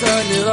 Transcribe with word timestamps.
صباح 0.00 0.22
كل 0.22 0.34
يوم 0.34 0.44
لا 0.46 0.47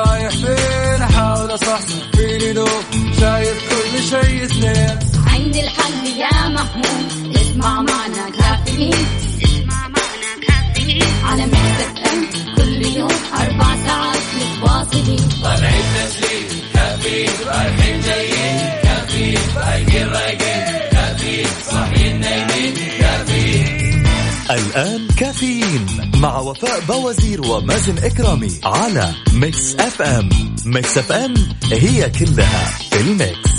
وفاء 26.45 26.80
بوازير 26.80 27.48
ومازن 27.48 27.98
إكرامي 27.98 28.52
على 28.63 29.13
Mix 29.34 29.76
FM 29.76 30.30
Mix 30.66 30.98
FM 30.98 31.34
هي 31.72 32.09
كلها 32.09 32.66
في 32.91 33.02
ال 33.02 33.12
mix. 33.12 33.55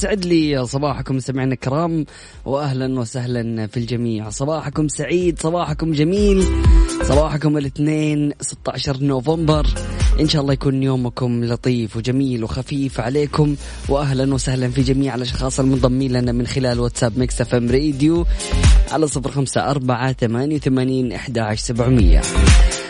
يسعد 0.00 0.24
لي 0.24 0.66
صباحكم 0.66 1.16
مستمعينا 1.16 1.54
الكرام 1.54 2.06
واهلا 2.44 3.00
وسهلا 3.00 3.66
في 3.66 3.76
الجميع. 3.76 4.30
صباحكم 4.30 4.88
سعيد 4.88 5.40
صباحكم 5.40 5.92
جميل 5.92 6.44
صباحكم 7.02 7.58
الاثنين 7.58 8.32
16 8.40 9.02
نوفمبر. 9.02 9.66
إن 10.20 10.28
شاء 10.28 10.42
الله 10.42 10.52
يكون 10.52 10.82
يومكم 10.82 11.44
لطيف 11.44 11.96
وجميل 11.96 12.44
وخفيف 12.44 13.00
عليكم 13.00 13.56
واهلا 13.88 14.34
وسهلا 14.34 14.68
في 14.68 14.82
جميع 14.82 15.14
الأشخاص 15.14 15.60
المنضمين 15.60 16.12
لنا 16.12 16.32
من 16.32 16.46
خلال 16.46 16.80
واتساب 16.80 17.18
Mix 17.18 17.40
FM 17.40 17.70
Radio 17.70 18.26
على 18.90 19.06
صفر 19.06 19.30
خمسة 19.30 19.70
أربعة 19.70 20.12
ثمانية 20.12 20.56
وثمانين 20.56 21.12
إحدى 21.12 21.56
سبعمية. 21.56 22.22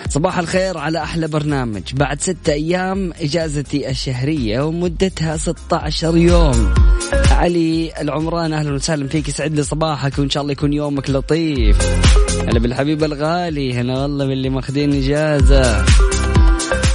صباح 0.08 0.38
الخير 0.38 0.78
على 0.78 1.02
أحلى 1.02 1.28
برنامج. 1.28 1.82
بعد 1.94 2.20
ستة 2.20 2.52
أيام 2.52 3.12
إجازتي 3.20 3.90
الشهرية 3.90 4.60
ومدتها 4.60 5.36
16 5.36 6.16
يوم. 6.16 6.74
علي 7.12 7.92
العمران 8.00 8.52
أهلا 8.52 8.74
وسهلا 8.74 9.08
فيك 9.08 9.28
يسعد 9.28 9.54
لي 9.54 9.62
صباحك 9.62 10.18
وإن 10.18 10.30
شاء 10.30 10.40
الله 10.42 10.52
يكون 10.52 10.72
يومك 10.72 11.10
لطيف. 11.10 11.78
هلا 12.48 12.58
بالحبيب 12.58 13.04
الغالي 13.04 13.74
هنا 13.74 14.02
والله 14.02 14.26
باللي 14.26 14.48
ماخذين 14.48 14.92
إجازة. 14.92 15.84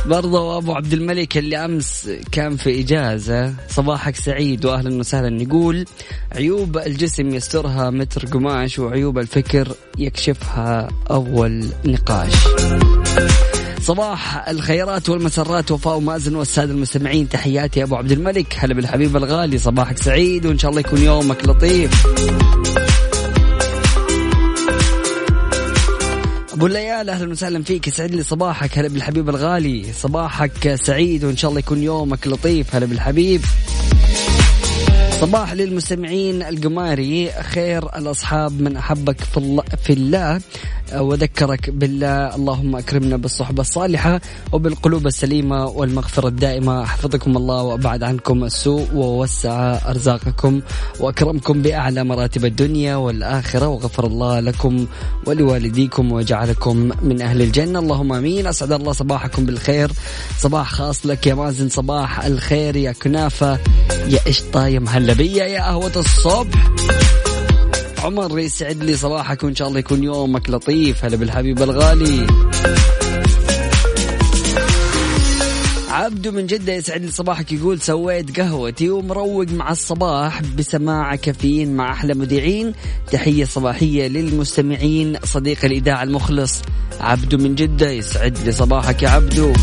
برضه 0.05 0.57
أبو 0.57 0.73
عبد 0.73 0.93
الملك 0.93 1.37
اللي 1.37 1.65
أمس 1.65 2.09
كان 2.31 2.55
في 2.55 2.81
إجازة. 2.81 3.53
صباحك 3.69 4.15
سعيد 4.15 4.65
واهلا 4.65 4.99
وسهلا. 4.99 5.41
يقول 5.41 5.85
عيوب 6.31 6.77
الجسم 6.77 7.27
يسترها 7.29 7.89
متر 7.89 8.25
قماش 8.25 8.79
وعيوب 8.79 9.19
الفكر 9.19 9.67
يكشفها 9.97 10.87
أول 11.11 11.65
نقاش. 11.85 12.33
صباح 13.85 14.47
الخيرات 14.47 15.09
والمسرات 15.09 15.71
وفاء 15.71 15.97
ومازن 15.97 16.35
والسادة 16.35 16.71
المستمعين 16.71 17.29
تحياتي 17.29 17.83
أبو 17.83 17.95
عبد 17.95 18.11
الملك 18.11 18.55
هلا 18.57 18.73
بالحبيب 18.73 19.17
الغالي 19.17 19.57
صباحك 19.57 19.97
سعيد 19.97 20.45
وإن 20.45 20.57
شاء 20.57 20.71
الله 20.71 20.79
يكون 20.79 21.01
يومك 21.01 21.45
لطيف. 21.45 22.07
أبو 26.53 26.67
الليال 26.67 27.09
أهلا 27.09 27.31
وسهلا 27.31 27.63
فيك 27.63 27.87
يسعد 27.87 28.15
لي 28.15 28.23
صباحك 28.23 28.77
هلا 28.77 28.87
بالحبيب 28.87 29.29
الغالي 29.29 29.93
صباحك 29.93 30.75
سعيد 30.75 31.23
وإن 31.23 31.37
شاء 31.37 31.49
الله 31.49 31.59
يكون 31.59 31.83
يومك 31.83 32.27
لطيف 32.27 32.75
هلا 32.75 32.85
بالحبيب. 32.85 33.41
صباح 35.21 35.53
للمستمعين 35.53 36.43
القماري 36.43 37.31
خير 37.31 37.97
الأصحاب 37.97 38.61
من 38.61 38.77
أحبك 38.77 39.21
في 39.21 39.37
الله, 39.37 39.63
في 39.83 39.93
الله 39.93 40.41
وذكرك 40.93 41.69
بالله. 41.69 42.35
اللهم 42.35 42.75
أكرمنا 42.75 43.17
بالصحبة 43.17 43.61
الصالحة 43.61 44.21
وبالقلوب 44.51 45.07
السليمة 45.07 45.65
والمغفرة 45.65 46.27
الدائمة. 46.27 46.85
حفظكم 46.85 47.37
الله 47.37 47.63
وأبعد 47.63 48.03
عنكم 48.03 48.43
السوء 48.43 48.87
ووسع 48.93 49.77
أرزاقكم 49.89 50.61
وأكرمكم 50.99 51.61
بأعلى 51.61 52.03
مراتب 52.03 52.45
الدنيا 52.45 52.95
والآخرة. 52.95 53.67
وغفر 53.67 54.07
الله 54.07 54.39
لكم 54.39 54.87
ولوالديكم 55.27 56.11
وجعلكم 56.11 56.91
من 57.01 57.21
أهل 57.21 57.41
الجنة. 57.41 57.79
اللهم 57.79 58.13
آمين. 58.13 58.47
أسعد 58.47 58.71
الله 58.71 58.91
صباحكم 58.91 59.45
بالخير. 59.45 59.91
صباح 60.39 60.71
خاص 60.71 61.05
لك 61.05 61.27
يا 61.27 61.33
مازن. 61.33 61.69
صباح 61.69 62.25
الخير 62.25 62.75
يا 62.75 62.91
كنافة. 62.91 63.59
يا 64.07 64.19
قشطة 64.27 64.67
يا 64.67 64.79
مهلبيه 65.05 65.43
يا 65.43 65.61
قهوة 65.61 65.91
الصبح. 65.95 66.71
عمر 68.03 68.39
يسعد 68.39 68.83
لي 68.83 68.97
صباحك 68.97 69.43
وإن 69.43 69.55
شاء 69.55 69.67
الله 69.67 69.79
يكون 69.79 70.03
يومك 70.03 70.49
لطيف. 70.49 71.05
هلا 71.05 71.17
بالحبيب 71.17 71.61
الغالي. 71.61 72.27
عبدو 75.89 76.31
من 76.31 76.47
جدة 76.47 76.73
يسعد 76.73 77.01
لي 77.01 77.11
صباحك 77.11 77.51
يقول 77.51 77.81
سويت 77.81 78.39
قهوتي 78.39 78.89
ومروق 78.89 79.47
مع 79.49 79.71
الصباح 79.71 80.41
بسماع 80.41 81.15
كافيين 81.15 81.75
مع 81.75 81.91
أحلى 81.91 82.13
مذيعين. 82.13 82.73
تحية 83.11 83.45
صباحية 83.45 84.07
للمستمعين 84.07 85.17
صديق 85.23 85.65
الإذاعة 85.65 86.03
المخلص. 86.03 86.61
عبدو 86.99 87.37
من 87.37 87.55
جدة 87.55 87.91
يسعد 87.91 88.37
لي 88.45 88.51
صباحك 88.51 89.03
يا 89.03 89.09
عبدو. 89.09 89.53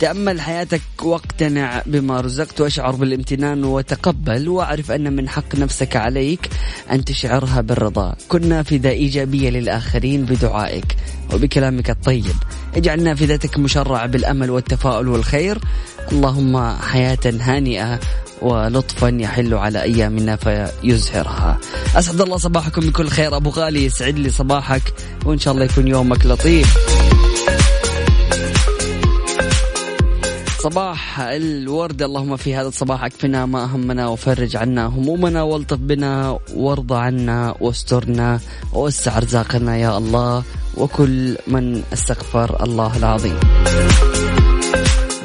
تأمل 0.00 0.40
حياتك 0.40 0.80
واقتنع 1.02 1.82
بما 1.86 2.20
رزقت 2.20 2.60
واشعر 2.60 2.94
بالامتنان 2.94 3.64
وتقبل 3.64 4.48
واعرف 4.48 4.90
أن 4.90 5.16
من 5.16 5.28
حق 5.28 5.54
نفسك 5.54 5.96
عليك 5.96 6.50
أن 6.92 7.04
تشعرها 7.04 7.60
بالرضا. 7.60 8.16
كن 8.28 8.48
نافذة 8.48 8.90
إيجابية 8.90 9.50
للآخرين 9.50 10.24
بدعائك 10.24 10.96
وبكلامك 11.34 11.90
الطيب. 11.90 12.34
اجعل 12.76 13.02
نافذتك 13.02 13.58
مشرعة 13.58 14.06
بالأمل 14.06 14.50
والتفاؤل 14.50 15.08
والخير. 15.08 15.58
اللهم 16.12 16.76
حياة 16.76 17.18
هانئة 17.40 18.00
ولطفا 18.42 19.08
يحل 19.08 19.54
على 19.54 19.82
أيامنا 19.82 20.36
فيزهرها. 20.36 21.58
أسعد 21.96 22.20
الله 22.20 22.36
صباحكم 22.36 22.80
بكل 22.80 23.08
خير. 23.08 23.36
أبو 23.36 23.50
غالي 23.50 23.84
يسعد 23.84 24.18
لي 24.18 24.30
صباحك. 24.30 24.82
وإن 25.24 25.38
شاء 25.38 25.54
الله 25.54 25.64
يكون 25.64 25.88
يومك 25.88 26.26
لطيف. 26.26 26.76
صباح 30.64 31.20
الورد. 31.20 32.02
اللهم 32.02 32.36
في 32.36 32.54
هذا 32.54 32.68
الصباح 32.68 33.04
اكفنا 33.04 33.46
ما 33.46 33.64
اهمنا 33.64 34.08
وفرج 34.08 34.56
عنا 34.56 34.86
همومنا 34.86 35.42
والطف 35.42 35.76
بنا 35.76 36.38
وارض 36.54 36.92
عنا 36.92 37.54
واسترنا 37.60 38.40
ووسع 38.72 39.16
ارزاقنا 39.16 39.76
يا 39.76 39.98
الله. 39.98 40.42
وكل 40.76 41.36
من 41.46 41.82
استغفر 41.92 42.64
الله 42.64 42.96
العظيم. 42.96 43.40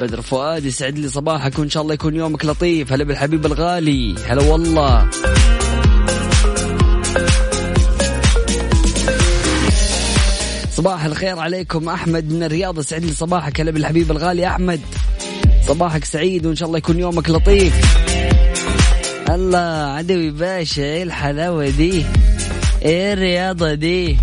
بدر 0.01 0.21
فؤاد 0.21 0.65
يسعد 0.65 0.97
لي 0.97 1.09
صباحك 1.09 1.59
وإن 1.59 1.69
شاء 1.69 1.83
الله 1.83 1.93
يكون 1.93 2.15
يومك 2.15 2.45
لطيف. 2.45 2.93
هلا 2.93 3.03
بالحبيب 3.03 3.45
الغالي. 3.45 4.15
هلا 4.27 4.41
والله. 4.51 5.09
صباح 10.71 11.05
الخير 11.05 11.39
عليكم. 11.39 11.89
أحمد 11.89 12.31
من 12.31 12.43
الرياض 12.43 12.79
يسعد 12.79 13.05
لي 13.05 13.11
صباحك. 13.13 13.61
هلا 13.61 13.71
بالحبيب 13.71 14.11
الغالي 14.11 14.47
أحمد. 14.47 14.81
صباحك 15.69 16.05
سعيد 16.05 16.45
وإن 16.45 16.55
شاء 16.55 16.67
الله 16.67 16.77
يكون 16.77 16.99
يومك 16.99 17.29
لطيف. 17.29 17.73
الله 19.29 19.93
عدوي 19.93 20.31
باشا 20.31 20.81
إيه 20.81 21.03
الحلاوة 21.03 21.69
دي؟ 21.69 22.05
إيه 22.81 23.13
الرياضة 23.13 23.73
دي؟ 23.73 24.17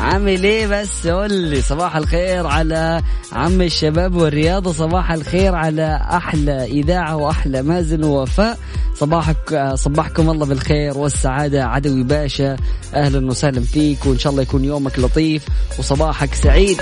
عامل 0.00 0.44
إيه 0.44 0.66
بس؟ 0.66 1.06
قول 1.06 1.32
لي 1.32 1.62
صباح 1.62 1.96
الخير 1.96 2.46
على 2.46 3.02
عم 3.32 3.62
الشباب 3.62 4.14
والرياضة 4.14 4.72
صباح 4.72 5.12
الخير 5.12 5.54
على 5.54 6.00
أحلى 6.10 6.64
إذاعة 6.64 7.16
وأحلى 7.16 7.62
مازن 7.62 8.04
ووفاء. 8.04 8.58
صباحك 8.94 9.72
صباحكم 9.74 10.30
الله 10.30 10.46
بالخير 10.46 10.98
والسعادة 10.98 11.64
عدوي 11.64 12.02
باشا 12.02 12.56
أهلا 12.94 13.26
وسهلا 13.26 13.60
فيك 13.60 14.06
وإن 14.06 14.18
شاء 14.18 14.30
الله 14.30 14.42
يكون 14.42 14.64
يومك 14.64 14.98
لطيف 14.98 15.44
وصباحك 15.78 16.34
سعيد. 16.34 16.80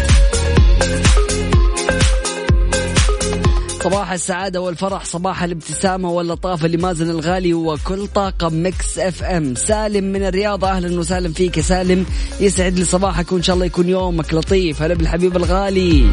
صباح 3.86 4.12
السعادة 4.12 4.60
والفرح 4.60 5.04
صباح 5.04 5.42
الابتسامة 5.42 6.10
واللطافة 6.10 6.68
لمازن 6.68 7.10
الغالي 7.10 7.54
وكل 7.54 8.06
طاقم 8.06 8.66
Mix 8.66 8.98
FM. 8.98 9.54
سالم 9.54 10.04
من 10.04 10.26
الرياضة 10.26 10.68
أهلا 10.68 10.98
وسهلا 10.98 11.32
فيك 11.32 11.56
يا 11.56 11.62
سالم. 11.62 12.06
يسعد 12.40 12.78
لي 12.78 12.84
صباحك 12.84 13.32
وإن 13.32 13.42
شاء 13.42 13.54
الله 13.54 13.66
يكون 13.66 13.88
يومك 13.88 14.34
لطيف. 14.34 14.82
هلا 14.82 14.94
بالحبيب 14.94 15.36
الغالي. 15.36 16.10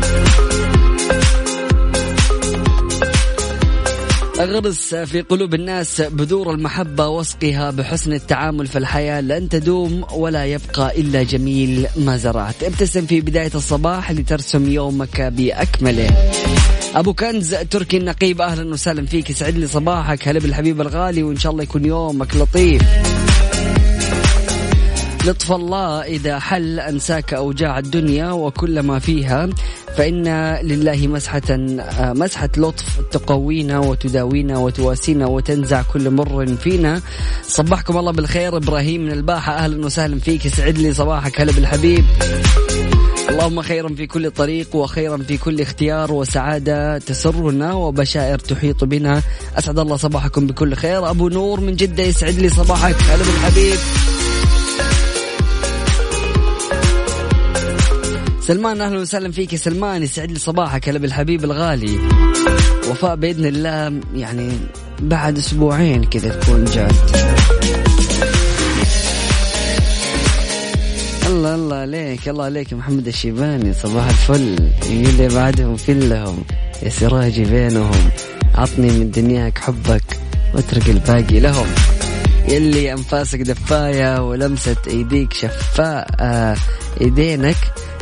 أغرس 4.40 4.96
في 4.96 5.22
قلوب 5.22 5.54
الناس 5.54 6.02
بذور 6.02 6.52
المحبة 6.52 7.08
واسقها 7.08 7.72
بحسن 7.72 8.14
التعامل 8.14 8.68
في 8.68 8.78
الحياة. 8.78 9.22
لن 9.22 9.50
تدوم 9.50 10.06
ولا 10.14 10.46
يبقى 10.46 11.02
إلا 11.02 11.24
جميل 11.24 11.88
ما 11.98 12.18
زرعت. 12.18 12.64
ابتسم 12.64 13.06
في 13.06 13.22
بداية 13.22 13.52
الصباح 13.56 14.12
لترسم 14.12 14.72
يومك 14.72 15.22
بأكمله. 15.22 16.32
أبو 16.96 17.14
كنز 17.14 17.56
تركي 17.56 17.98
النقيب 17.98 18.42
أهلا 18.42 18.74
وسهلا 18.74 19.06
فيك. 19.06 19.30
يسعد 19.30 19.58
لي 19.58 19.68
صباحك 19.68 20.28
هلا 20.28 20.40
بالحبيب 20.40 20.82
الغالي 20.82 21.24
وإن 21.24 21.38
شاء 21.38 21.52
الله 21.52 21.64
يكون 21.64 21.86
يومك 21.86 22.36
لطيف. 22.36 22.82
لطف 25.26 25.52
الله 25.52 26.02
إذا 26.02 26.40
حل 26.40 26.80
أنساك 26.80 27.34
أوجاع 27.34 27.80
الدنيا 27.80 28.32
وكل 28.32 28.80
ما 28.80 29.00
فيها 29.00 29.50
فإن 29.98 30.28
لله 30.64 31.08
مسحة 31.08 31.42
مسحة 32.00 32.50
لطف 32.58 33.00
تقوينا 33.12 33.80
وتداوينا 33.80 34.58
وتواسينا 34.58 35.26
وتنزع 35.26 35.82
كل 35.82 36.10
مر 36.10 36.46
فينا. 36.56 37.02
صبحكم 37.48 37.98
الله 37.98 38.12
بالخير 38.12 38.58
إبراهيم 38.58 39.06
من 39.06 39.12
الباحة 39.12 39.54
أهلا 39.54 39.86
وسهلا 39.86 40.20
فيك. 40.20 40.46
يسعد 40.46 40.78
لي 40.78 40.94
صباحك 40.94 41.42
هلا 41.42 41.52
بالحبيب. 41.52 42.06
اللهم 43.34 43.62
خيرا 43.62 43.90
في 43.90 44.08
كل 44.08 44.32
طريق 44.32 44.76
وخيرا 44.76 45.18
في 45.18 45.38
كل 45.38 45.62
اختيار 45.62 46.12
وسعادة 46.12 46.98
تسرنا 46.98 47.74
وبشائر 47.74 48.40
تحيط 48.40 48.84
بنا. 48.84 49.22
أسعد 49.58 49.80
الله 49.80 49.98
صباحكم 49.98 50.48
بكل 50.48 50.76
خير. 50.76 51.10
أبو 51.10 51.30
نور 51.30 51.60
من 51.60 51.76
جدة 51.76 52.04
يسعد 52.04 52.34
لي 52.34 52.50
صباحك. 52.50 52.96
هلا 52.96 53.24
بالحبيب. 53.24 53.78
سلمان 58.42 58.82
أهلا 58.82 59.00
وسهلا 59.00 59.32
فيك 59.32 59.54
يا 59.54 59.58
سلمان. 59.58 60.04
يسعد 60.04 60.32
لي 60.32 60.40
صباحك. 60.40 60.90
هلا 60.90 61.00
بالحبيب 61.00 61.44
الغالي. 61.44 62.00
وفاء 62.90 63.16
بإذن 63.16 63.46
الله 63.46 64.02
يعني 64.16 64.50
بعد 65.00 65.38
أسبوعين 65.38 66.04
كذا 66.04 66.30
تكون 66.30 66.66
جات. 66.66 66.94
الله 71.44 71.56
الله 71.56 71.76
عليك 71.76 72.30
الله 72.30 72.46
عليك 72.46 72.74
محمد 72.74 73.08
الشيباني. 73.08 73.74
صباح 73.74 74.08
الفل. 74.08 74.72
يقول 74.90 75.14
لي 75.14 75.28
بعدهم 75.28 75.76
كلهم 75.88 76.44
يا 76.84 76.90
سراجي 76.90 77.44
بينهم. 77.44 78.10
عطني 78.56 78.88
من 78.88 79.12
دنياك 79.12 79.58
حبك 79.58 80.04
واترك 80.56 80.90
الباقي 80.90 81.40
لهم. 81.40 81.68
يلي 82.48 82.94
أنفاسك 82.94 83.42
دفاية 83.42 84.30
ولمسة 84.30 84.76
إيديك 84.88 85.34
شفاء 85.34 86.08
إيدينك 87.02 87.58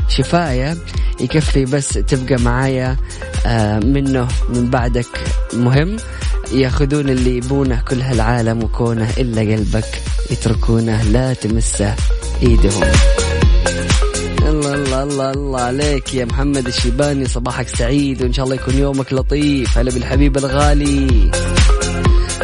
شفاية. 0.08 0.78
يكفي 1.20 1.66
بس 1.66 1.90
تبقى 1.90 2.42
معايا 2.42 2.98
آه، 3.46 3.80
منه 3.80 4.28
من 4.50 4.70
بعدك 4.70 5.24
مهم. 5.54 5.98
ياخذون 6.54 7.10
اللي 7.10 7.38
يبونه 7.38 7.82
كل 7.88 8.02
هالعالم 8.02 8.64
وكونه 8.64 9.10
إلا 9.18 9.42
قلبك 9.42 10.02
يتركونه 10.32 11.04
لا 11.04 11.34
تمسه 11.34 11.96
إيدهم. 12.44 12.92
الله 14.74 15.04
الله 15.04 15.32
الله 15.32 15.62
عليك 15.62 16.14
يا 16.14 16.26
محمد 16.26 16.68
الشيباني. 16.68 17.26
صباحك 17.26 17.68
سعيد 17.68 18.22
وإن 18.22 18.34
شاء 18.34 18.46
الله 18.46 18.56
يكون 18.56 18.78
يومك 18.78 19.14
لطيف. 19.14 19.78
هلا 19.78 19.92
بالحبيب 19.92 20.38
الغالي. 20.38 21.32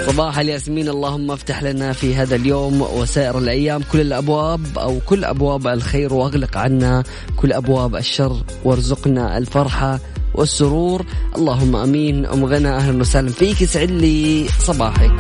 صباح 0.08 0.40
الياسمين. 0.40 0.90
اللهم 0.90 1.32
افتح 1.32 1.64
لنا 1.64 1.94
في 1.94 2.16
هذا 2.16 2.36
اليوم 2.36 2.82
وسائر 2.82 3.38
الأيام 3.38 3.82
كل 3.92 4.02
الأبواب 4.02 4.78
أو 4.78 5.00
كل 5.06 5.26
أبواب 5.26 5.68
الخير 5.68 6.14
واغلق 6.14 6.58
عنا 6.58 7.04
كل 7.36 7.54
أبواب 7.54 7.96
الشر 7.96 8.44
وارزقنا 8.64 9.38
الفرحة 9.38 10.00
والسرور. 10.36 11.06
اللهم 11.36 11.76
آمين. 11.76 12.26
أم 12.26 12.46
غنى 12.46 12.70
أهلا 12.70 13.00
وسهلا 13.00 13.30
فيك. 13.30 13.62
يسعد 13.62 13.92
لي 13.92 14.46
صباحك. 14.60 15.12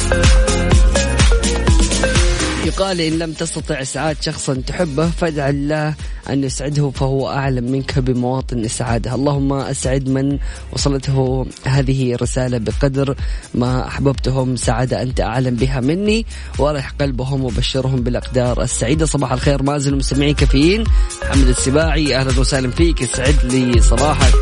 يقال 2.67 3.01
إن 3.01 3.19
لم 3.19 3.33
تستطع 3.33 3.81
إسعاد 3.81 4.17
شخصا 4.21 4.53
تحبه 4.53 5.09
فادع 5.09 5.49
الله 5.49 5.93
أن 6.29 6.43
يسعده 6.43 6.89
فهو 6.89 7.29
أعلم 7.29 7.71
منك 7.71 7.99
بمواطن 7.99 8.65
إسعاده. 8.65 9.15
اللهم 9.15 9.53
أسعد 9.53 10.09
من 10.09 10.39
وصلته 10.73 11.45
هذه 11.63 12.13
الرسالة 12.13 12.57
بقدر 12.57 13.15
ما 13.53 13.87
أحببتهم. 13.87 14.55
سعادة 14.55 15.01
أنت 15.01 15.21
أعلم 15.21 15.55
بها 15.55 15.79
مني 15.79 16.25
وأرح 16.59 16.91
قلبهم 16.91 17.43
وبشرهم 17.43 18.03
بالأقدار 18.03 18.61
السعيدة. 18.61 19.05
صباح 19.05 19.31
الخير 19.31 19.63
مازن 19.63 19.95
مستمعين 19.95 20.35
كافيين. 20.35 20.83
محمد 21.23 21.47
السباعي 21.47 22.15
أهلا 22.15 22.39
وسهلا 22.39 22.71
فيك. 22.71 23.01
يسعد 23.01 23.45
لي 23.45 23.81
صباحك. 23.81 24.35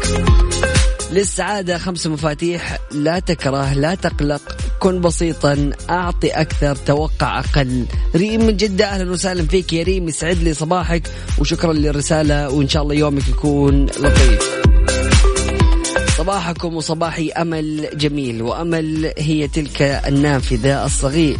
للسعادة 1.12 1.78
خمس 1.78 2.08
مفاتيح. 2.08 2.78
لا 2.92 3.20
تكره 3.20 3.74
لا 3.74 3.96
تقلق. 3.96 4.58
كن 4.80 5.02
بسيطا. 5.02 5.70
أعطي 5.90 6.30
أكثر 6.30 6.76
توقع 6.76 7.40
أقل. 7.40 7.86
ريم 8.16 8.46
من 8.46 8.58
جدة 8.58 8.86
أهلا 8.86 9.12
وسهلا 9.12 9.48
فيك 9.48 9.74
يا 9.74 9.84
ريم. 9.84 10.08
يسعد 10.08 10.38
لي 10.38 10.54
صباحك 10.54 11.12
وشكرا 11.40 11.74
للرسالة 11.74 12.50
وإن 12.50 12.70
شاء 12.70 12.84
الله 12.84 12.96
يومك 12.96 13.28
يكون 13.28 13.86
لطيف. 13.86 14.66
صباحكم 16.18 16.76
وصباحي 16.76 17.30
أمل 17.30 17.90
جميل 17.98 18.42
وأمل 18.42 19.14
هي 19.18 19.48
تلك 19.48 19.82
النافذة 19.82 20.86
الصغير 20.86 21.38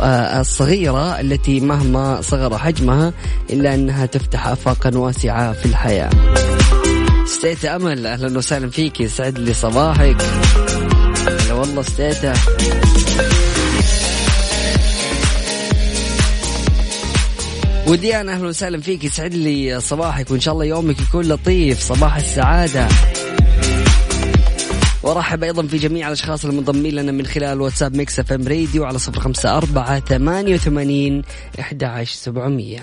آه، 0.00 0.40
الصغيرة 0.40 1.20
التي 1.20 1.60
مهما 1.60 2.20
صغر 2.20 2.58
حجمها 2.58 3.12
إلا 3.50 3.74
أنها 3.74 4.06
تفتح 4.06 4.46
آفاقا 4.46 4.98
واسعة 4.98 5.52
في 5.52 5.66
الحياة. 5.66 6.10
ستيتا 7.30 7.76
أمل. 7.76 8.06
أهلا 8.06 8.38
وسهلا 8.38 8.70
فيك. 8.70 9.00
يسعد 9.00 9.38
لي 9.38 9.54
صباحك. 9.54 10.22
هلا 11.26 11.52
والله 11.52 11.82
ستيتا 11.82 12.34
وديان 17.86 18.28
أهلا 18.28 18.48
وسهلا 18.48 18.80
فيك. 18.80 19.04
يسعد 19.04 19.34
لي 19.34 19.80
صباحك. 19.80 20.30
وإن 20.30 20.40
شاء 20.40 20.54
الله 20.54 20.64
يومك 20.64 21.00
يكون 21.00 21.28
لطيف. 21.28 21.80
صباح 21.80 22.16
السعادة. 22.16 22.88
وأرحب 25.02 25.44
أيضا 25.44 25.66
في 25.66 25.78
جميع 25.78 26.06
الأشخاص 26.06 26.44
المنضمين 26.44 26.94
لنا 26.94 27.12
من 27.12 27.26
خلال 27.26 27.60
واتساب 27.60 27.96
Mix 27.96 28.20
FM 28.20 28.48
Radio 28.48 28.84
على 28.84 28.98
صفر 28.98 29.20
خمسة 29.20 29.56
أربعة 29.56 30.00
ثمانية 30.00 30.54
وثمانين 30.54 31.22
إحدى 31.60 31.84
عشر 31.84 32.14
سبعمئه 32.16 32.80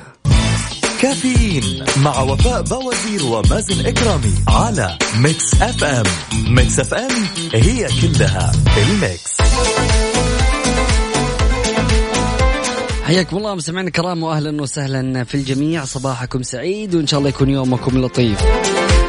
كافيين 1.02 1.86
مع 1.98 2.22
وفاء 2.22 2.62
بوازير 2.62 3.26
ومازن 3.26 3.86
إكرامي 3.86 4.34
على 4.48 4.98
Mix 5.18 5.62
FM. 5.62 6.04
Mix 6.48 6.80
FM 6.80 7.12
هي 7.54 7.88
كلها 8.02 8.52
ال 8.78 8.90
Mix. 8.90 9.38
حياكم 13.04 13.38
الله 13.38 13.56
مستمعينا 13.56 13.88
الكرام 13.88 14.24
واهلا 14.24 14.62
وسهلا 14.62 15.24
في 15.24 15.36
الجميع. 15.36 15.86
صباحكم 15.86 16.44
سعيد 16.44 16.96
وإن 16.96 17.08
شاء 17.08 17.18
الله 17.18 17.30
يكون 17.30 17.50
يومكم 17.50 17.98
لطيف. 18.06 18.40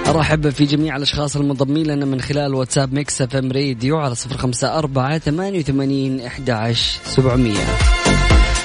أرحب 0.08 0.50
في 0.50 0.64
جميع 0.64 0.96
الأشخاص 0.96 1.36
المنضمين 1.36 1.86
لنا 1.86 2.04
من 2.04 2.20
خلال 2.20 2.54
واتساب 2.54 2.92
Mix 2.92 3.22
FM 3.22 3.52
Radio 3.52 3.98
على 3.98 4.14
صفر 4.14 4.36
خمسة 4.36 4.78
أربعة 4.78 5.18
ثمانية 5.18 5.58
وثمانين 5.58 6.20
إحدى 6.20 6.52
عشر 6.52 7.00
سبعمئه 7.04 7.97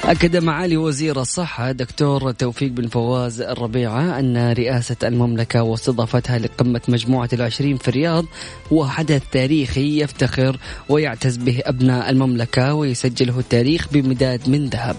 أكد 0.06 0.38
معالي 0.38 0.78
وزير 0.78 1.22
الصحة 1.22 1.72
دكتور 1.72 2.32
توفيق 2.32 2.72
بن 2.72 2.88
فواز 2.88 3.42
الربيعة 3.42 4.20
أن 4.20 4.52
رئاسة 4.52 4.96
المملكة 5.04 5.64
واستضافتها 5.64 6.40
لقمة 6.40 6.82
مجموعة 6.88 7.30
العشرين 7.34 7.78
في 7.78 7.88
الرياض 7.88 8.26
هو 8.74 8.88
حدث 8.88 9.22
تاريخي 9.32 10.02
يفتخر 10.02 10.58
ويعتز 10.90 11.38
به 11.38 11.62
أبناء 11.66 12.10
المملكة 12.10 12.74
ويسجله 12.74 13.40
التاريخ 13.40 13.88
بمداد 13.92 14.50
من 14.50 14.66
ذهب. 14.66 14.96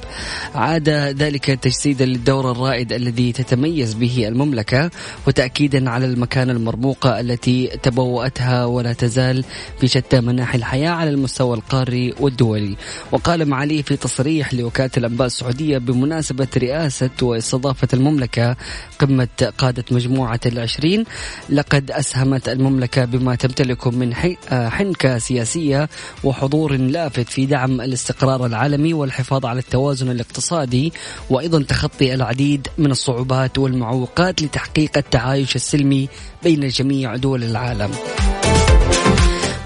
عادا 0.55 0.89
ذلك 0.89 1.45
تجسيدا 1.45 2.05
للدور 2.05 2.51
الرائد 2.51 2.93
الذي 2.93 3.33
تتميز 3.33 3.95
به 3.95 4.29
المملكة 4.29 4.91
وتأكيدا 5.27 5.91
على 5.91 6.07
المكانة 6.07 6.53
المرموقة 6.53 7.21
التي 7.21 7.67
تبوأتها 7.83 8.65
ولا 8.65 8.93
تزال 8.93 9.45
في 9.81 9.87
شتى 9.87 10.21
مناحي 10.21 10.59
الحياة 10.59 10.91
على 10.91 11.11
المستوى 11.11 11.57
القاري 11.57 12.15
والدولي. 12.21 12.77
وقال 13.13 13.49
معاليه 13.49 13.83
في 13.83 13.97
تصريح 13.97 14.55
لوكالة 14.55 14.94
الأنباء 14.97 15.27
السعودية 15.27 15.79
بمناسبة 15.79 16.49
رئاسة 16.57 17.11
واستضافة 17.23 17.89
المملكة 17.95 18.57
قمة 18.99 19.53
قادة 19.59 19.85
مجموعة 19.91 20.41
العشرين 20.47 21.05
لقد 21.49 21.91
أسهمت 21.91 22.49
المملكة 22.49 23.05
بما 23.05 23.35
تمتلكه 23.35 23.91
من 23.91 24.15
حنكة 24.51 25.19
سياسية 25.19 25.89
وحضور 26.25 26.77
لافت 26.77 27.29
في 27.29 27.47
دعم 27.47 27.81
الاستقرار 27.81 28.47
العالمي 28.47 28.95
والحفاظ 28.95 29.47
على 29.47 29.59
التوازن 29.59 30.11
الاقتصادي 30.11 30.93
وأيضا 31.31 31.63
تخطي 31.63 32.15
العديد 32.15 32.69
من 32.79 32.91
الصعوبات 32.91 33.59
والمعوقات 33.59 34.43
لتحقيق 34.43 34.99
التعايش 34.99 35.57
السلمي 35.57 36.09
بين 36.43 36.69
جميع 36.69 37.17
دول 37.17 37.45
العالم. 37.45 37.91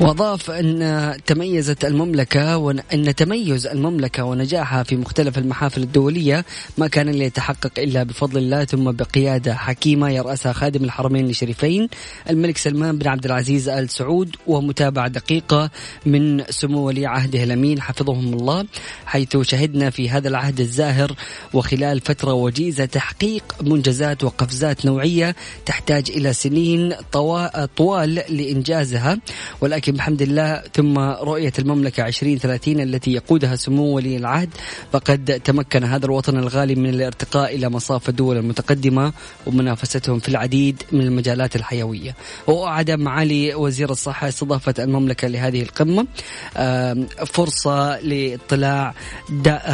وأضاف 0.01 0.51
أن 0.51 1.17
تميزت 1.27 1.85
المملكة 1.85 2.57
وأن 2.57 3.15
تميز 3.17 3.67
المملكة 3.67 4.25
ونجاحها 4.25 4.83
في 4.83 4.97
مختلف 4.97 5.39
المحافل 5.39 5.83
الدولية 5.83 6.45
ما 6.79 6.87
كان 6.89 7.09
ليتحقق 7.09 7.73
إلا 7.79 8.03
بفضل 8.03 8.39
الله 8.39 8.65
ثم 8.65 8.91
بقيادة. 8.93 9.55
حكيمة 9.55 10.11
يرأسها 10.11 10.53
خادم 10.53 10.85
الحرمين 10.85 11.31
الشريفين 11.31 11.89
الملك 12.31 12.59
سلمان 12.59 12.99
بن 12.99 13.09
عبد 13.09 13.25
العزيز 13.25 13.69
آل 13.69 13.91
سعود 13.91 14.37
ومتابعة 14.47 15.09
دقيقة 15.09 15.71
من 16.07 16.45
سمو 16.51 16.87
ولي 16.87 17.07
عهده 17.07 17.45
الأمين 17.45 17.81
حفظهم 17.81 18.35
الله 18.35 18.67
حيث 19.07 19.37
شهدنا 19.37 19.91
في 19.91 20.11
هذا 20.11 20.29
العهد 20.29 20.61
الزاهر 20.61 21.13
وخلال 21.53 22.01
فترة 22.01 22.33
وجيزة 22.33 22.85
تحقيق 22.85 23.55
منجزات 23.63 24.25
وقفزات 24.25 24.87
نوعية 24.87 25.37
تحتاج 25.67 26.11
إلى 26.11 26.33
سنين 26.33 26.95
طوال 27.77 28.15
لإنجازها. 28.15 29.19
ولكن 29.61 29.88
بحمد 29.93 30.23
الله 30.23 30.63
ثم 30.75 30.99
رؤية 30.99 31.53
المملكة 31.59 32.07
2030 32.07 32.81
التي 32.81 33.13
يقودها 33.13 33.57
سمو 33.57 33.85
ولي 33.97 34.17
العهد. 34.17 34.51
فقد 34.93 35.41
تمكن 35.45 35.85
هذا 35.85 36.07
الوطن 36.07 36.39
الغالي 36.39 36.75
من 36.75 36.91
الارتقاء 36.91 37.55
إلى 37.55 37.69
مصاف 37.69 38.09
الدول 38.09 38.37
المتقدمة 38.37 39.13
ومنافستهم 39.47 40.19
في 40.19 40.29
العديد 40.29 40.83
من 40.93 41.01
المجالات 41.01 41.57
الحيوية. 41.57 42.15
وأعد 42.47 42.91
معالي 42.91 43.55
وزير 43.55 43.91
الصحة 43.91 44.29
استضافة 44.29 44.75
المملكة 44.79 45.29
لهذه 45.29 45.63
القمة 45.63 46.07
فرصة 47.27 48.01
لاطلاع 48.01 48.95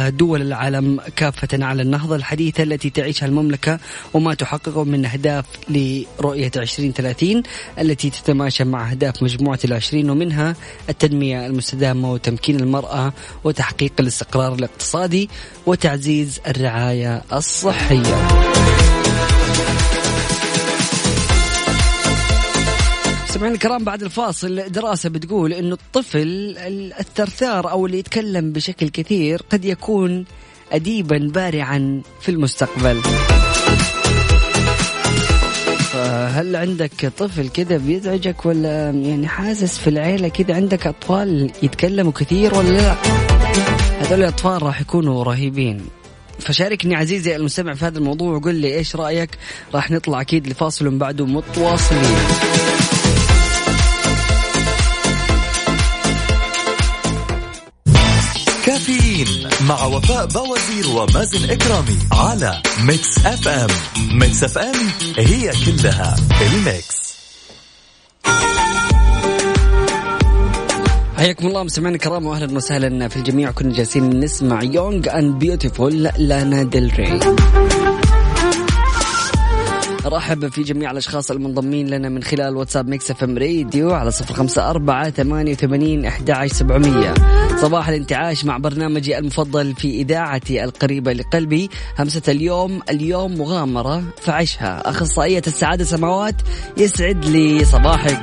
دول 0.07 0.41
العالم 0.41 0.99
كافة 1.15 1.65
على 1.65 1.81
النهضة 1.81 2.15
الحديثة 2.15 2.63
التي 2.63 2.89
تعيشها 2.89 3.25
المملكة 3.25 3.79
وما 4.13 4.33
تحققه 4.33 4.83
من 4.83 5.05
أهداف 5.05 5.45
لرؤية 5.69 6.51
2030 6.55 7.43
التي 7.79 8.09
تتماشى 8.09 8.63
مع 8.63 8.91
أهداف 8.91 9.23
مجموعة 9.23 9.59
العشرين 9.65 10.04
ومنها 10.09 10.55
التنمية 10.89 11.45
المستدامة 11.45 12.11
وتمكين 12.11 12.59
المرأة 12.59 13.13
وتحقيق 13.43 13.93
الاستقرار 13.99 14.53
الاقتصادي 14.53 15.29
وتعزيز 15.65 16.39
الرعاية 16.47 17.21
الصحية. 17.33 18.27
سمعنا 23.27 23.53
الكرام 23.53 23.83
بعد 23.83 24.03
الفاصل. 24.03 24.63
دراسة 24.69 25.09
بتقول 25.09 25.53
إنه 25.53 25.73
الطفل 25.73 26.55
الثرثار 26.99 27.71
أو 27.71 27.85
اللي 27.85 27.99
يتكلم 27.99 28.51
بشكل 28.51 28.89
كثير 28.89 29.41
قد 29.49 29.65
يكون 29.65 30.25
اديبا 30.71 31.17
بارعا 31.33 32.01
في 32.21 32.29
المستقبل. 32.29 33.01
هل 36.05 36.55
عندك 36.55 37.13
طفل 37.17 37.49
كذا 37.49 37.77
بيزعجك 37.77 38.45
ولا 38.45 38.89
يعني 38.89 39.27
حاسس 39.27 39.77
في 39.77 39.89
العيلة 39.89 40.27
كذا 40.27 40.55
عندك 40.55 40.87
أطفال 40.87 41.51
يتكلموا 41.63 42.11
كثير 42.11 42.55
ولا 42.55 42.69
لا؟ 42.69 42.95
هذول 43.99 44.19
الأطفال 44.19 44.63
راح 44.63 44.81
يكونوا 44.81 45.23
رهيبين. 45.23 45.81
فشاركني 46.39 46.95
عزيزي 46.95 47.35
المستمع 47.35 47.73
في 47.73 47.85
هذا 47.85 47.97
الموضوع 47.97 48.35
وقول 48.35 48.55
لي 48.55 48.75
إيش 48.75 48.95
رأيك؟ 48.95 49.29
راح 49.73 49.91
نطلع 49.91 50.21
أكيد 50.21 50.47
لفاصل 50.47 50.97
بعده 50.97 51.25
متواصلين. 51.25 52.17
كافيين 59.15 59.47
مع 59.67 59.85
وفاء 59.85 60.25
بوازير 60.25 60.87
ومازن 60.95 61.49
إكرامي 61.49 61.97
على 62.11 62.61
Mix 62.83 63.25
FM. 63.25 63.67
Mix 64.19 64.43
FM 64.43 64.75
هي 65.17 65.51
كلها 65.65 66.15
ال 66.41 66.56
Mix. 66.56 67.15
حياكم 71.17 71.47
الله 71.47 71.63
مستمعينا 71.63 71.95
الكرام 71.95 72.25
واهلا 72.25 72.55
وسهلا 72.55 73.07
في 73.07 73.15
الجميع. 73.15 73.51
كنا 73.51 73.73
جالسين 73.73 74.19
نسمع 74.19 74.63
Young 74.63 75.17
and 75.19 75.39
Beautiful 75.39 76.03
ل 76.03 76.15
Lana 76.15 76.63
Del 76.63 76.99
Rey. 76.99 77.19
رحب 80.05 80.47
في 80.47 80.63
جميع 80.63 80.91
الأشخاص 80.91 81.31
المنضمين 81.31 81.87
لنا 81.87 82.09
من 82.09 82.23
خلال 82.23 82.55
واتساب 82.57 82.87
Mix 82.89 83.11
FM 83.11 83.37
Radio 83.37 83.93
على 83.93 84.11
صفر 84.11 84.33
خمسة 84.33 84.69
أربعة 84.69 85.09
ثمانية 85.09 85.51
وثمانين 85.51 86.05
أحد 86.05 86.47
سبعمية. 86.47 87.13
صباح 87.61 87.89
الانتعاش 87.89 88.45
مع 88.45 88.57
برنامجي 88.57 89.17
المفضل 89.17 89.75
في 89.75 90.01
إذاعتي 90.01 90.63
القريبة 90.63 91.13
لقلبي. 91.13 91.69
همسة 91.99 92.21
اليوم 92.27 92.81
اليوم 92.89 93.37
مغامرة 93.37 94.03
فعشها. 94.21 94.89
أخصائية 94.89 95.41
السعادة 95.47 95.83
سماوات 95.83 96.35
يسعد 96.77 97.25
لي 97.25 97.65
صباحك. 97.65 98.21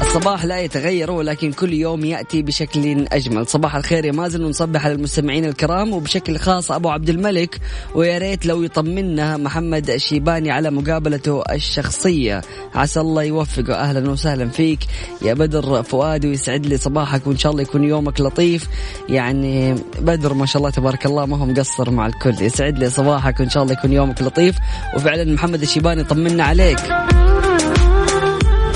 الصباح 0.00 0.44
لا 0.44 0.60
يتغير 0.60 1.10
ولكن 1.10 1.52
كل 1.52 1.72
يوم 1.72 2.04
يأتي 2.04 2.42
بشكل 2.42 3.06
أجمل. 3.12 3.46
صباح 3.46 3.76
الخير 3.76 4.04
يا 4.04 4.12
مازن 4.12 4.44
ونصبح 4.44 4.84
على 4.84 4.94
المستمعين 4.94 5.44
الكرام. 5.44 5.92
وبشكل 5.92 6.38
خاص 6.38 6.72
أبو 6.72 6.90
عبد 6.90 7.08
الملك 7.08 7.60
ويا 7.94 8.18
ريت 8.18 8.46
لو 8.46 8.62
يطمنا 8.62 9.36
محمد 9.36 9.90
الشيباني 9.90 10.50
على 10.50 10.70
مقابلته 10.70 11.42
الشخصية. 11.52 12.42
عسى 12.74 13.00
الله 13.00 13.22
يوفقه. 13.22 13.74
أهلا 13.74 14.10
وسهلا 14.10 14.48
فيك 14.48 14.78
يا 15.22 15.34
بدر 15.34 15.82
فؤاد 15.82 16.26
ويسعد 16.26 16.66
لي 16.66 16.76
صباحك 16.76 17.26
وإن 17.26 17.36
شاء 17.36 17.52
الله 17.52 17.62
يكون 17.62 17.84
يومك 17.84 18.20
لطيف. 18.20 18.68
يعني 19.08 19.74
بدر 19.98 20.34
ما 20.34 20.46
شاء 20.46 20.56
الله 20.60 20.70
تبارك 20.70 21.06
الله 21.06 21.26
ما 21.26 21.36
هو 21.36 21.46
مقصر 21.46 21.90
مع 21.90 22.06
الكل. 22.06 22.34
يسعد 22.40 22.78
لي 22.78 22.90
صباحك 22.90 23.40
وإن 23.40 23.50
شاء 23.50 23.62
الله 23.62 23.72
يكون 23.72 23.92
يومك 23.92 24.22
لطيف. 24.22 24.56
وفعلا 24.96 25.34
محمد 25.34 25.62
الشيباني 25.62 26.04
طمنا 26.04 26.44
عليك. 26.44 26.78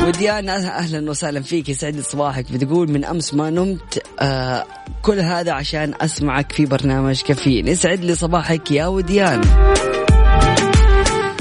وديان 0.06 0.48
أهلا 0.48 1.10
وسهلا 1.10 1.40
فيك 1.40 1.68
يسعد 1.68 2.00
صباحك. 2.00 2.52
بتقول 2.52 2.90
من 2.90 3.04
أمس 3.04 3.34
ما 3.34 3.50
نمت 3.50 4.02
آه 4.20 4.64
كل 5.02 5.20
هذا 5.20 5.52
عشان 5.52 5.94
أسمعك 6.00 6.52
في 6.52 6.66
برنامج 6.66 7.22
كافيين. 7.22 7.68
يسعد 7.68 8.04
لي 8.04 8.14
صباحك 8.14 8.70
يا 8.70 8.86
وديان. 8.86 9.40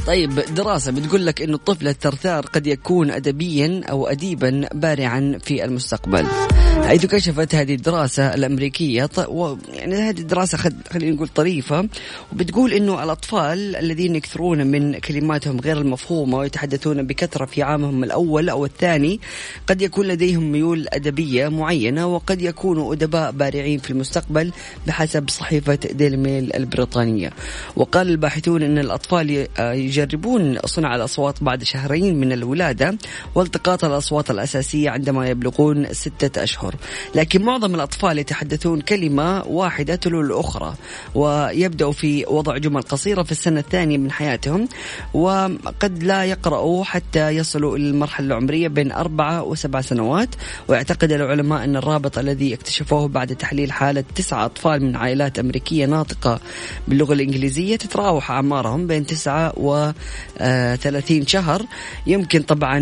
طيب 0.08 0.34
دراسة 0.36 0.92
بتقول 0.92 1.26
لك 1.26 1.42
أن 1.42 1.54
الطفل 1.54 1.88
الثرثار 1.88 2.46
قد 2.46 2.68
يكون 2.68 3.12
أدبيا 3.12 3.82
أو 3.90 4.08
أديبا 4.08 4.70
بارعا 4.74 5.38
في 5.44 5.66
المستقبل. 5.66 6.28
حيث 6.88 7.06
كشفت 7.06 7.56
هذه 7.56 7.76
الدراسة 7.76 8.34
الأمريكية 8.34 9.10
يعني 9.74 9.96
هذه 9.96 10.20
الدراسة 10.20 10.58
خلينا 10.92 11.16
نقول 11.16 11.28
طريفة 11.28 11.90
وبتقول 12.34 12.74
أنه 12.74 13.04
الأطفال 13.04 13.76
الذين 13.76 14.16
يكثرون 14.16 14.68
من 14.68 15.00
كلماتهم 15.00 15.60
غير 15.60 15.78
المفهومة 15.78 16.38
ويتحدثون 16.38 17.08
بكثرة 17.08 17.46
في 17.46 17.64
عامهم 17.64 18.04
الأول 18.04 18.50
أو 18.50 18.66
الثاني 18.66 19.20
قد 19.68 19.82
يكون 19.82 20.08
لديهم 20.08 20.52
ميول 20.52 20.88
أدبية 20.90 21.48
معينة 21.48 22.08
وقد 22.08 22.42
يكونوا 22.42 22.94
أدباء 22.94 23.32
بارعين 23.32 23.80
في 23.80 23.90
المستقبل 23.90 24.52
بحسب 24.88 25.30
صحيفة 25.30 25.76
ديلي 25.76 26.18
ميل 26.18 26.56
البريطانية. 26.56 27.34
وقال 27.76 28.10
الباحثون 28.10 28.64
أن 28.64 28.78
الأطفال 28.78 29.48
يجربون 29.60 30.60
صنع 30.66 30.96
الأصوات 30.96 31.44
بعد 31.44 31.64
شهرين 31.64 32.16
من 32.16 32.32
الولادة 32.32 32.98
والتقاط 33.36 33.86
الأصوات 33.86 34.32
الأساسية 34.32 34.90
عندما 34.90 35.28
يبلغون 35.28 35.94
ستة 35.94 36.44
أشهر. 36.44 36.71
لكن 37.16 37.42
معظم 37.42 37.76
الأطفال 37.76 38.20
يتحدثون 38.20 38.82
كلمة 38.82 39.44
واحدة 39.48 39.96
تلو 39.96 40.22
الأخرى 40.22 40.74
ويبدأوا 41.16 41.92
في 41.92 42.26
وضع 42.28 42.58
جمل 42.58 42.82
قصيرة 42.82 43.24
في 43.24 43.32
السنة 43.32 43.60
الثانية 43.60 43.98
من 43.98 44.12
حياتهم 44.12 44.68
وقد 45.14 46.04
لا 46.04 46.26
يقرأوا 46.26 46.84
حتى 46.84 47.30
يصلوا 47.30 47.78
إلى 47.78 47.90
المرحلة 47.90 48.28
العمرية 48.28 48.68
بين 48.68 48.92
أربعة 48.92 49.44
وسبع 49.44 49.82
سنوات. 49.82 50.30
ويعتقد 50.68 51.12
العلماء 51.12 51.64
أن 51.64 51.76
الرابط 51.76 52.18
الذي 52.18 52.54
اكتشفوه 52.54 53.08
بعد 53.08 53.36
تحليل 53.36 53.72
حالة 53.72 54.04
تسعة 54.16 54.46
أطفال 54.46 54.84
من 54.84 54.96
عائلات 54.96 55.40
أمريكية 55.40 55.86
ناطقة 55.86 56.40
باللغة 56.88 57.14
الإنجليزية 57.14 57.76
تتراوح 57.76 58.32
أعمارهم 58.32 58.88
بين 58.88 59.06
تسعة 59.06 59.54
و 59.58 59.92
30 60.38 61.28
شهر. 61.28 61.66
يمكن 62.08 62.42
طبعا 62.42 62.78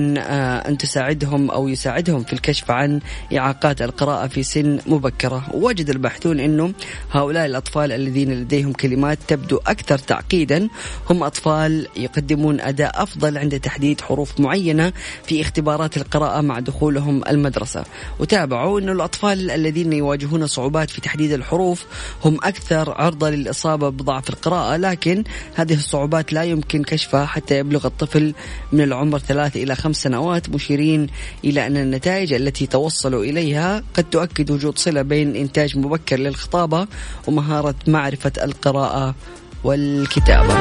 أن 0.67 0.77
تساعدهم 0.77 1.51
أو 1.51 1.67
يساعدهم 1.67 2.24
في 2.24 2.34
الكشف 2.34 2.72
عن 2.72 3.00
إعاقات 3.38 3.68
القراءة 3.81 4.27
في 4.27 4.43
سن 4.43 4.79
مبكرة. 4.85 5.43
وجد 5.53 5.89
الباحثون 5.89 6.39
أنه 6.39 6.73
هؤلاء 7.11 7.45
الأطفال 7.45 7.91
الذين 7.91 8.33
لديهم 8.33 8.73
كلمات 8.73 9.19
تبدو 9.27 9.57
أكثر 9.57 9.97
تعقيدا. 9.97 10.69
هم 11.09 11.23
أطفال 11.23 11.88
يقدمون 11.97 12.61
أداء 12.61 13.03
أفضل 13.03 13.38
عند 13.38 13.59
تحديد 13.59 14.01
حروف 14.01 14.39
معينة 14.39 14.93
في 15.23 15.41
اختبارات 15.41 15.97
القراءة 15.97 16.41
مع 16.41 16.59
دخولهم 16.59 17.21
المدرسة. 17.29 17.83
وتابعوا 18.19 18.79
أنه 18.79 18.91
الأطفال 18.91 19.51
الذين 19.51 19.93
يواجهون 19.93 20.47
صعوبات 20.47 20.89
في 20.89 21.01
تحديد 21.01 21.31
الحروف 21.31 21.85
هم 22.25 22.38
أكثر 22.43 22.91
عرضة 22.91 23.29
للإصابة 23.29 23.89
بضعف 23.89 24.29
القراءة. 24.29 24.77
لكن 24.77 25.23
هذه 25.55 25.73
الصعوبات 25.73 26.33
لا 26.33 26.43
يمكن 26.43 26.83
كشفها 26.83 27.25
حتى 27.25 27.57
يبلغ 27.57 27.88
الطفل 27.88 28.33
من 28.71 28.81
العمر 28.81 29.19
ثلاث 29.19 29.57
إلى 29.57 29.75
خمس 29.75 29.95
سنوات 29.95 30.49
مشيرين 30.49 31.07
إلى 31.45 31.67
أن 31.67 31.77
النتائج 31.77 32.33
التي 32.33 32.65
توصلوا 32.67 33.23
إليها 33.23 33.58
قد 33.93 34.03
تؤكد 34.11 34.51
وجود 34.51 34.77
صلة 34.77 35.01
بين 35.01 35.35
إنتاج 35.35 35.77
مبكر 35.77 36.19
للخطابة 36.19 36.87
ومهارة 37.27 37.75
معرفة 37.87 38.31
القراءة 38.43 39.15
والكتابة 39.63 40.55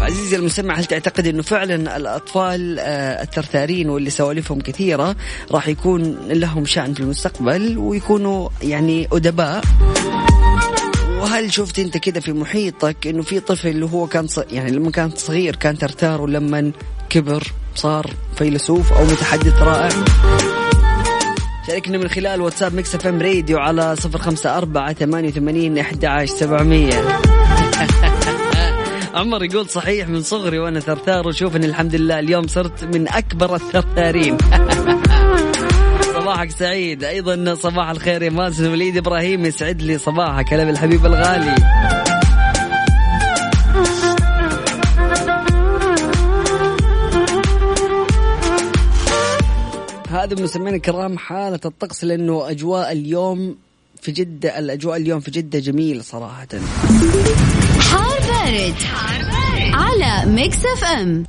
عزيزي 0.00 0.36
المستمع 0.36 0.74
هل 0.74 0.84
تعتقد 0.84 1.26
إنه 1.26 1.42
فعلا 1.42 1.96
الأطفال 1.96 2.78
آه، 2.78 3.22
الثرثارين 3.22 3.88
واللي 3.88 4.10
سوالفهم 4.10 4.60
كثيرة 4.60 5.16
راح 5.50 5.68
يكون 5.68 6.18
لهم 6.28 6.64
شأن 6.64 6.94
في 6.94 7.00
المستقبل 7.00 7.78
ويكونوا 7.78 8.48
يعني 8.62 9.08
أدباء 9.12 9.64
وهل 11.20 11.52
شفت 11.52 11.78
أنت 11.78 11.98
كذا 11.98 12.20
في 12.20 12.32
محيطك 12.32 13.06
إنه 13.06 13.22
في 13.22 13.40
طفل 13.40 13.68
اللي 13.68 13.86
هو 13.86 14.06
كان. 14.06 14.26
يعني 14.50 14.70
لما 14.70 14.90
كان 14.90 15.10
صغير 15.10 15.56
كان 15.56 15.78
ترتار 15.78 16.20
ولما 16.20 16.72
كبر 17.08 17.52
صار 17.74 18.10
فيلسوف 18.36 18.92
أو 18.92 19.04
متحدث 19.04 19.62
رائع 19.62 19.88
شاركنا 21.66 21.98
من 21.98 22.08
خلال 22.08 22.40
واتساب 22.40 22.74
Mix 22.74 22.94
FM 22.94 23.22
Radio 23.22 23.58
على 23.58 23.96
صفر 23.96 24.18
خمسة 24.18 24.58
أربعة 24.58 24.92
ثمانية 24.92 25.28
وثمانين 25.28 25.78
أحد 25.78 26.24
سبعمية. 26.24 26.94
عمر 29.14 29.44
يقول 29.44 29.68
صحيح 29.68 30.08
من 30.08 30.22
صغري 30.22 30.58
وأنا 30.58 30.80
ثرثار 30.80 31.28
وشوف 31.28 31.56
ان 31.56 31.64
الحمد 31.64 31.94
لله 31.94 32.18
اليوم 32.18 32.46
صرت 32.46 32.84
من 32.84 33.08
أكبر 33.08 33.54
الثرثارين. 33.54 34.36
صباحك 36.14 36.50
سعيد. 36.50 37.04
أيضا 37.04 37.54
صباح 37.54 37.90
الخير 37.90 38.22
يا 38.22 38.30
مازن 38.30 38.70
وليد 38.70 38.96
إبراهيم 38.96 39.44
يسعد 39.44 39.82
لي 39.82 39.98
صباحك. 39.98 40.52
هلا 40.52 40.64
بالحبيب 40.64 41.06
الغالي. 41.06 41.54
هذا 50.26 50.42
مستمعينا 50.42 50.76
الكرام 50.76 51.18
حالة 51.18 51.60
الطقس 51.64 52.04
لأنه 52.04 52.50
أجواء 52.50 52.92
اليوم 52.92 53.56
في 54.02 54.12
جدة 54.12 54.58
الأجواء 54.58 54.96
اليوم 54.96 55.20
في 55.20 55.30
جدة 55.30 55.58
جميلة 55.58 56.02
صراحة 56.02 56.46
حار 57.78 58.20
بارد, 58.20 58.74
حار 58.74 59.20
بارد. 59.20 59.74
على 59.74 60.30
Mix 60.30 60.56
FM 60.56 61.24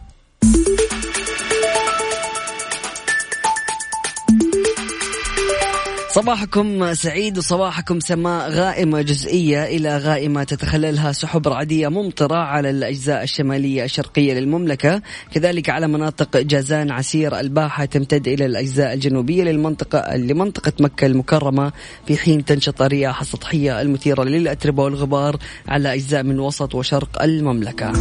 صباحكم 6.18 6.94
سعيد 6.94 7.38
وصباحكم 7.38 8.00
سماء 8.00 8.50
غائمة 8.50 9.02
جزئية 9.02 9.64
إلى 9.64 9.98
غائمة 9.98 10.44
تتخللها 10.44 11.12
سحب 11.12 11.48
رعدية 11.48 11.88
ممطرة 11.88 12.36
على 12.36 12.70
الأجزاء 12.70 13.24
الشمالية 13.24 13.84
الشرقية 13.84 14.34
للمملكة. 14.34 15.02
كذلك 15.32 15.70
على 15.70 15.88
مناطق 15.88 16.38
جازان 16.38 16.92
عسير 16.92 17.40
الباحة 17.40 17.86
تمتد 17.86 18.28
إلى 18.28 18.46
الأجزاء 18.46 18.94
الجنوبية 18.94 19.44
للمنطقة 19.44 20.16
لمنطقة 20.16 20.74
مكة 20.80 21.06
المكرمة. 21.06 21.72
في 22.08 22.18
حين 22.18 22.46
تنشط 22.46 22.82
الرياح 22.82 23.22
السطحية 23.22 23.82
المثيرة 23.82 24.24
للأتربة 24.24 24.84
والغبار 24.84 25.38
على 25.68 25.94
أجزاء 25.94 26.24
من 26.24 26.40
وسط 26.40 26.76
وشرق 26.76 27.22
المملكة. 27.22 27.94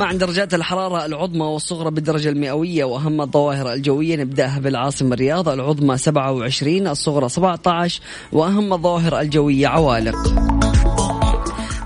أما 0.00 0.08
عن 0.08 0.18
درجات 0.18 0.54
الحرارة 0.54 1.06
العظمى 1.06 1.44
والصغرى 1.44 1.90
بالدرجة 1.90 2.28
المئوية 2.28 2.84
وأهم 2.84 3.20
الظواهر 3.20 3.72
الجوية 3.72 4.16
نبدأها 4.16 4.58
بالعاصمة 4.58 5.14
الرياض 5.14 5.48
العظمى 5.48 5.96
27 5.96 6.86
الصغرى 6.86 7.28
17 7.28 8.00
وأهم 8.32 8.72
الظواهر 8.72 9.20
الجوية 9.20 9.68
عوالق. 9.68 10.16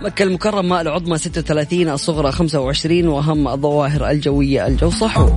مكة 0.02 0.22
المكرمة 0.22 0.80
العظمى 0.80 1.18
36 1.18 1.88
الصغرى 1.88 2.32
25 2.32 3.08
وأهم 3.08 3.48
الظواهر 3.48 4.10
الجوية 4.10 4.66
الجو 4.66 4.90
صحو 4.90 5.28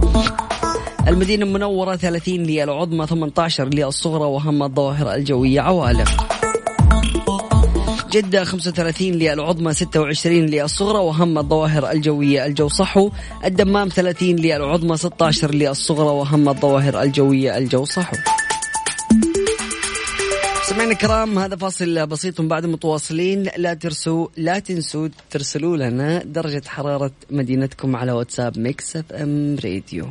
المدينة 1.08 1.46
المنورة 1.46 1.96
30 1.96 2.36
للعظمى 2.36 3.08
18 3.08 3.68
للصغرى 3.68 4.26
وأهم 4.26 4.64
الظواهر 4.64 5.14
الجوية 5.14 5.62
عوالق. 5.62 6.27
جدة 8.12 8.44
35 8.44 9.12
للعظمى 9.12 9.74
26 9.74 10.46
للصغرى 10.46 11.00
وهم 11.00 11.38
الظواهر 11.38 11.92
الجوية 11.92 12.46
الجو 12.46 12.68
صحو. 12.68 13.12
الدمام 13.46 13.90
30 13.90 14.36
للعظمى 14.36 14.98
16 14.98 15.56
للصغرى 15.56 16.10
وهم 16.10 16.50
الظواهر 16.50 17.02
الجوية 17.02 17.58
الجو 17.58 17.86
صحو. 17.86 18.18
سمعنا 20.64 20.92
الكرام 20.92 21.40
هذا 21.40 21.56
فاصل 21.56 22.08
بسيط 22.08 22.42
بعد 22.42 22.66
متواصلين. 22.66 23.50
لا 23.58 23.74
ترسوا 23.74 24.28
لا 24.38 24.60
تنسوا 24.60 25.08
ترسلوا 25.30 25.78
لنا 25.78 26.24
درجة 26.24 26.64
حرارة 26.68 27.12
مدينتكم 27.32 27.96
على 27.96 28.12
واتساب 28.12 28.60
Mix 28.60 28.96
FM 28.96 29.56
Radio. 29.64 30.10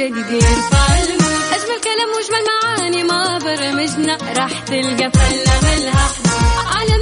جديد. 0.00 0.32
يرفع 0.32 0.86
أجمل 1.54 1.80
كلام 1.84 2.08
وأجمل 2.16 2.44
معاني 2.48 3.02
مع 3.04 3.38
برنامجنا 3.38 4.16
راح 4.36 4.60
تلقى 4.60 5.10
فلة 5.10 5.52
ملها 5.62 6.08
على 6.76 6.94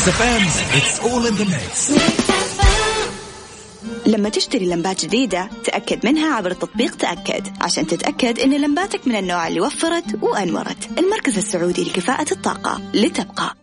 ميكس 0.00 0.08
اف 0.08 0.22
ام 0.22 0.46
اتس 0.76 1.00
اول 1.00 1.26
ان 1.26 1.34
ذا 1.34 1.44
ميكس 1.44 1.90
لما 4.06 4.28
تشتري 4.28 4.66
لمبات 4.66 5.04
جديدة 5.04 5.50
تأكد 5.64 6.06
منها 6.06 6.34
عبر 6.34 6.52
تطبيق 6.52 6.94
تأكد 6.94 7.48
عشان 7.60 7.86
تتأكد 7.86 8.38
أن 8.38 8.50
لمباتك 8.60 9.08
من 9.08 9.16
النوع 9.16 9.48
اللي 9.48 9.60
وفرت 9.60 10.04
وأنورت. 10.22 10.98
المركز 10.98 11.38
السعودي 11.38 11.84
لكفاءة 11.84 12.32
الطاقة 12.32 12.82
لتبقى. 12.94 13.56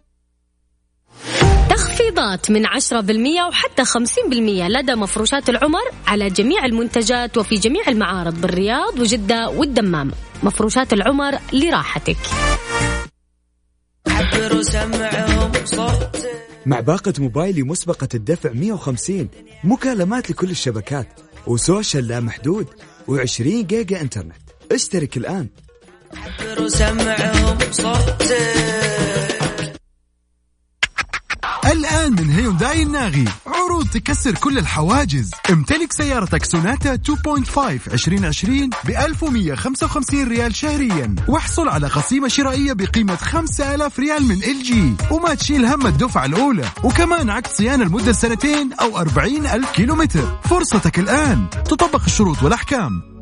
تخفيضات 1.70 2.52
من 2.52 2.66
10% 2.66 3.48
وحتى 3.48 3.86
50% 3.86 4.68
لدى 4.68 4.96
مفروشات 4.96 5.50
العمر 5.50 5.84
على 6.08 6.30
جميع 6.30 6.66
المنتجات 6.66 7.38
وفي 7.38 7.56
جميع 7.56 7.84
المعارض 7.88 8.42
بالرياض 8.42 9.00
وجدة 9.00 9.50
والدمام. 9.50 10.12
مفروشات 10.44 10.94
العمر 10.94 11.40
لراحتك. 11.54 12.18
مع 16.66 16.80
باقة 16.80 17.14
موبايلي 17.20 17.64
مسبقة 17.64 18.08
الدفع 18.16 18.52
150 18.54 19.30
مكالمات 19.64 20.32
لكل 20.32 20.50
الشبكات 20.50 21.08
و 21.48 21.56
social 21.56 22.08
لا 22.08 22.20
محدود 22.20 22.68
و20 23.12 23.42
جيجا 23.42 24.02
إنترنت. 24.02 24.36
اشترك 24.72 25.18
الآن. 25.18 25.48
الآن 31.72 32.12
من 32.12 32.30
هيونداي 32.30 32.84
الناغي. 32.84 33.26
عروض 33.48 33.88
تكسر 33.88 34.32
كل 34.32 34.58
الحواجز. 34.58 35.32
امتلك 35.50 35.94
سيارتك 35.94 36.46
سوناتا 36.46 36.94
2.5 36.94 37.88
2020 37.94 38.70
ب 38.84 38.90
1155 38.90 40.28
ريال 40.28 40.56
شهريا. 40.56 41.16
واحصل 41.28 41.68
على 41.68 41.88
قسيمة 41.88 42.28
شرائية 42.28 42.74
بقيمة 42.74 43.16
5000 43.16 44.00
ريال 44.00 44.24
من 44.24 44.44
LG. 44.44 44.94
وما 45.12 45.34
تشيل 45.34 45.66
هم 45.66 45.88
الدفعة 45.88 46.26
الأولى. 46.26 46.66
وكمان 46.84 47.30
عقد 47.30 47.48
صيانة 47.48 47.84
لمدة 47.84 48.12
سنتين 48.12 48.74
أو 48.74 48.98
40 48.98 49.46
ألف 49.46 49.72
كيلومتر. 49.72 50.40
فرصتك 50.44 51.00
الآن. 51.00 51.50
تطبق 51.50 52.04
الشروط 52.06 52.44
والأحكام. 52.44 53.17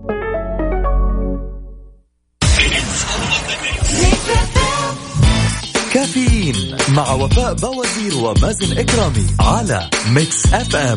كافيين 5.96 6.56
مع 6.96 7.12
وفاء 7.14 7.54
بوازير 7.54 8.18
ومازن 8.18 8.78
إكرامي 8.78 9.26
على 9.40 9.90
Mix 10.14 10.54
FM. 10.54 10.96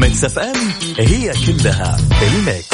Mix 0.00 0.24
FM 0.24 0.56
هي 0.98 1.32
كلها 1.46 1.98
ال 2.22 2.31
Mix. 2.31 2.68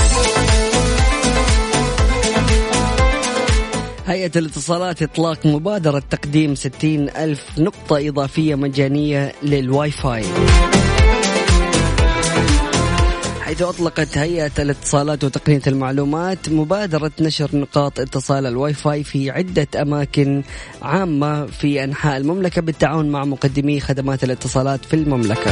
هيئة 4.07 4.31
الاتصالات 4.37 5.03
إطلاق 5.03 5.47
مبادرة 5.47 6.03
تقديم 6.11 6.55
60 6.55 7.09
ألف 7.09 7.43
نقطة 7.59 8.09
إضافية 8.09 8.55
مجانية 8.55 9.33
للواي 9.43 9.91
فاي. 9.91 10.25
حيث 13.45 13.63
أطلقت 13.63 14.19
هيئة 14.19 14.51
الاتصالات 14.59 15.25
وتقنية 15.25 15.63
المعلومات 15.67 16.49
مبادرة 16.49 17.13
نشر 17.21 17.57
نقاط 17.57 18.01
اتصال 18.01 18.47
الواي 18.47 18.75
فاي 18.75 19.05
في 19.05 19.31
عدة 19.31 19.69
أماكن 19.83 20.43
عامة 20.83 21.47
في 21.47 21.85
أنحاء 21.85 22.17
المملكة 22.17 22.63
بالتعاون 22.63 23.11
مع 23.11 23.25
مقدمي 23.25 23.81
خدمات 23.81 24.25
الاتصالات 24.25 24.85
في 24.85 24.95
المملكة. 24.95 25.51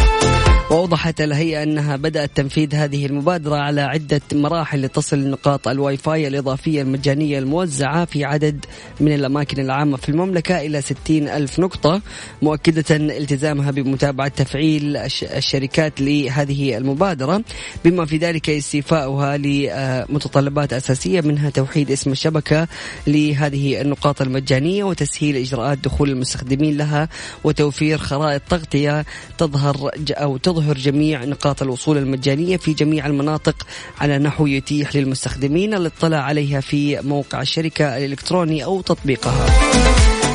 وأوضحت 0.71 1.21
الهيئة 1.21 1.63
أنها 1.63 1.97
بدأت 1.97 2.31
تنفيذ 2.37 2.75
هذه 2.75 3.07
المبادرة 3.07 3.57
على 3.57 3.81
عدة 3.81 4.21
مراحل 4.33 4.89
تصل 4.89 5.19
نقاط 5.31 5.69
الواي 5.69 5.97
فاي 5.97 6.29
الإضافية 6.29 6.83
المجانية 6.83 7.39
الموزعة 7.39 8.05
في 8.05 8.25
عدد 8.25 8.65
من 9.01 9.13
الأماكن 9.15 9.61
العامة 9.63 9.97
في 9.97 10.09
المملكة 10.09 10.61
إلى 10.61 10.83
60 10.83 10.97
ألف 11.29 11.59
نقطة 11.59 12.01
مؤكدة 12.43 12.97
التزامها 12.97 13.71
بمتابعة 13.71 14.29
تفعيل 14.29 14.97
الشركات 15.23 16.01
لهذه 16.01 16.77
المبادرة 16.77 17.43
بما 17.85 18.07
في 18.07 18.17
ذلك 18.17 18.51
استيفاؤها 18.51 19.37
لمتطلبات 19.37 20.73
أساسية 20.73 21.21
منها 21.21 21.51
توحيد 21.51 21.91
اسم 21.91 22.13
الشبكة 22.13 22.69
لهذه 23.07 23.81
النقاط 23.81 24.23
المجانية 24.23 24.85
وتسهيل 24.85 25.37
إجراءات 25.37 25.79
دخول 25.79 26.11
المستخدمين 26.11 26.77
لها 26.77 27.09
وتوفير 27.45 27.99
خرائط 27.99 28.43
تغطية 28.51 29.05
تظهر 29.39 29.91
أو 30.11 30.37
تظهر 30.37 30.52
جميع 30.61 31.25
نقاط 31.25 31.63
الوصول 31.63 31.99
المجانية 31.99 32.57
في 32.57 32.73
جميع 32.73 33.07
المناطق 33.07 33.67
على 34.01 34.19
نحو 34.19 34.47
يتيح 34.47 34.97
للمستخدمين 34.97 35.75
الاطلاع 35.75 36.23
عليها 36.23 36.61
في 36.61 37.01
موقع 37.01 37.43
الشركة 37.43 37.97
الإلكتروني 37.97 38.65
أو 38.65 38.81
تطبيقها. 38.81 39.47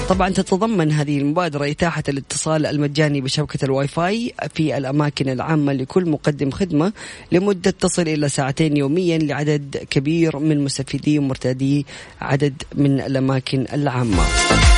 طبعا 0.09 0.29
تتضمن 0.29 0.91
هذه 0.91 1.17
المبادرة 1.17 1.71
إتاحة 1.71 2.03
الاتصال 2.09 2.65
المجاني 2.65 3.21
بشبكة 3.21 3.65
الواي 3.65 3.87
فاي 3.87 4.33
في 4.53 4.77
الأماكن 4.77 5.29
العامة 5.29 5.73
لكل 5.73 6.09
مقدم 6.09 6.51
خدمة 6.51 6.93
لمدة 7.31 7.71
تصل 7.71 8.01
إلى 8.01 8.29
ساعتين 8.29 8.77
يوميا 8.77 9.17
لعدد 9.17 9.77
كبير 9.89 10.39
من 10.39 10.63
مستفيدي 10.63 11.19
ومرتادي 11.19 11.85
عدد 12.21 12.63
من 12.75 13.01
الأماكن 13.01 13.65
العامة. 13.73 14.23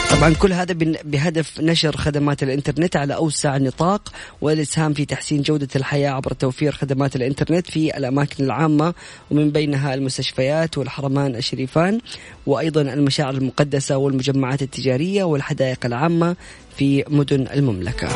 طبعا 0.10 0.34
كل 0.34 0.54
هذا 0.54 0.74
بهدف 1.04 1.60
نشر 1.60 1.98
خدمات 1.98 2.44
الإنترنت 2.44 2.96
على 2.96 3.16
أوسع 3.16 3.58
نطاق 3.58 4.12
والإسهام 4.42 4.94
في 4.94 5.06
تحسين 5.06 5.42
جودة 5.42 5.68
الحياة 5.76 6.10
عبر 6.12 6.34
توفير 6.34 6.72
خدمات 6.72 7.16
الإنترنت 7.16 7.72
في 7.72 7.98
الأماكن 7.98 8.44
العامة 8.44 8.94
ومن 9.32 9.52
بينها 9.52 9.94
المستشفيات 9.94 10.78
والحرمان 10.78 11.36
الشريفان 11.36 12.00
وأيضا 12.46 12.82
المشاعر 12.82 13.34
المقدسة 13.34 13.98
والمجمعات 13.98 14.62
التجارية 14.62 15.24
والحدائق 15.24 15.86
العامة 15.86 16.36
في 16.78 17.04
مدن 17.08 17.48
المملكة. 17.54 18.08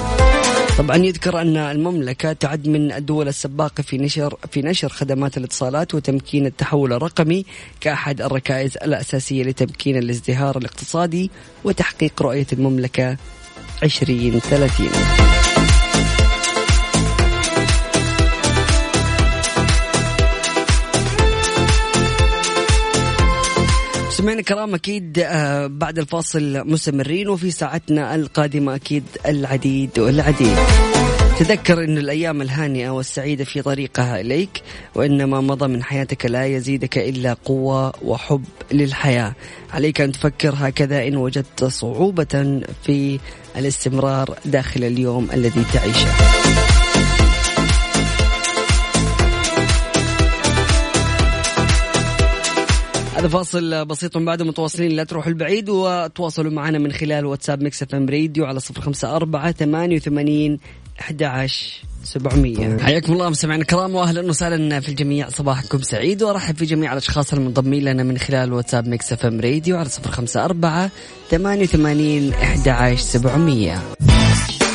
طبعا 0.78 0.98
يذكر 0.98 1.42
أن 1.42 1.58
المملكة 1.58 2.34
تعد 2.34 2.68
من 2.68 2.92
الدول 2.92 3.28
السباقة 3.28 3.82
في 3.82 3.98
نشر 3.98 4.38
في 4.52 4.62
نشر 4.62 4.90
خدمات 4.90 5.38
الاتصالات 5.38 5.96
وتمكين 5.96 6.46
التحول 6.46 6.94
الرقمي 6.94 7.46
كأحد 7.82 8.22
الركائز 8.22 8.78
الأساسية 8.78 9.44
لتمكين 9.44 9.98
الازدهار 9.98 10.58
الاقتصادي 10.58 11.32
وتحقيق 11.64 12.22
رؤية 12.22 12.48
المملكة 12.54 13.18
2030. 13.84 15.53
مستمعينا 24.14 24.40
الكرام 24.40 24.76
أكيد 24.76 25.20
آه، 25.20 25.68
بعد 25.68 26.00
الفاصل 26.00 26.68
مستمرين 26.68 27.30
وفي 27.30 27.52
ساعتنا 27.52 28.16
القادمة 28.16 28.76
أكيد 28.76 29.04
العديد 29.26 30.00
والعديد. 30.00 30.58
تذكر 31.40 31.84
أن 31.84 31.98
الأيام 31.98 32.42
الهانئة 32.42 32.90
والسعيدة 32.90 33.44
في 33.44 33.62
طريقها 33.62 34.22
إليك 34.22 34.62
وإنما 34.96 35.42
مضى 35.42 35.68
من 35.68 35.84
حياتك 35.84 36.26
لا 36.26 36.46
يزيدك 36.46 36.98
إلا 36.98 37.34
قوة 37.46 37.94
وحب 38.02 38.44
للحياة. 38.72 39.36
عليك 39.74 40.02
أن 40.02 40.12
تفكر 40.12 40.54
هكذا 40.58 41.08
إن 41.08 41.18
وجدت 41.18 41.64
صعوبة 41.64 42.62
في 42.84 43.20
الاستمرار 43.58 44.38
داخل 44.46 44.84
اليوم 44.84 45.28
الذي 45.34 45.64
تعيشه. 45.74 46.63
هذا 53.24 53.32
فاصل 53.32 53.86
بسيط 53.86 54.18
من 54.18 54.26
بعده 54.26 54.46
متواصلين 54.46 54.92
لا 54.92 55.04
تروحوا 55.04 55.30
البعيد 55.30 55.70
وتواصلوا 55.70 56.52
معنا 56.52 56.80
من 56.80 56.92
خلال 56.92 57.26
واتساب 57.26 57.64
Mix 57.64 57.84
FM 57.84 58.10
Radio 58.10 58.46
على 58.46 58.60
صفر 58.60 58.82
خمسة 58.82 59.16
أربعة 59.16 59.52
ثمانية 59.52 59.96
وثمانين 59.96 60.60
11 61.00 61.84
700 62.04 62.56
طيب. 62.56 62.82
حياكم 62.82 63.14
الله 63.14 63.30
مستمعينا 63.30 63.62
الكرام 63.62 63.96
واهلا 63.96 64.22
وسهلا 64.22 64.80
في 64.80 64.90
الجميع. 64.90 65.30
صباحكم 65.30 65.82
سعيد 65.82 66.24
وارحب 66.24 66.56
في 66.56 66.66
جميع 66.66 66.92
الأشخاص 66.92 67.34
المنضمين 67.34 67.84
لنا 67.84 68.04
من 68.04 68.18
خلال 68.18 68.54
واتساب 68.54 68.88
Mix 68.88 69.14
FM 69.14 69.40
Radio 69.40 69.78
على 69.78 69.90
054 70.06 70.90
88 71.30 72.34
11 72.34 72.98
700 72.98 74.13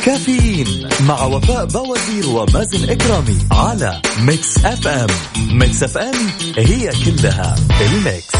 كافيين 0.09 0.89
مع 1.07 1.23
وفاء 1.23 1.65
بوازير 1.65 2.29
ومازن 2.29 2.89
إكرامي 2.89 3.37
على 3.51 4.01
Mix 4.21 4.65
FM. 4.65 5.07
Mix 5.51 5.83
FM 5.83 6.15
هي 6.57 6.91
كلها 7.05 7.55
ال 7.81 7.92
Mix. 7.92 8.35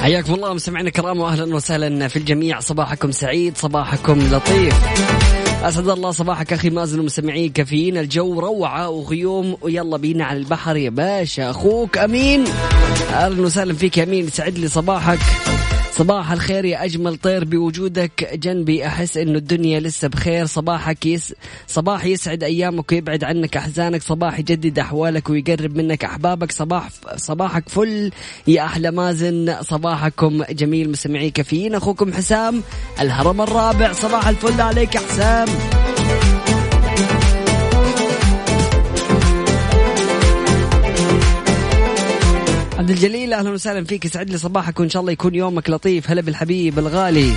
حياكم 0.00 0.34
الله 0.34 0.54
مستمعينا 0.54 0.88
الكرام 0.88 1.20
واهلا 1.20 1.54
وسهلا 1.54 2.08
في 2.08 2.16
الجميع. 2.16 2.60
صباحكم 2.60 3.12
سعيد 3.12 3.58
صباحكم 3.58 4.18
لطيف. 4.18 4.74
أسعد 5.62 5.88
الله 5.88 6.10
صباحك 6.10 6.52
أخي 6.52 6.70
مازن 6.70 7.00
ومستمعين 7.00 7.52
كافيين. 7.52 7.96
الجو 7.96 8.40
روعة 8.40 8.88
وغيوم. 8.88 9.56
ويلا 9.60 9.96
بينا 9.96 10.24
على 10.24 10.38
البحر 10.38 10.76
يا 10.76 10.90
باشا. 10.90 11.50
أخوك 11.50 11.98
أمين. 11.98 12.44
أهلا 13.12 13.42
وسهلا 13.42 13.74
فيك 13.74 13.98
أمين. 13.98 14.26
يسعد 14.26 14.58
لي 14.58 14.68
صباحك. 14.68 15.18
صباح 15.98 16.32
الخير 16.32 16.64
يا 16.64 16.84
أجمل 16.84 17.16
طير 17.16 17.44
بوجودك. 17.44 18.30
جنبي 18.34 18.86
أحس 18.86 19.16
إنه 19.16 19.38
الدنيا 19.38 19.80
لسه 19.80 20.08
بخير. 20.08 20.46
صباحك 20.46 21.06
يس 21.06 21.34
صباح 21.66 22.04
يسعد 22.04 22.42
أيامك 22.42 22.92
ويبعد 22.92 23.24
عنك 23.24 23.56
أحزانك. 23.56 24.02
صباح 24.02 24.38
يجدد 24.38 24.78
أحوالك 24.78 25.30
ويقرب 25.30 25.76
منك 25.76 26.04
أحبابك. 26.04 26.52
صباح 26.52 26.88
صباحك 27.16 27.68
فل 27.68 28.10
يا 28.46 28.64
أحلى 28.64 28.90
مازن. 28.90 29.56
صباحكم 29.62 30.42
جميل. 30.50 30.90
مستمعي 30.90 31.30
كافيين. 31.30 31.74
أخوكم 31.74 32.12
حسام. 32.12 32.62
الهرم 33.00 33.40
الرابع. 33.40 33.92
صباح 33.92 34.28
الفل 34.28 34.60
عليك 34.60 34.94
يا 34.94 35.00
حسام. 35.00 35.75
عبد 42.78 42.90
الجليل 42.90 43.32
أهلا 43.32 43.50
وسهلا 43.50 43.84
فيك. 43.84 44.04
يسعد 44.04 44.30
لي 44.30 44.38
صباحك 44.38 44.80
وإن 44.80 44.88
شاء 44.88 45.00
الله 45.00 45.12
يكون 45.12 45.34
يومك 45.34 45.70
لطيف. 45.70 46.10
هلا 46.10 46.22
بالحبيب 46.22 46.78
الغالي. 46.78 47.32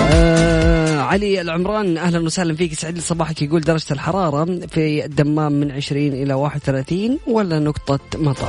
آه 0.00 0.98
علي 0.98 1.40
العمران 1.40 1.98
أهلا 1.98 2.18
وسهلا 2.18 2.54
فيك. 2.54 2.72
يسعد 2.72 2.94
لي 2.94 3.00
صباحك. 3.00 3.42
يقول 3.42 3.60
درجة 3.60 3.92
الحرارة 3.92 4.66
في 4.66 5.04
الدمام 5.04 5.52
من 5.52 5.72
20 5.72 6.12
إلى 6.12 6.34
31 6.34 7.18
ولا 7.26 7.58
نقطة 7.58 8.00
مطر؟ 8.14 8.48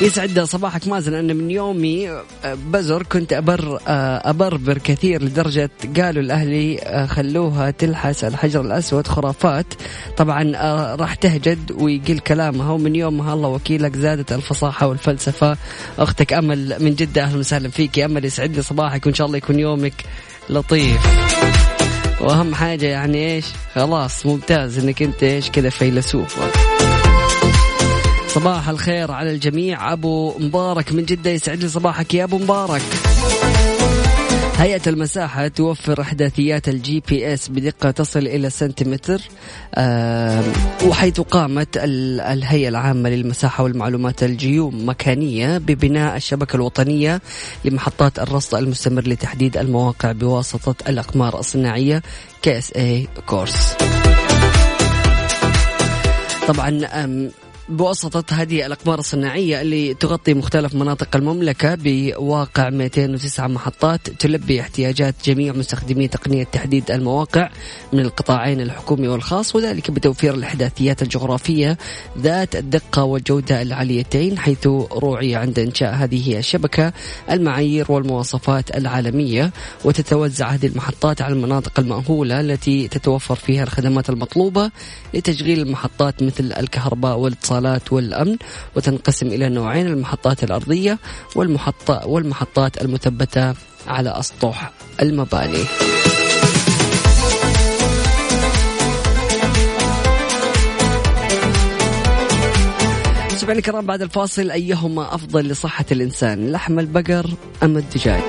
يسعد 0.00 0.40
صباحك 0.40 0.88
مازن 0.88 1.14
أنا 1.14 1.32
من 1.34 1.50
يومي 1.50 2.10
آه، 2.10 2.22
بزر 2.44 3.02
كنت 3.02 3.32
أبر 3.32 3.80
آه، 3.88 4.30
أبربر 4.30 4.78
كثير 4.78 5.22
لدرجة 5.22 5.70
قالوا 5.96 6.22
الأهلي 6.22 6.78
آه، 6.78 7.06
خلوها 7.06 7.70
تلحس 7.70 8.24
الحجر 8.24 8.60
الأسود 8.60 9.06
خرافات. 9.06 9.66
طبعا 10.16 10.52
راح 10.94 11.14
تهجد 11.14 11.72
ويقل 11.72 12.18
كلامها 12.18 12.72
ومن 12.72 12.96
يومها 12.96 13.34
الله 13.34 13.48
وكيلك 13.48 13.96
زادت 13.96 14.32
الفصاحة 14.32 14.86
والفلسفة. 14.86 15.56
أختك 15.98 16.32
أمل 16.32 16.76
من 16.80 16.94
جدة 16.94 17.22
أهلا 17.22 17.38
وسهلا 17.38 17.68
فيك. 17.68 17.98
يا 17.98 18.06
أمل 18.06 18.24
يسعد 18.24 18.56
لي 18.56 18.62
صباحك 18.62 19.06
وإن 19.06 19.14
شاء 19.14 19.26
الله 19.26 19.36
يكون 19.36 19.58
يومك 19.58 20.04
لطيف. 20.50 21.00
وأهم 22.20 22.54
حاجة 22.54 22.86
يعني 22.86 23.34
إيش؟ 23.34 23.44
خلاص 23.74 24.26
ممتاز 24.26 24.78
إنك 24.78 25.02
أنت 25.02 25.22
إيش 25.22 25.50
كذا 25.50 25.70
فيلسوف. 25.70 26.38
صباح 28.28 28.68
الخير 28.68 29.10
على 29.12 29.30
الجميع. 29.30 29.92
أبو 29.92 30.38
مبارك 30.38 30.92
من 30.92 31.04
جدة 31.04 31.30
يسعد 31.30 31.58
لي 31.58 31.68
صباحك 31.68 32.14
يا 32.14 32.24
أبو 32.24 32.38
مبارك. 32.38 32.82
هيئة 34.58 34.80
المساحة 34.86 35.48
توفر 35.48 36.00
إحداثيات 36.00 36.68
ال 36.68 37.02
GPS 37.08 37.48
بدقة 37.48 37.90
تصل 37.90 38.26
إلى 38.26 38.50
سنتيمتر 38.50 39.20
وحيث 40.86 41.20
قامت 41.20 41.68
الهيئة 41.76 42.68
العامة 42.68 43.10
للمساحة 43.10 43.64
والمعلومات 43.64 44.22
الجيومكانية 44.22 45.58
ببناء 45.58 46.16
الشبكة 46.16 46.56
الوطنية 46.56 47.20
لمحطات 47.64 48.18
الرصد 48.18 48.54
المستمر 48.54 49.08
لتحديد 49.08 49.56
المواقع 49.56 50.12
بواسطة 50.12 50.74
الأقمار 50.88 51.38
الصناعية 51.38 52.02
KSA 52.42 52.72
CORS 52.72 53.76
طبعا 56.48 57.28
بواسطة 57.68 58.34
هذه 58.34 58.66
الأقمار 58.66 58.98
الصناعية 58.98 59.60
اللي 59.60 59.94
تغطي 59.94 60.34
مختلف 60.34 60.74
مناطق 60.74 61.16
المملكة 61.16 61.74
بواقع 61.80 62.70
209 62.70 63.46
محطات 63.46 64.10
تلبي 64.10 64.60
احتياجات 64.60 65.14
جميع 65.24 65.52
مستخدمي 65.52 66.08
تقنية 66.08 66.44
تحديد 66.44 66.90
المواقع 66.90 67.50
من 67.92 68.00
القطاعين 68.00 68.60
الحكومي 68.60 69.08
والخاص 69.08 69.56
وذلك 69.56 69.90
بتوفير 69.90 70.34
الإحداثيات 70.34 71.02
الجغرافية 71.02 71.78
ذات 72.18 72.56
الدقة 72.56 73.04
والجودة 73.04 73.62
العاليتين 73.62 74.38
حيث 74.38 74.66
روعي 74.92 75.34
عند 75.34 75.58
إنشاء 75.58 75.94
هذه 75.94 76.38
الشبكة 76.38 76.92
المعايير 77.30 77.92
والمواصفات 77.92 78.76
العالمية 78.76 79.52
وتتوزع 79.84 80.48
هذه 80.48 80.66
المحطات 80.66 81.22
على 81.22 81.34
المناطق 81.34 81.80
المأهولة 81.80 82.40
التي 82.40 82.88
تتوفر 82.88 83.34
فيها 83.34 83.62
الخدمات 83.62 84.10
المطلوبة 84.10 84.70
لتشغيل 85.14 85.60
المحطات 85.60 86.22
مثل 86.22 86.52
الكهرباء 86.52 87.18
والاتصالات 87.18 87.57
والأمن 87.90 88.36
وتنقسم 88.76 89.26
إلى 89.26 89.48
نوعين 89.48 89.86
المحطات 89.86 90.44
الأرضية 90.44 90.98
والمحطة 91.36 92.06
والمحطات 92.06 92.82
المثبتة 92.82 93.54
على 93.86 94.10
أسطح 94.10 94.72
المباني. 95.02 95.64
مستمعينا 103.32 103.58
الكرام 103.58 103.86
بعد 103.86 104.02
الفاصل 104.02 104.50
أيهما 104.50 105.14
أفضل 105.14 105.48
لصحة 105.48 105.84
الإنسان؟ 105.92 106.52
لحم 106.52 106.78
البقر 106.78 107.30
أم 107.62 107.76
الدجاج؟ 107.76 108.22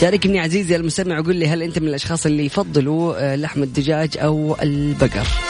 شاركني 0.00 0.40
عزيزي 0.40 0.76
المستمع 0.76 1.18
وقول 1.18 1.36
لي 1.36 1.48
هل 1.48 1.62
أنت 1.62 1.78
من 1.78 1.88
الأشخاص 1.88 2.26
اللي 2.26 2.44
يفضلوا 2.46 3.32
آه، 3.32 3.36
لحم 3.36 3.62
الدجاج 3.62 4.18
أو 4.18 4.56
البقر؟ 4.62 5.47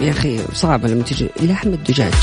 يا 0.00 0.10
أخي 0.10 0.38
صعبة 0.54 0.88
لما 0.88 1.02
تجي. 1.02 1.28
لحم 1.40 1.68
الدجاج 1.68 2.14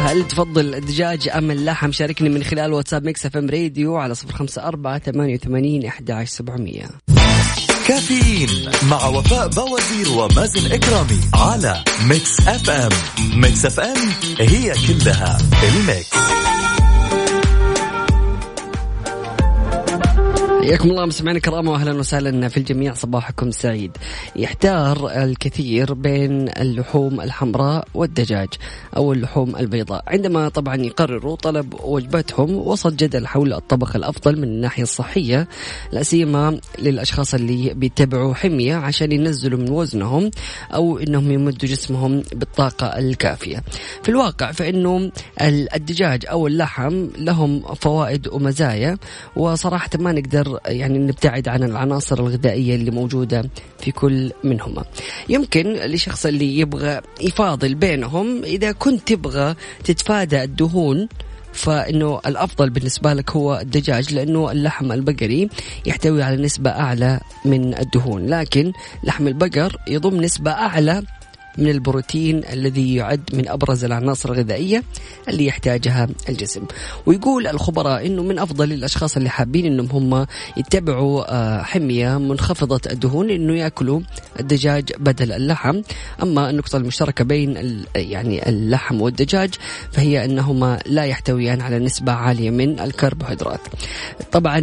هل 0.00 0.28
تفضل 0.28 0.74
الدجاج 0.74 1.28
أم 1.28 1.50
اللحم؟ 1.50 1.92
شاركني 1.92 2.28
من 2.28 2.44
خلال 2.44 2.72
واتساب 2.72 3.04
Mix 3.04 3.26
FM 3.26 3.50
Radio 3.50 3.96
على 3.96 4.14
صفر 4.14 4.32
خمسة 4.32 4.62
أربعة 4.62 4.98
ثمانية 4.98 5.34
وثمانين 5.34 5.86
أحد 5.86 6.10
عشر 6.10 6.30
سبعمية. 6.30 6.84
كافيين 7.88 8.48
مع 8.90 9.06
وفاء 9.06 9.48
بوازير 9.48 10.18
ومازن 10.18 10.72
إكرامي 10.72 11.20
على 11.34 11.84
Mix 12.08 12.40
FM. 12.40 12.90
Mix 13.40 13.66
FM 13.66 14.08
هي 14.38 14.72
كلها 14.88 15.38
ال 15.62 15.72
Mix. 15.72 16.10
حياكم 20.66 20.90
الله 20.90 21.06
مستمعينا 21.06 21.36
الكرام 21.36 21.68
واهلا 21.68 21.92
وسهلا 21.92 22.48
في 22.48 22.56
الجميع 22.56 22.94
صباحكم 22.94 23.50
سعيد. 23.50 23.96
يحتار 24.36 25.22
الكثير 25.22 25.94
بين 25.94 26.48
اللحوم 26.48 27.20
الحمراء 27.20 27.88
والدجاج 27.94 28.48
أو 28.96 29.12
اللحوم 29.12 29.56
البيضاء، 29.56 30.04
عندما 30.06 30.48
طبعا 30.48 30.76
يقرروا 30.76 31.36
طلب 31.36 31.74
وجبتهم 31.84 32.54
وسط 32.54 32.92
جدل 32.92 33.26
حول 33.26 33.52
الطبخ 33.52 33.96
الأفضل 33.96 34.36
من 34.36 34.44
الناحية 34.44 34.82
الصحية، 34.82 35.48
لا 35.92 36.02
سيما 36.02 36.60
للأشخاص 36.78 37.34
اللي 37.34 37.74
بيتبعوا 37.74 38.34
حمية 38.34 38.76
عشان 38.76 39.12
ينزلوا 39.12 39.58
من 39.58 39.70
وزنهم 39.70 40.30
أو 40.74 40.98
إنهم 40.98 41.30
يمدوا 41.30 41.68
جسمهم 41.68 42.22
بالطاقة 42.32 42.86
الكافية. 42.86 43.62
في 44.02 44.08
الواقع 44.08 44.52
فإنه 44.52 45.10
الدجاج 45.74 46.26
أو 46.30 46.46
اللحم 46.46 47.06
لهم 47.18 47.74
فوائد 47.74 48.28
ومزايا 48.28 48.98
وصراحة 49.36 49.90
ما 49.98 50.12
نقدر 50.12 50.55
يعني 50.66 50.98
نبتعد 50.98 51.48
عن 51.48 51.62
العناصر 51.62 52.18
الغذائية 52.18 52.74
اللي 52.74 52.90
موجودة 52.90 53.50
في 53.78 53.90
كل 53.92 54.32
منهما. 54.44 54.84
يمكن 55.28 55.72
لشخص 55.72 56.26
اللي 56.26 56.58
يبغى 56.58 57.00
يفاضل 57.20 57.74
بينهم 57.74 58.44
إذا 58.44 58.72
كنت 58.72 59.08
تبغى 59.08 59.54
تتفادى 59.84 60.42
الدهون 60.42 61.08
فإنه 61.56 62.20
الأفضل 62.26 62.70
بالنسبة 62.70 63.12
لك 63.12 63.30
هو 63.30 63.58
الدجاج 63.58 64.14
لأنه 64.14 64.52
اللحم 64.52 64.92
البقري 64.92 65.48
يحتوي 65.86 66.22
على 66.22 66.42
نسبة 66.42 66.70
أعلى 66.70 67.20
من 67.44 67.78
الدهون 67.78 68.26
لكن 68.26 68.72
لحم 69.04 69.28
البقر 69.28 69.76
يضم 69.88 70.20
نسبة 70.20 70.50
أعلى 70.50 71.02
من 71.58 71.68
البروتين 71.68 72.42
الذي 72.52 72.94
يعد 72.94 73.30
من 73.32 73.48
أبرز 73.48 73.84
العناصر 73.84 74.32
الغذائية 74.32 74.82
اللي 75.28 75.46
يحتاجها 75.46 76.08
الجسم. 76.28 76.62
ويقول 77.06 77.46
الخبراء 77.46 78.06
إنه 78.06 78.22
من 78.22 78.38
أفضل 78.38 78.72
الأشخاص 78.72 79.16
اللي 79.16 79.30
حابين 79.30 79.66
إنهم 79.66 79.86
هم 79.86 80.26
يتبعوا 80.56 81.34
آه، 81.34 81.62
حمية 81.62 82.18
منخفضة 82.18 82.80
الدهون 82.90 83.30
إنه 83.30 83.54
يأكلوا 83.54 84.00
الدجاج 84.40 84.92
بدل 84.98 85.32
اللحم. 85.32 85.80
أما 86.22 86.50
النقطة 86.50 86.76
المشتركة 86.76 87.24
بين 87.24 87.84
يعني 87.96 88.48
اللحم 88.48 89.00
والدجاج 89.00 89.54
فهي 89.92 90.24
أنهما 90.24 90.78
لا 90.86 91.04
يحتويان 91.04 91.60
على 91.60 91.78
نسبة 91.78 92.12
عالية 92.12 92.50
من 92.50 92.80
الكربوهيدرات. 92.80 93.60
طبعا 94.32 94.60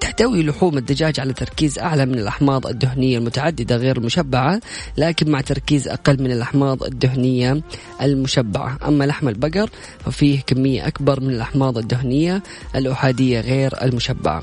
تحتوي 0.00 0.42
لحوم 0.42 0.78
الدجاج 0.78 1.20
على 1.20 1.32
تركيز 1.32 1.78
أعلى 1.78 2.06
من 2.06 2.18
الأحماض 2.18 2.66
الدهنية 2.66 3.18
المتعددة 3.18 3.76
غير 3.76 3.96
المشبعه 3.96 4.60
لكن 4.96 5.30
مع 5.30 5.40
تركيز 5.40 5.88
من 6.08 6.32
الأحماض 6.32 6.82
الدهنية 6.82 7.60
المشبعة. 8.02 8.78
أما 8.88 9.04
لحم 9.04 9.28
البقر 9.28 9.70
ففيه 10.04 10.40
كمية 10.40 10.86
أكبر 10.86 11.20
من 11.20 11.30
الأحماض 11.30 11.78
الدهنية 11.78 12.42
الأحادية 12.76 13.40
غير 13.40 13.82
المشبعة. 13.82 14.42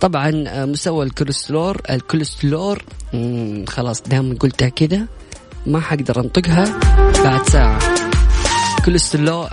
طبعا 0.00 0.44
آه، 0.48 0.64
مستوى 0.64 1.06
الكوليسترول 1.06 1.76
الكوليسترول 1.90 2.78
خلاص 3.68 4.02
دام 4.02 4.36
قلتها 4.36 4.68
كذا 4.68 5.06
ما 5.66 5.80
حقدر 5.80 6.20
أنطقها 6.20 6.80
بعد 7.24 7.48
ساعة. 7.48 7.78
كوليسترول 8.84 9.48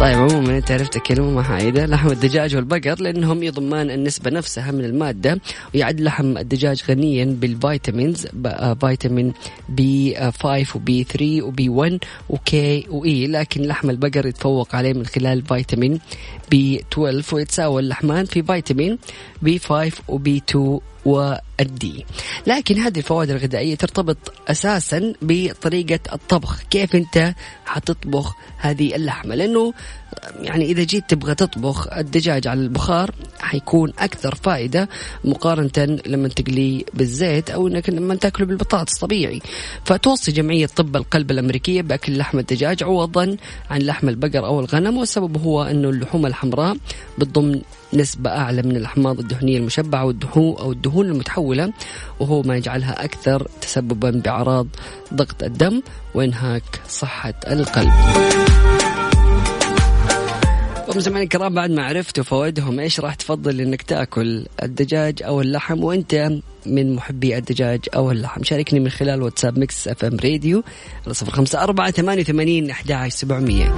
طيب 0.00 0.18
عموما 0.18 0.56
أنت 0.56 0.70
عرفت 0.70 0.98
كلمة 0.98 1.42
حايدة 1.42 1.86
لحم 1.86 2.08
الدجاج 2.10 2.56
والبقر 2.56 3.00
لأنهم 3.00 3.42
يضمان 3.42 3.90
النسبة 3.90 4.30
نفسها 4.30 4.72
من 4.72 4.84
المادة 4.84 5.40
ويعد 5.74 6.00
لحم 6.00 6.38
الدجاج 6.38 6.82
غنيا 6.88 7.24
بال 7.24 7.44
vitamins 7.44 8.26
آه، 8.46 8.74
فيتامين 8.74 9.32
بي 9.68 10.14
5 10.14 10.66
وبي 10.76 11.04
3 11.04 11.42
وبي 11.42 11.68
1 11.68 11.98
وكي 12.28 12.86
وإي 12.90 13.26
لكن 13.26 13.62
لحم 13.62 13.90
البقر 13.90 14.26
يتفوق 14.26 14.74
عليه 14.74 14.92
من 14.92 15.06
خلال 15.06 15.42
فيتامين 15.42 16.00
B 16.50 16.84
12 16.92 17.34
ويتساوى 17.36 17.82
اللحمان 17.82 18.24
في 18.24 18.42
فيتامين 18.42 18.98
B 19.42 19.58
5 19.58 19.92
و 20.08 20.22
B 20.22 20.36
2 20.50 20.80
وال 21.04 21.55
D. 21.55 22.06
لكن 22.46 22.78
هذه 22.78 22.98
الفوائد 22.98 23.30
الغذائية 23.30 23.74
ترتبط 23.74 24.32
أساسا 24.48 25.12
بطريقة 25.22 26.00
الطبخ. 26.12 26.62
كيف 26.62 26.94
أنت 26.96 27.34
حتطبخ 27.66 28.34
هذه 28.58 28.96
اللحمة؟ 28.96 29.34
لأنه 29.34 29.72
يعني 30.40 30.64
إذا 30.64 30.82
جيت 30.82 31.10
تبغى 31.10 31.34
تطبخ 31.34 31.92
الدجاج 31.92 32.46
على 32.46 32.60
البخار 32.60 33.14
حيكون 33.40 33.92
أكثر 33.98 34.34
فائدة 34.34 34.88
مقارنة 35.24 36.00
لما 36.06 36.28
تقليه 36.28 36.84
بالزيت 36.94 37.50
أو 37.50 37.68
إنك 37.68 37.90
لما 37.90 38.14
تأكله 38.14 38.46
بالبطاطس 38.46 38.98
طبيعي. 38.98 39.40
فتوصي 39.84 40.32
جمعية 40.32 40.66
طب 40.66 40.96
القلب 40.96 41.30
الأمريكية 41.30 41.82
بأكل 41.82 42.18
لحم 42.18 42.38
الدجاج 42.38 42.82
عوضا 42.82 43.36
عن 43.70 43.80
لحم 43.80 44.08
البقر 44.08 44.46
أو 44.46 44.60
الغنم 44.60 44.96
والسبب 44.96 45.42
هو 45.42 45.62
أنه 45.62 45.88
اللحوم 45.90 46.26
الحمراء 46.26 46.76
بتضم 47.18 47.60
نسبة 47.94 48.30
أعلى 48.30 48.62
من 48.62 48.76
الأحماض 48.76 49.18
الدهنية 49.18 49.58
المشبعة 49.58 50.04
والدهون 50.04 50.56
أو 50.58 50.72
الدهون 50.72 51.06
المتحولة 51.06 51.72
وهو 52.20 52.42
ما 52.42 52.56
يجعلها 52.56 53.04
أكثر 53.04 53.48
تسببا 53.60 54.10
بأعراض 54.10 54.66
ضغط 55.14 55.42
الدم 55.42 55.82
وإنهاك 56.14 56.62
صحة 56.88 57.34
القلب. 57.50 57.92
مستمعينا 60.96 61.24
الكرام 61.24 61.54
بعد 61.54 61.70
ما 61.70 61.84
عرفتوا 61.84 62.24
فوائدهم 62.24 62.80
إيش 62.80 63.00
راح 63.00 63.14
تفضل 63.14 63.60
إنك 63.60 63.82
تأكل؟ 63.82 64.46
الدجاج 64.62 65.22
أو 65.22 65.40
اللحم؟ 65.40 65.84
وأنت 65.84 66.30
من 66.66 66.94
محبي 66.94 67.36
الدجاج 67.38 67.80
أو 67.96 68.10
اللحم. 68.10 68.42
شاركني 68.42 68.80
من 68.80 68.88
خلال 68.88 69.22
واتساب 69.22 69.58
Mix 69.58 69.88
FM 69.88 70.16
Radio 70.24 70.62
على 71.06 71.14
صفر 71.14 71.30
خمسة 71.30 71.62
أربعة 71.62 71.90
ثمانية 71.90 72.22
وثمانين 72.22 72.70
أحد 72.70 72.92
عشر 72.92 73.16
سبعمية. 73.16 73.74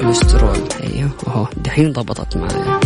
كوليسترول 0.00 0.68
أيوه 0.82 1.48
دحين 1.64 1.92
ضبطت 1.92 2.36
معايا. 2.36 2.80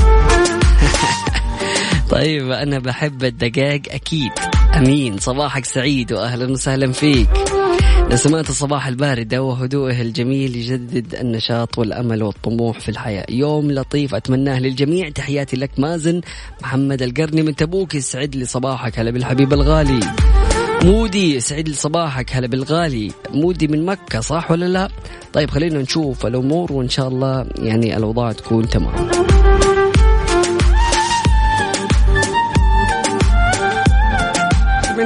طيب 2.10 2.50
أنا 2.50 2.78
بحب 2.78 3.24
الدجاج 3.24 3.86
أكيد. 3.90 4.32
أمين. 4.76 5.18
صباحك 5.18 5.64
سعيد 5.64 6.12
واهلا 6.12 6.52
وسهلا 6.52 6.92
فيك. 6.92 7.28
نسمات 8.10 8.50
الصباح 8.50 8.86
الباردة 8.86 9.42
وهدوءه 9.42 10.02
الجميل 10.02 10.56
يجدد 10.56 11.14
النشاط 11.14 11.78
والأمل 11.78 12.22
والطموح 12.22 12.80
في 12.80 12.88
الحياة. 12.88 13.26
يوم 13.28 13.72
لطيف 13.72 14.14
أتمناه 14.14 14.60
للجميع. 14.60 15.08
تحياتي 15.08 15.56
لك 15.56 15.70
مازن 15.78 16.20
محمد 16.62 17.02
القرني 17.02 17.42
من 17.42 17.56
تبوك. 17.56 17.94
يسعد 17.94 18.36
لي 18.36 18.44
صباحك. 18.44 18.98
هلا 18.98 19.10
بالحبيب 19.10 19.52
الغالي. 19.52 20.00
مودي 20.84 21.34
يسعد 21.34 21.68
لي 21.68 21.74
صباحك. 21.74 22.36
هلا 22.36 22.46
بالغالي. 22.46 23.12
مودي 23.30 23.68
من 23.68 23.86
مكة 23.86 24.20
صح 24.20 24.50
ولا 24.50 24.66
لا؟ 24.66 24.88
طيب 25.32 25.50
خلينا 25.50 25.78
نشوف 25.78 26.26
الأمور 26.26 26.72
وإن 26.72 26.88
شاء 26.88 27.08
الله 27.08 27.46
يعني 27.58 27.96
الأوضاع 27.96 28.32
تكون 28.32 28.68
تمام. 28.68 29.10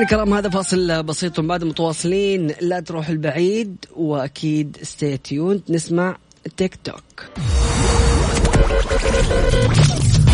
مستمعينا 0.02 0.22
الكرام 0.22 0.34
هذا 0.34 0.48
فاصل 0.48 1.02
بسيط 1.02 1.40
بعد 1.40 1.64
متواصلين. 1.64 2.52
لا 2.60 2.80
تروح 2.80 3.08
البعيد 3.08 3.76
وأكيد 3.96 4.76
stay 4.83 5.16
tuned 5.16 5.62
نسمع 5.68 6.16
تيك 6.56 6.78
توك 6.84 7.24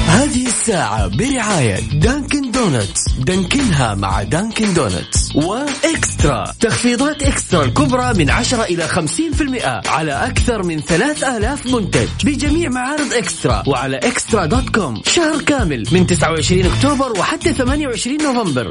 هذه 0.08 0.46
الساعة 0.46 1.06
برعاية 1.06 1.80
Dunkin' 2.00 2.50
Donuts 2.50 3.08
دانكنها 3.18 3.94
مع 3.94 4.22
Dunkin' 4.22 4.74
Donuts 4.74 5.36
و 5.36 5.52
eXtra. 5.52 6.44
تخفيضات 6.60 7.22
eXtra 7.22 7.64
الكبرى 7.64 8.14
من 8.14 8.30
10 8.30 8.62
إلى 8.62 8.88
50% 8.88 9.88
على 9.88 10.12
أكثر 10.12 10.62
من 10.62 10.80
3000 10.80 11.66
منتج. 11.66 12.08
بجميع 12.24 12.68
معارض 12.68 13.12
eXtra. 13.12 13.62
وعلى 13.66 13.96
eXtra 13.96 14.46
dot 14.46 14.68
com. 14.68 15.02
شهر 15.04 15.42
كامل 15.42 15.84
من 15.92 16.06
29 16.06 16.66
أكتوبر 16.66 17.18
وحتى 17.18 17.52
28 17.52 18.22
نوفمبر. 18.22 18.70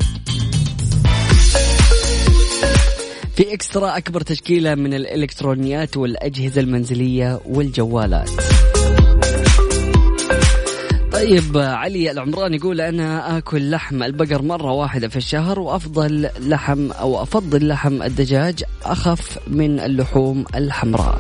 في 3.38 3.54
eXtra 3.54 3.98
أكبر 3.98 4.22
تشكيلة 4.22 4.76
من 4.76 4.94
الإلكترونيات 4.94 5.98
والأجهزة 5.98 6.62
المنزلية 6.62 7.40
والجوالات. 7.46 8.30
طيب 11.12 11.58
علي 11.58 12.12
العمران 12.12 12.54
يقول 12.54 12.82
أنا 12.82 13.38
آكل 13.38 13.72
لحم 13.72 14.04
البقر 14.04 14.42
مرة 14.42 14.72
واحدة 14.72 15.08
في 15.08 15.16
الشهر 15.16 15.60
وأفضل 15.60 16.30
لحم 16.40 16.92
أو 16.92 17.24
أفضل 17.24 17.68
لحم 17.68 18.04
الدجاج 18.04 18.64
أخف 18.86 19.40
من 19.48 19.80
اللحوم 19.80 20.46
الحمراء. 20.56 21.20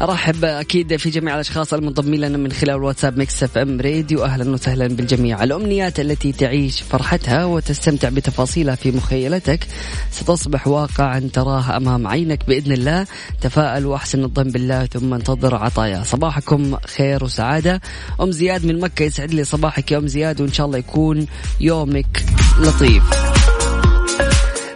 ارحب 0.00 0.44
أكيد 0.44 0.96
في 0.96 1.10
جميع 1.10 1.34
الأشخاص 1.34 1.74
المنضمين 1.74 2.20
لنا 2.20 2.38
من 2.38 2.52
خلال 2.52 2.82
واتساب 2.82 3.18
Mix 3.18 3.42
FM 3.42 3.80
Radio. 3.80 4.24
أهلا 4.24 4.50
وسهلا 4.50 4.86
بالجميع. 4.86 5.44
الأمنيات 5.44 6.00
التي 6.00 6.32
تعيش 6.32 6.82
فرحتها 6.82 7.44
وتستمتع 7.44 8.08
بتفاصيلها 8.08 8.74
في 8.74 8.90
مخيلتك 8.90 9.66
ستصبح 10.10 10.68
واقعا 10.68 11.30
تراها 11.32 11.76
أمام 11.76 12.06
عينك 12.06 12.46
بإذن 12.48 12.72
الله. 12.72 13.06
تفائل 13.40 13.86
وأحسن 13.86 14.24
الظن 14.24 14.50
بالله 14.50 14.86
ثم 14.86 15.14
انتظر 15.14 15.54
عطايا. 15.54 16.02
صباحكم 16.02 16.76
خير 16.96 17.24
وسعادة. 17.24 17.80
أم 18.20 18.32
زياد 18.32 18.66
من 18.66 18.80
مكة 18.80 19.02
يسعد 19.02 19.34
لي 19.34 19.44
صباحك 19.44 19.92
يا 19.92 19.98
أم 19.98 20.06
زياد 20.06 20.40
وإن 20.40 20.52
شاء 20.52 20.66
الله 20.66 20.78
يكون 20.78 21.26
يومك 21.60 22.24
لطيف. 22.60 23.02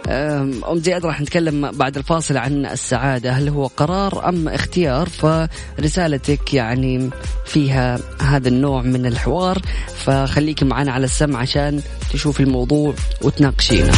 أم 0.07 0.79
زياد 0.79 1.05
راح 1.05 1.21
نتكلم 1.21 1.71
بعد 1.71 1.97
الفاصل 1.97 2.37
عن 2.37 2.65
السعادة. 2.65 3.31
هل 3.31 3.49
هو 3.49 3.67
قرار 3.67 4.29
أم 4.29 4.47
اختيار؟ 4.47 5.09
فرسالتك 5.09 6.53
يعني 6.53 7.09
فيها 7.45 7.99
هذا 8.21 8.47
النوع 8.47 8.81
من 8.81 9.05
الحوار. 9.05 9.61
فخليك 9.95 10.63
معنا 10.63 10.91
على 10.91 11.05
السمع 11.05 11.39
عشان 11.39 11.81
تشوف 12.11 12.39
الموضوع 12.39 12.93
وتناقشينا 13.21 13.91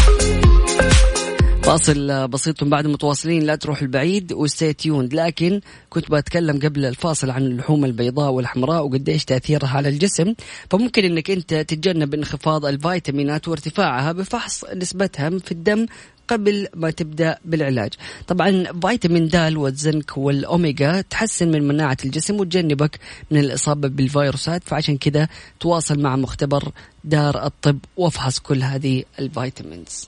فاصل 1.68 2.28
بسيط 2.28 2.64
بعد 2.64 2.88
متواصلين 2.88 3.44
لا 3.44 3.56
تروح 3.56 3.82
البعيد 3.82 4.34
و 4.34 4.42
stay 4.42 4.74
tuned 4.74 5.14
لكن 5.14 5.62
كنت 5.90 6.12
بتكلم 6.12 6.60
قبل 6.60 6.86
الفاصل 6.86 7.30
عن 7.30 7.42
اللحوم 7.42 7.86
البيضاء 7.86 8.32
والحمراء 8.32 8.86
وقديش 8.86 9.26
تأثيرها 9.26 9.70
على 9.70 9.90
الجسم. 9.90 10.34
فممكن 10.70 11.04
إنك 11.04 11.32
أنت 11.32 11.54
تتجنب 11.54 12.14
انخفاض 12.14 12.66
الفيتامينات 12.66 13.48
وارتفاعها 13.48 14.12
بفحص 14.12 14.66
نسبتها 14.76 15.30
في 15.30 15.52
الدم 15.52 15.86
قبل 16.28 16.68
ما 16.76 16.92
تبدأ 16.92 17.38
بالعلاج. 17.46 17.94
طبعا 18.28 18.64
فيتامين 18.82 19.28
د 19.28 19.36
والزنك 19.58 20.18
والاوميجا 20.18 21.02
تحسن 21.02 21.52
من 21.52 21.68
مناعة 21.68 21.98
الجسم 22.06 22.40
وتجنبك 22.40 23.00
من 23.32 23.40
الإصابة 23.40 23.88
بالفيروسات. 23.88 24.64
فعشان 24.66 24.98
كذا 24.98 25.28
تواصل 25.60 26.02
مع 26.02 26.16
مختبر 26.16 26.72
دار 27.04 27.46
الطب 27.46 27.80
وافحص 27.98 28.40
كل 28.40 28.64
هذه 28.64 29.04
ال 29.20 29.29
vitamins. 29.29 30.08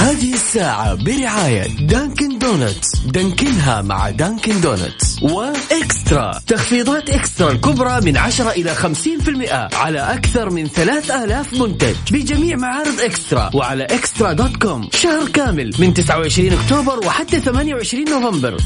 هذه 0.00 0.32
الساعة 0.34 0.94
برعاية 0.94 1.86
Dunkin' 1.86 2.38
Donuts 2.38 2.96
دانكنها 3.06 3.82
مع 3.82 4.10
Dunkin' 4.10 4.60
Donuts 4.60 5.22
و 5.22 5.39
Extra. 5.39 6.40
تخفيضات 6.46 7.10
Extra 7.10 7.52
الكبرى 7.52 8.00
من 8.00 8.16
10 8.16 8.50
إلى 8.50 8.74
50% 8.74 9.74
على 9.74 9.98
أكثر 9.98 10.50
من 10.50 10.66
3000 10.66 11.54
منتج. 11.54 11.94
بجميع 12.10 12.56
معارض 12.56 13.00
Extra 13.00 13.50
وعلى 13.54 13.84
Extra 13.84 14.32
dot 14.32 14.56
com. 14.56 14.88
شهر 14.94 15.28
كامل 15.28 15.74
من 15.78 15.94
29 15.94 16.52
أكتوبر 16.52 17.06
وحتى 17.06 17.40
28 17.40 18.04
نوفمبر. 18.10 18.56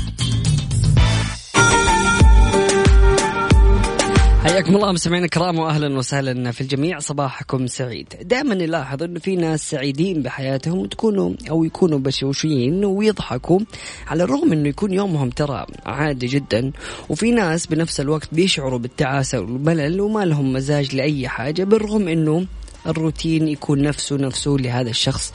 حياكم 4.44 4.76
الله 4.76 4.92
مستمعينا 4.92 5.24
الكرام 5.24 5.58
واهلا 5.58 5.98
وسهلا 5.98 6.50
في 6.50 6.60
الجميع. 6.60 6.98
صباحكم 6.98 7.66
سعيد. 7.66 8.08
دائما 8.22 8.54
نلاحظ 8.54 9.02
انه 9.02 9.20
في 9.20 9.36
ناس 9.36 9.70
سعيدين 9.70 10.22
بحياتهم 10.22 10.78
وتكونوا 10.78 11.32
أو 11.50 11.64
يكونوا 11.64 11.98
بشوشين 11.98 12.84
ويضحكوا 12.84 13.60
على 14.06 14.22
الرغم 14.22 14.52
أنه 14.52 14.68
يكون 14.68 14.92
يومهم 14.92 15.30
ترى 15.30 15.66
عادي 15.86 16.26
جدا. 16.26 16.72
وفي 17.08 17.30
ناس 17.30 17.66
بنفس 17.66 18.00
الوقت 18.00 18.28
بيشعروا 18.32 18.78
بالتعاسة 18.78 19.40
والملل 19.40 20.00
وما 20.00 20.24
لهم 20.24 20.52
مزاج 20.52 20.94
لأي 20.94 21.28
حاجة 21.28 21.64
بالرغم 21.64 22.08
أنه 22.08 22.46
الروتين 22.86 23.48
يكون 23.48 23.82
نفسه 23.82 24.16
نفسه 24.16 24.50
لهذا 24.50 24.90
الشخص 24.90 25.32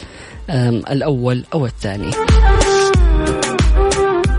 الأول 0.90 1.44
أو 1.54 1.66
الثاني. 1.66 2.12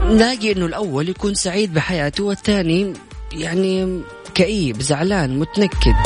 نلاقي 0.05 0.53
أنه 0.53 0.67
الأول 0.67 1.09
يكون 1.09 1.35
سعيد 1.35 1.75
بحياته 1.75 2.25
والثاني 2.25 2.93
يعني 3.33 4.01
كئيب 4.41 4.83
زعلان 4.83 5.39
متنكد. 5.39 5.97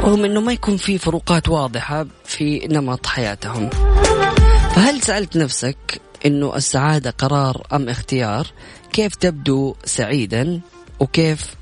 رغم 0.00 0.24
إنه 0.24 0.40
ما 0.40 0.52
يكون 0.52 0.76
في 0.76 0.98
فروقات 0.98 1.48
واضحة 1.48 2.06
في 2.24 2.66
نمط 2.70 3.06
حياتهم. 3.06 3.70
فهل 4.74 5.02
سألت 5.02 5.36
نفسك 5.36 6.00
إنه 6.26 6.56
السعادة 6.56 7.10
قرار 7.10 7.66
أم 7.72 7.88
اختيار؟ 7.88 8.46
كيف 8.92 9.14
تبدو 9.14 9.74
سعيدا؟ 9.84 10.60
وكيف 11.00 11.54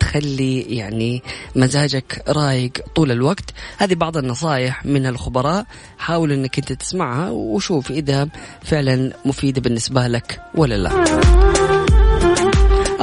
تخلي 0.00 0.60
يعني 0.60 1.22
مزاجك 1.56 2.24
رايق 2.28 2.72
طول 2.94 3.10
الوقت؟ 3.10 3.54
هذه 3.78 3.94
بعض 3.94 4.16
النصائح 4.16 4.86
من 4.86 5.06
الخبراء. 5.06 5.66
حاول 5.98 6.32
إنك 6.32 6.58
أنت 6.58 6.72
تسمعها 6.72 7.30
وشوف 7.30 7.90
إذا 7.90 8.28
فعلا 8.62 9.12
مفيدة 9.24 9.60
بالنسبة 9.60 10.06
لك 10.06 10.40
ولا 10.54 10.74
لا. 10.74 11.53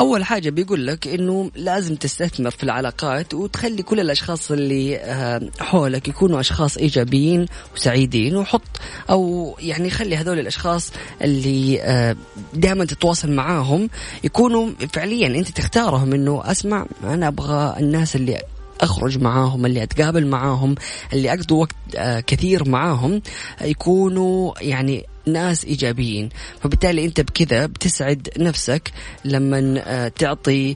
أول 0.01 0.23
حاجة 0.23 0.49
بيقول 0.49 0.87
لك 0.87 1.07
إنه 1.07 1.51
لازم 1.55 1.95
تستثمر 1.95 2.51
في 2.51 2.63
العلاقات 2.63 3.33
وتخلي 3.33 3.83
كل 3.83 3.99
الأشخاص 3.99 4.51
اللي 4.51 4.97
آه، 4.97 5.41
حولك 5.59 6.07
يكونوا 6.07 6.39
أشخاص 6.39 6.77
إيجابيين 6.77 7.45
وسعيدين 7.75 8.35
وحط 8.35 8.61
أو 9.09 9.55
يعني 9.59 9.89
خلي 9.89 10.17
هذول 10.17 10.39
الأشخاص 10.39 10.91
اللي 11.21 11.81
آه، 11.81 12.15
دائما 12.53 12.85
تتواصل 12.85 13.31
معاهم 13.31 13.89
يكونوا 14.23 14.69
فعليا 14.93 15.27
أنت 15.27 15.49
تختارهم 15.49 16.13
إنه 16.13 16.41
أسمع 16.45 16.85
أنا 17.03 17.27
أبغى 17.27 17.75
الناس 17.79 18.15
اللي 18.15 18.41
أخرج 18.81 19.17
معاهم 19.17 19.65
اللي 19.65 19.83
أتقابل 19.83 20.27
معاهم 20.27 20.75
اللي 21.13 21.33
اقضي 21.33 21.55
وقت 21.55 21.75
آه، 21.95 22.19
كثير 22.19 22.69
معاهم 22.69 23.21
يكونوا 23.61 24.53
يعني 24.61 25.05
ناس 25.25 25.65
إيجابيين. 25.65 26.29
فبالتالي 26.63 27.05
أنت 27.05 27.21
بكذا 27.21 27.65
بتسعد 27.65 28.29
نفسك 28.37 28.91
لما 29.25 29.81
آه، 29.85 30.07
تعطي 30.07 30.75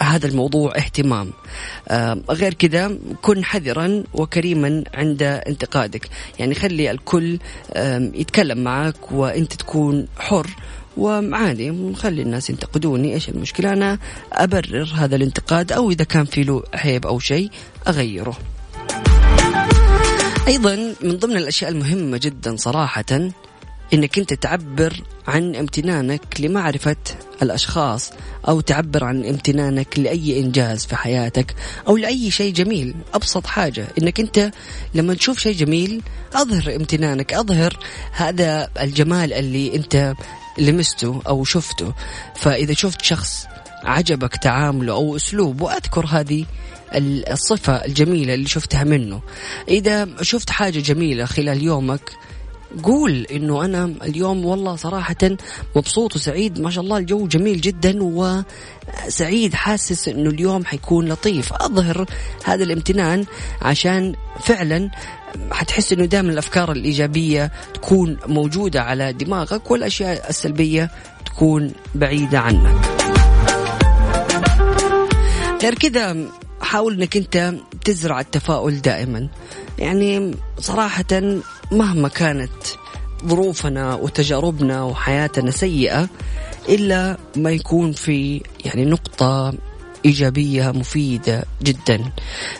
هذا 0.00 0.26
الموضوع 0.26 0.76
اهتمام. 0.76 1.32
غير 2.30 2.54
كذا 2.54 2.98
كن 3.22 3.44
حذرا 3.44 4.04
وكريما 4.14 4.84
عند 4.94 5.22
انتقادك. 5.22 6.08
يعني 6.38 6.54
خلي 6.54 6.90
الكل 6.90 7.38
يتكلم 8.14 8.64
معك 8.64 9.12
وأنت 9.12 9.52
تكون 9.52 10.06
حر 10.18 10.50
وعادي 10.96 11.70
نخلي 11.70 12.22
الناس 12.22 12.50
ينتقدوني 12.50 13.14
إيش 13.14 13.28
المشكلة؟ 13.28 13.72
أنا 13.72 13.98
أبرر 14.32 14.92
هذا 14.96 15.16
الانتقاد 15.16 15.72
أو 15.72 15.90
إذا 15.90 16.04
كان 16.04 16.24
في 16.24 16.42
له 16.42 16.62
عيب 16.74 17.06
أو 17.06 17.18
شيء 17.18 17.50
أغيره. 17.88 18.38
أيضا 20.48 20.94
من 21.00 21.16
ضمن 21.16 21.36
الأشياء 21.36 21.70
المهمة 21.70 22.18
جدا 22.18 22.56
صراحة 22.56 23.30
إنك 23.94 24.18
أنت 24.18 24.34
تعبر 24.34 25.02
عن 25.28 25.56
امتنانك 25.56 26.40
لمعرفة 26.40 26.96
الأشخاص 27.42 28.12
أو 28.48 28.60
تعبر 28.60 29.04
عن 29.04 29.24
امتنانك 29.24 29.98
لأي 29.98 30.40
إنجاز 30.40 30.86
في 30.86 30.96
حياتك 30.96 31.54
أو 31.88 31.96
لأي 31.96 32.30
شيء 32.30 32.52
جميل. 32.52 32.94
أبسط 33.14 33.46
حاجة 33.46 33.86
إنك 33.98 34.20
أنت 34.20 34.50
لما 34.94 35.14
تشوف 35.14 35.38
شيء 35.38 35.56
جميل 35.56 36.02
أظهر 36.34 36.76
امتنانك 36.76 37.34
أظهر 37.34 37.78
هذا 38.12 38.70
الجمال 38.80 39.32
اللي 39.32 39.76
أنت 39.76 40.14
لمسته 40.58 41.22
أو 41.28 41.44
شفته. 41.44 41.92
فإذا 42.36 42.74
شفت 42.74 43.02
شخص 43.02 43.46
عجبك 43.84 44.36
تعامله 44.36 44.92
أو 44.92 45.16
أسلوبه 45.16 45.72
أذكر 45.72 46.06
هذه 46.06 46.44
الصفة 46.96 47.72
الجميلة 47.84 48.34
اللي 48.34 48.48
شفتها 48.48 48.84
منه. 48.84 49.20
إذا 49.68 50.08
شفت 50.22 50.50
حاجة 50.50 50.80
جميلة 50.80 51.24
خلال 51.24 51.62
يومك 51.62 52.10
قول 52.82 53.26
إنه 53.30 53.64
أنا 53.64 53.94
اليوم 54.02 54.44
والله 54.44 54.76
صراحة 54.76 55.16
مبسوط 55.76 56.16
وسعيد. 56.16 56.60
ما 56.60 56.70
شاء 56.70 56.84
الله 56.84 56.98
الجو 56.98 57.26
جميل 57.26 57.60
جدا 57.60 57.98
وسعيد. 58.02 59.54
حاسس 59.54 60.08
إنه 60.08 60.30
اليوم 60.30 60.64
حيكون 60.64 61.08
لطيف. 61.08 61.52
أظهر 61.52 62.06
هذا 62.44 62.64
الامتنان 62.64 63.24
عشان 63.62 64.14
فعلا 64.40 64.90
حتحس 65.52 65.92
إنه 65.92 66.04
دائما 66.04 66.32
الأفكار 66.32 66.72
الإيجابية 66.72 67.52
تكون 67.74 68.16
موجودة 68.26 68.82
على 68.82 69.12
دماغك 69.12 69.70
والأشياء 69.70 70.30
السلبية 70.30 70.90
تكون 71.26 71.72
بعيدة 71.94 72.38
عنك. 72.38 72.74
غير 75.62 75.74
كذا 75.74 76.16
حاول 76.64 76.94
إنك 76.94 77.16
أنت 77.16 77.54
تزرع 77.84 78.20
التفاؤل 78.20 78.80
دائما. 78.82 79.28
يعني 79.78 80.34
صراحة 80.60 81.40
مهما 81.72 82.08
كانت 82.08 82.52
ظروفنا 83.26 83.94
وتجاربنا 83.94 84.82
وحياتنا 84.82 85.50
سيئة 85.50 86.08
إلا 86.68 87.18
ما 87.36 87.50
يكون 87.50 87.92
في 87.92 88.42
يعني 88.64 88.84
نقطة 88.84 89.54
إيجابية 90.04 90.70
مفيدة 90.70 91.44
جدا. 91.62 92.12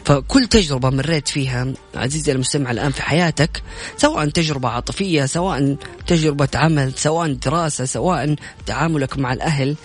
فكل 0.05 0.47
تجربة 0.47 0.91
مريت 0.91 1.29
فيها 1.29 1.73
عزيزي 1.95 2.33
المستمع 2.33 2.71
الآن 2.71 2.93
في 2.93 3.03
حياتك 3.03 3.63
سواء 3.97 4.29
تجربة 4.29 4.69
عاطفية 4.69 5.27
سواء 5.27 5.77
تجربة 6.07 6.49
عمل 6.55 6.93
سواء 6.97 7.33
دراسة 7.33 7.85
سواء 7.85 8.35
تعاملك 8.67 9.19
مع 9.19 9.33
الأهل 9.33 9.77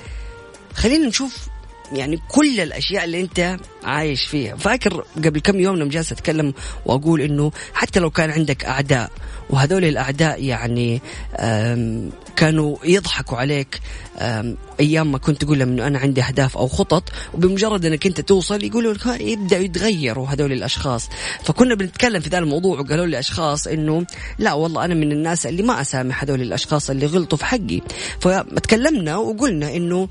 خلينا 0.74 1.07
نشوف 1.07 1.49
يعني 1.93 2.19
كل 2.27 2.59
الأشياء 2.59 3.03
اللي 3.03 3.21
أنت 3.21 3.57
عايش 3.83 4.25
فيها. 4.25 4.55
فاكر 4.55 5.03
قبل 5.15 5.39
كم 5.39 5.59
يوم 5.59 5.75
لما 5.75 5.89
جالس 5.89 6.11
أتكلم 6.11 6.53
وأقول 6.85 7.21
إنه 7.21 7.51
حتى 7.73 7.99
لو 7.99 8.09
كان 8.09 8.31
عندك 8.31 8.65
أعداء 8.65 9.11
وهذول 9.49 9.85
الأعداء 9.85 10.43
يعني 10.43 11.01
كانوا 12.35 12.77
يضحكوا 12.83 13.37
عليك 13.37 13.79
أيام 14.79 15.11
ما 15.11 15.17
كنت 15.17 15.41
تقول 15.41 15.59
لهم 15.59 15.69
إنه 15.69 15.87
أنا 15.87 15.99
عندي 15.99 16.21
أهداف 16.21 16.57
أو 16.57 16.67
خطط 16.67 17.03
وبمجرد 17.33 17.85
إنك 17.85 18.05
أنت 18.05 18.21
توصل 18.21 18.63
يقولوا 18.63 18.93
لك 18.93 19.05
يبدأوا 19.21 19.63
يتغيروا 19.63 20.27
هذول 20.27 20.51
الأشخاص. 20.51 21.09
فكنا 21.43 21.75
بنتكلم 21.75 22.19
في 22.19 22.29
ذا 22.29 22.37
الموضوع 22.37 22.79
وقالوا 22.79 23.05
لي 23.05 23.19
أشخاص 23.19 23.67
إنه 23.67 24.05
لا 24.39 24.53
والله 24.53 24.85
أنا 24.85 24.93
من 24.95 25.11
الناس 25.11 25.45
اللي 25.45 25.63
ما 25.63 25.81
أسامح 25.81 26.23
هذول 26.23 26.41
الأشخاص 26.41 26.89
اللي 26.89 27.05
غلطوا 27.05 27.37
في 27.37 27.45
حقي. 27.45 27.81
فتكلمنا 28.21 29.17
وقلنا 29.17 29.75
إنه 29.75 30.07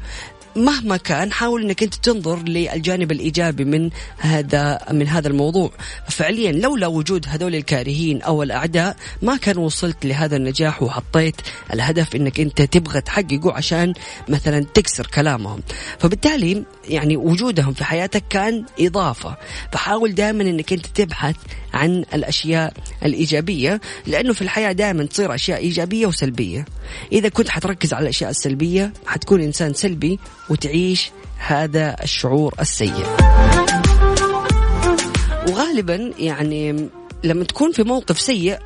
مهما 0.57 0.97
كان 0.97 1.33
حاول 1.33 1.63
إنك 1.63 1.83
أنت 1.83 1.95
تنظر 1.95 2.43
للجانب 2.43 3.13
الإيجابي 3.13 3.65
من 3.65 3.91
هذا 4.19 4.79
من 4.93 5.09
هذا 5.09 5.29
الموضوع. 5.29 5.71
فعليا 6.09 6.53
لولا 6.53 6.87
وجود 6.87 7.27
هذول 7.29 7.55
الكارهين 7.55 8.23
أو 8.23 8.43
الأعداء 8.43 8.97
ما 9.23 9.37
كان 9.37 9.59
وصلت 9.59 10.07
لهذا 10.07 10.37
النجاح 10.37 10.83
وحطيت 10.83 11.35
الهدف 11.73 12.17
إنك 12.17 12.41
أنت 12.41 12.63
تبغى 12.63 13.01
تحققه 13.01 13.53
عشان 13.53 13.93
مثلا 14.29 14.67
تكسر 14.75 15.07
كلامهم. 15.07 15.61
فبالتالي 15.99 16.65
يعني 16.89 17.17
وجودهم 17.17 17.73
في 17.73 17.85
حياتك 17.85 18.25
كان 18.31 18.65
إضافة. 18.81 19.37
فحاول 19.73 20.15
دائما 20.15 20.43
إنك 20.43 20.73
أنت 20.73 20.87
تبحث 20.87 21.37
عن 21.75 22.05
الأشياء 22.15 22.73
الإيجابية 23.05 23.81
لأنه 24.07 24.33
في 24.33 24.43
الحياة 24.43 24.73
دائما 24.73 25.05
تصير 25.05 25.35
أشياء 25.35 25.59
إيجابية 25.59 26.07
وسلبية. 26.07 26.65
إذا 27.13 27.29
كنت 27.29 27.49
حتركز 27.49 27.93
على 27.93 28.03
الأشياء 28.03 28.31
السلبية 28.31 28.93
حتكون 29.07 29.41
إنسان 29.41 29.75
سلبي 29.75 30.19
وتعيش 30.51 31.11
هذا 31.39 31.97
الشعور 32.03 32.55
السيء. 32.61 33.07
وغالبا 35.49 36.13
يعني 36.19 36.89
لما 37.25 37.45
تكون 37.45 37.73
في 37.73 37.83
موقف 37.83 38.21
سيء 38.21 38.59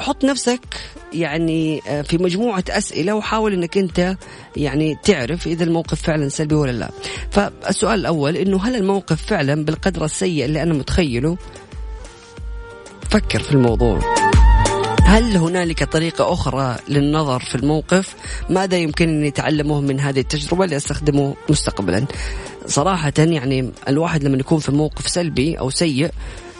حط 0.00 0.24
نفسك 0.24 0.60
يعني 1.12 1.80
آه، 1.88 2.02
في 2.02 2.18
مجموعة 2.18 2.64
أسئلة 2.68 3.14
وحاول 3.14 3.52
أنك 3.52 3.78
أنت 3.78 4.16
يعني 4.56 4.98
تعرف 5.02 5.46
إذا 5.46 5.64
الموقف 5.64 6.02
فعلا 6.02 6.28
سلبي 6.28 6.54
ولا 6.54 6.72
لا. 6.72 6.90
فالسؤال 7.30 8.00
الأول 8.00 8.36
أنه 8.36 8.64
هل 8.64 8.76
الموقف 8.76 9.22
فعلا 9.26 9.64
بالقدر 9.64 10.04
السيء 10.04 10.44
اللي 10.44 10.62
أنا 10.62 10.74
متخيله؟ 10.74 11.36
فكر 13.10 13.42
في 13.42 13.52
الموضوع. 13.52 14.00
هل 15.04 15.36
هنالك 15.36 15.84
طريقة 15.84 16.32
أخرى 16.32 16.76
للنظر 16.88 17.40
في 17.40 17.54
الموقف؟ 17.54 18.14
ماذا 18.50 18.76
يمكنني 18.76 19.28
أتعلمه 19.28 19.80
من 19.80 20.00
هذه 20.00 20.20
التجربة 20.20 20.66
لأستخدمه 20.66 21.34
مستقبلا؟ 21.48 22.04
صراحة 22.66 23.12
يعني 23.18 23.70
الواحد 23.88 24.24
لما 24.24 24.36
يكون 24.36 24.58
في 24.58 24.72
موقف 24.72 25.08
سلبي 25.08 25.58
أو 25.58 25.70
سيء 25.70 26.10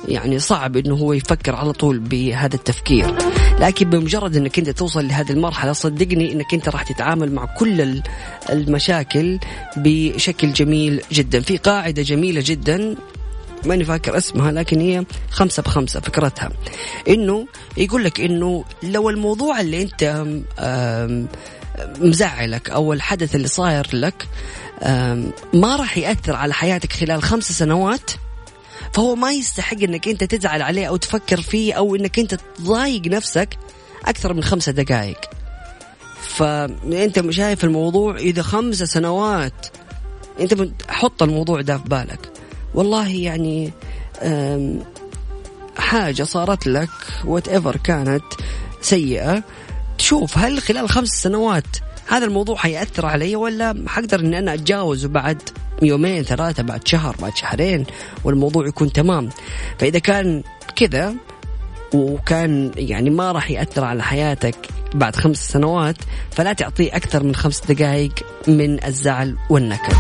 يعني 0.09 0.39
صعب 0.39 0.77
إنه 0.77 0.95
هو 0.95 1.13
يفكر 1.13 1.57
على 1.57 1.73
طول 1.73 1.99
بهذا 1.99 2.55
التفكير. 2.57 3.15
لكن 3.61 3.91
بمجرد 3.91 4.37
إنك 4.37 4.59
أنت 4.59 4.71
توصل 4.71 5.09
لهذه 5.09 5.33
المرحلة 5.33 5.73
صدقني 5.73 6.33
إنك 6.33 6.55
أنت 6.55 6.69
راح 6.69 6.83
تتعامل 6.83 7.33
مع 7.33 7.45
كل 7.45 8.03
المشاكل 8.51 9.39
بشكل 9.77 10.53
جميل 10.53 11.03
جدا. 11.13 11.41
في 11.41 11.57
قاعدة 11.57 12.03
جميلة 12.03 12.43
جدا 12.47 12.95
ماني 13.65 13.85
فاكر 13.85 14.17
اسمها 14.17 14.53
لكن 14.53 14.81
هي 14.81 15.05
خمسة 15.31 15.63
بخمسة 15.63 16.01
فكرتها. 16.01 16.51
إنه 17.09 17.47
يقول 17.77 18.05
لك 18.05 18.21
إنه 18.21 18.65
لو 18.83 19.11
الموضوع 19.11 19.61
اللي 19.61 19.83
أنت 19.83 20.25
مزعلك 22.01 22.71
أو 22.71 22.93
الحدث 22.93 23.35
اللي 23.35 23.49
صاير 23.49 23.87
لك 23.93 24.29
ما 25.55 25.77
راح 25.77 25.99
يأثر 25.99 26.37
على 26.37 26.55
حياتك 26.55 26.93
خلال 26.93 27.23
خمس 27.23 27.53
سنوات 27.53 28.11
فهو 28.93 29.15
ما 29.15 29.33
يستحق 29.33 29.83
إنك 29.83 30.09
أنت 30.09 30.25
تزعل 30.25 30.63
عليه 30.63 30.87
أو 30.87 30.97
تفكر 30.97 31.41
فيه 31.41 31.75
أو 31.75 31.97
إنك 31.97 32.19
أنت 32.19 32.35
تضايق 32.35 33.07
نفسك 33.07 33.59
أكثر 34.05 34.35
من 34.35 34.43
خمسة 34.45 34.73
دقائق. 34.73 35.19
فانت 36.23 37.31
شايف 37.31 37.65
الموضوع 37.65 38.17
إذا 38.17 38.43
خمسة 38.43 38.85
سنوات 38.85 39.67
أنت 40.41 40.69
حط 40.89 41.23
الموضوع 41.23 41.61
ده 41.61 41.79
في 41.79 41.85
بالك. 41.89 42.33
والله 42.75 43.09
يعني 43.09 43.73
حاجة 45.79 46.23
صارت 46.23 46.67
لك 46.67 46.91
وات 47.25 47.49
ايفر 47.49 47.77
كانت 47.77 48.25
سيئة 48.81 49.43
تشوف 49.99 50.39
هل 50.39 50.63
خلال 50.63 50.89
خمس 50.89 51.09
سنوات 51.09 51.77
هذا 52.07 52.25
الموضوع 52.25 52.57
حيأثر 52.57 53.07
علي 53.07 53.37
ولا 53.37 53.85
حقدر 53.87 54.21
إني 54.21 54.39
أنا 54.39 54.55
أتجاوزه 54.55 55.09
بعد؟ 55.09 55.43
يومين 55.83 56.23
ثلاثة 56.23 56.63
بعد 56.63 56.89
شهر 56.89 57.17
بعد 57.21 57.37
شهرين 57.37 57.87
والموضوع 58.25 58.67
يكون 58.67 58.93
تمام. 58.93 59.29
فإذا 59.79 59.99
كان 59.99 60.43
كذا 60.77 61.15
وكان 61.95 62.71
يعني 62.77 63.11
ما 63.11 63.33
راح 63.33 63.51
يأثر 63.51 63.85
على 63.85 64.03
حياتك 64.03 64.57
بعد 64.95 65.17
خمس 65.17 65.51
سنوات 65.53 65.97
فلا 66.31 66.53
تعطيه 66.53 66.97
أكثر 66.97 67.23
من 67.23 67.35
خمس 67.35 67.61
دقائق 67.61 68.13
من 68.49 68.85
الزعل 68.85 69.37
والنكد. 69.51 69.95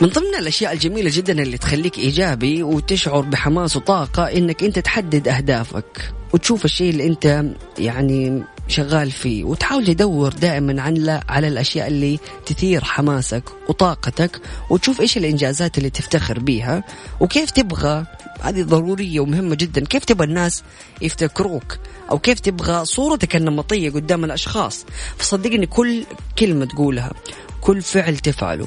من 0.00 0.08
ضمن 0.08 0.34
الأشياء 0.38 0.72
الجميلة 0.72 1.10
جدا 1.14 1.42
اللي 1.42 1.58
تخليك 1.58 1.98
إيجابي 1.98 2.62
وتشعر 2.62 3.20
بحماس 3.20 3.76
وطاقة 3.76 4.24
إنك 4.24 4.64
أنت 4.64 4.78
تحدد 4.78 5.28
أهدافك 5.28 6.12
وتشوف 6.32 6.64
الشيء 6.64 6.90
اللي 6.90 7.06
أنت 7.06 7.44
يعني 7.78 8.42
شغال 8.70 9.10
فيه 9.10 9.44
وتحاول 9.44 9.86
تدور 9.86 10.32
دائما 10.32 10.82
عن 10.82 11.20
على 11.28 11.48
الأشياء 11.48 11.88
اللي 11.88 12.18
تثير 12.46 12.84
حماسك 12.84 13.44
وطاقتك 13.68 14.40
وتشوف 14.70 15.00
إيش 15.00 15.16
الإنجازات 15.16 15.78
اللي 15.78 15.90
تفتخر 15.90 16.38
بيها 16.38 16.84
وكيف 17.20 17.50
تبغى 17.50 18.06
هذه 18.42 18.62
ضرورية 18.62 19.20
ومهمة 19.20 19.54
جدا 19.54 19.84
كيف 19.84 20.04
تبغى 20.04 20.26
الناس 20.26 20.62
يفتكروك 21.02 21.78
أو 22.10 22.18
كيف 22.18 22.40
تبغى 22.40 22.84
صورتك 22.84 23.36
النمطية 23.36 23.90
قدام 23.90 24.24
الأشخاص. 24.24 24.86
فصدقني 25.16 25.66
كل 25.66 26.04
كلمة 26.38 26.64
تقولها 26.64 27.12
كل 27.60 27.82
فعل 27.82 28.18
تفعله 28.18 28.66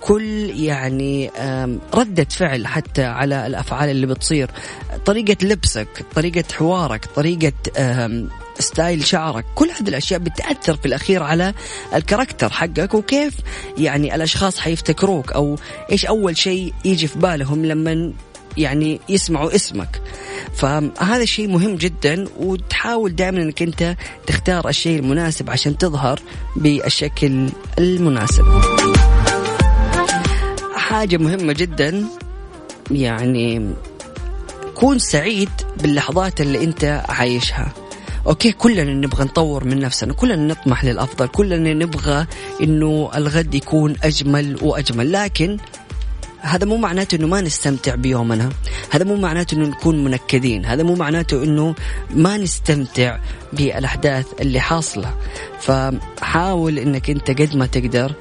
كل 0.00 0.50
يعني 0.60 1.30
ردة 1.94 2.26
فعل 2.30 2.66
حتى 2.66 3.04
على 3.04 3.46
الأفعال 3.46 3.88
اللي 3.88 4.06
بتصير 4.06 4.50
طريقة 5.06 5.36
لبسك 5.46 6.04
طريقة 6.14 6.44
حوارك 6.54 7.04
طريقة 7.04 7.52
style 8.60 9.06
شعرك. 9.06 9.44
كل 9.54 9.70
هذه 9.70 9.88
الأشياء 9.88 10.20
بتأثر 10.20 10.76
في 10.76 10.86
الأخير 10.86 11.22
على 11.22 11.54
ال 11.94 12.00
character 12.00 12.50
حقك 12.50 12.94
وكيف 12.94 13.34
يعني 13.78 14.14
الأشخاص 14.14 14.58
حيفتكروك 14.58 15.32
أو 15.32 15.56
إيش 15.92 16.06
أول 16.06 16.36
شيء 16.36 16.74
يجي 16.84 17.06
في 17.06 17.18
بالهم 17.18 17.66
لما 17.66 18.12
يعني 18.56 19.00
يسمعوا 19.08 19.54
اسمك. 19.54 20.00
فهذا 20.54 21.22
الشيء 21.22 21.48
مهم 21.48 21.74
جدا 21.76 22.24
وتحاول 22.38 23.16
دائما 23.16 23.42
إنك 23.42 23.62
أنت 23.62 23.96
تختار 24.26 24.68
الشيء 24.68 24.98
المناسب 24.98 25.50
عشان 25.50 25.78
تظهر 25.78 26.20
بالشكل 26.56 27.48
المناسب. 27.78 28.44
حاجة 30.76 31.16
مهمة 31.16 31.52
جدا 31.52 32.04
يعني 32.90 33.70
كون 34.74 34.98
سعيد 34.98 35.50
باللحظات 35.82 36.40
اللي 36.40 36.64
أنت 36.64 37.02
عايشها. 37.08 37.72
أوكي 38.26 38.52
كلنا 38.52 38.84
نبغى 38.84 39.24
نطور 39.24 39.64
من 39.64 39.80
نفسنا 39.80 40.12
كلنا 40.12 40.36
نطمح 40.36 40.84
للأفضل 40.84 41.26
كلنا 41.26 41.74
نبغى 41.74 42.26
إنه 42.62 43.10
الغد 43.14 43.54
يكون 43.54 43.96
أجمل 44.02 44.58
وأجمل. 44.62 45.12
لكن 45.12 45.56
هذا 46.40 46.66
مو 46.66 46.76
معناته 46.76 47.16
إنه 47.16 47.26
ما 47.26 47.40
نستمتع 47.40 47.94
بيومنا 47.94 48.50
هذا 48.90 49.04
مو 49.04 49.16
معناته 49.16 49.54
إنه 49.54 49.68
نكون 49.68 50.04
منكدين 50.04 50.66
هذا 50.66 50.82
مو 50.82 50.94
معناته 50.94 51.44
إنه 51.44 51.74
ما 52.10 52.36
نستمتع 52.36 53.18
بالأحداث 53.52 54.26
اللي 54.40 54.60
حاصلة. 54.60 55.14
فحاول 55.60 56.78
إنك 56.78 57.10
أنت 57.10 57.30
قد 57.30 57.56
ما 57.56 57.66
تقدر 57.66 58.14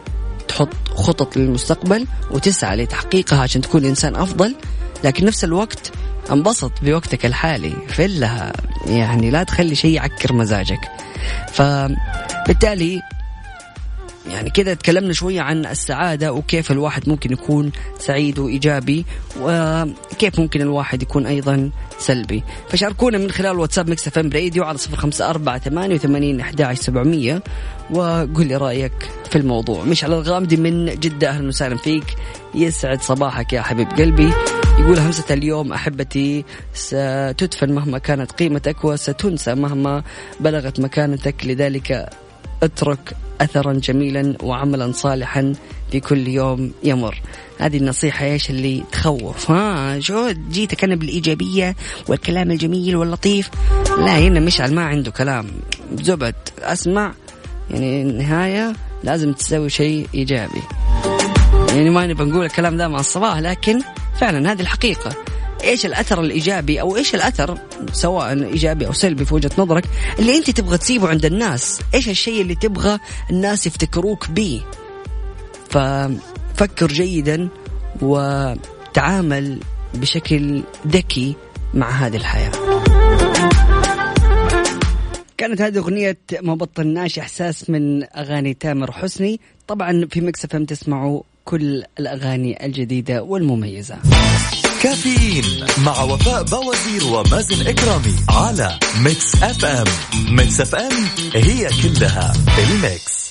تحط 0.47 0.70
خطط 0.95 1.38
للمستقبل 1.38 2.08
وتسعى 2.32 2.78
لتحقيقها 2.78 3.41
عشان 3.41 3.62
تكون 3.62 3.86
إنسان 3.86 4.16
أفضل 4.16 4.56
لكن 5.04 5.26
نفس 5.26 5.43
الوقت 5.43 5.91
انبسط 6.32 6.71
بوقتك 6.82 7.25
الحالي 7.25 7.73
فلها. 7.88 8.53
يعني 8.88 9.30
لا 9.30 9.43
تخلي 9.43 9.75
شيء 9.75 9.95
يعكر 9.95 10.34
مزاجك. 10.34 10.91
فبالتالي 11.51 13.01
يعني 14.30 14.49
كذا 14.49 14.73
تكلمنا 14.73 15.13
شوية 15.13 15.41
عن 15.41 15.65
السعادة 15.65 16.34
وكيف 16.34 16.71
الواحد 16.71 17.09
ممكن 17.09 17.32
يكون 17.32 17.71
سعيد 17.99 18.39
وإيجابي 18.39 19.05
وكيف 19.41 20.39
ممكن 20.39 20.61
الواحد 20.61 21.01
يكون 21.01 21.25
أيضا 21.25 21.71
سلبي. 21.99 22.43
فشاركونا 22.69 23.17
من 23.17 23.32
خلال 23.32 23.59
واتساب 23.59 23.89
Mix 23.89 24.07
FM 24.07 24.30
Radio 24.34 24.64
على 24.63 24.77
صفر 24.77 24.95
خمسة 24.95 25.30
أربعة 25.30 25.59
ثمانية 25.59 25.95
وثمانين 25.95 26.39
أحد 26.39 26.73
سبعمية 26.73 27.43
وقول 27.91 28.47
لي 28.47 28.55
رأيك 28.55 29.09
في 29.30 29.38
الموضوع. 29.38 29.84
مشعل 29.84 30.16
الغامدي 30.15 30.57
من 30.57 30.86
جدة 30.86 31.30
أهلا 31.30 31.47
وسهلا 31.47 31.77
فيك. 31.77 32.15
يسعد 32.55 33.01
صباحك 33.01 33.53
يا 33.53 33.61
حبيب 33.61 33.88
قلبي. 33.89 34.34
يقول 34.80 34.99
همسة 34.99 35.34
اليوم 35.34 35.73
أحبتي 35.73 36.45
ستدفن 36.73 37.71
مهما 37.73 37.97
كانت 37.97 38.32
قيمتك 38.32 38.86
وستنسى 38.86 39.55
مهما 39.55 40.03
بلغت 40.39 40.80
مكانتك. 40.80 41.45
لذلك 41.45 42.09
اترك 42.63 43.15
اثرا 43.41 43.73
جميلا 43.73 44.36
وعملا 44.43 44.91
صالحا 44.91 45.53
في 45.91 45.99
كل 45.99 46.27
يوم 46.27 46.71
يمر. 46.84 47.21
هذه 47.59 47.77
النصيحة 47.77 48.25
إيش 48.25 48.49
اللي 48.49 48.84
تخوف؟ 48.91 49.51
ها 49.51 49.99
شو 49.99 50.32
جيتك 50.51 50.84
أنا 50.84 50.95
بالإيجابية 50.95 51.75
والكلام 52.07 52.51
الجميل 52.51 52.95
واللطيف. 52.95 53.49
لا 53.97 54.19
هنا 54.19 54.39
مشعل 54.39 54.73
ما 54.73 54.86
عنده 54.86 55.11
كلام. 55.11 55.47
زبد 56.01 56.36
أسمع. 56.59 57.13
يعني 57.71 58.01
النهاية 58.01 58.73
لازم 59.03 59.34
تسوي 59.34 59.69
شيء 59.69 60.07
إيجابي. 60.13 60.61
يعني 61.69 61.89
ما 61.89 62.07
نبغى 62.07 62.30
نقول 62.30 62.45
الكلام 62.45 62.77
ذا 62.77 62.88
مع 62.88 62.99
الصباح 62.99 63.38
لكن 63.38 63.82
فعلا 64.20 64.51
هذه 64.51 64.61
الحقيقة. 64.61 65.15
إيش 65.63 65.86
الأثر 65.86 66.22
الإيجابي 66.22 66.82
أو 66.82 66.97
إيش 66.97 67.15
الأثر 67.15 67.57
سواء 67.93 68.43
إيجابي 68.43 68.88
أو 68.88 68.93
سلبي 68.93 69.26
في 69.26 69.34
وجهة 69.34 69.51
نظرك 69.57 69.86
اللي 70.20 70.38
أنت 70.38 70.49
تبغى 70.49 70.78
تسيبه 70.78 71.09
عند 71.09 71.26
الناس؟ 71.26 71.82
إيش 71.93 72.09
الشيء 72.09 72.41
اللي 72.41 72.55
تبغى 72.55 72.99
الناس 73.30 73.67
يفتكروك 73.67 74.30
به 74.30 74.61
ففكر 75.70 76.88
جيدا 76.88 77.49
وتعامل 78.01 79.59
بشكل 79.93 80.63
ذكي 80.88 81.36
مع 81.74 81.89
هذه 81.89 82.17
الحياة. 82.17 82.51
كانت 85.38 85.61
هذه 85.61 85.78
أغنية 85.78 86.17
ما 86.41 86.55
بطلناش 86.55 87.20
إحساس 87.20 87.70
من 87.70 88.03
أغاني 88.03 88.53
تامر 88.53 88.91
حسني. 88.91 89.39
طبعا 89.67 90.07
في 90.11 90.22
Mix 90.22 90.45
FM 90.45 90.66
تسمعوا 90.65 91.22
كل 91.50 91.84
الأغاني 92.00 92.66
الجديدة 92.66 93.24
والمميزة. 93.24 93.95
كافيين 94.84 95.43
مع 95.86 96.02
وفاء 96.02 96.43
بوازير 96.43 97.04
ومازن 97.14 97.68
إكرامي 97.68 98.16
على 98.30 98.80
Mix 99.03 99.43
FM. 99.43 99.86
Mix 100.36 100.62
FM 100.62 100.91
هي 101.36 101.70
كلها 101.84 102.34
ال 102.57 102.72
mix. 102.72 103.30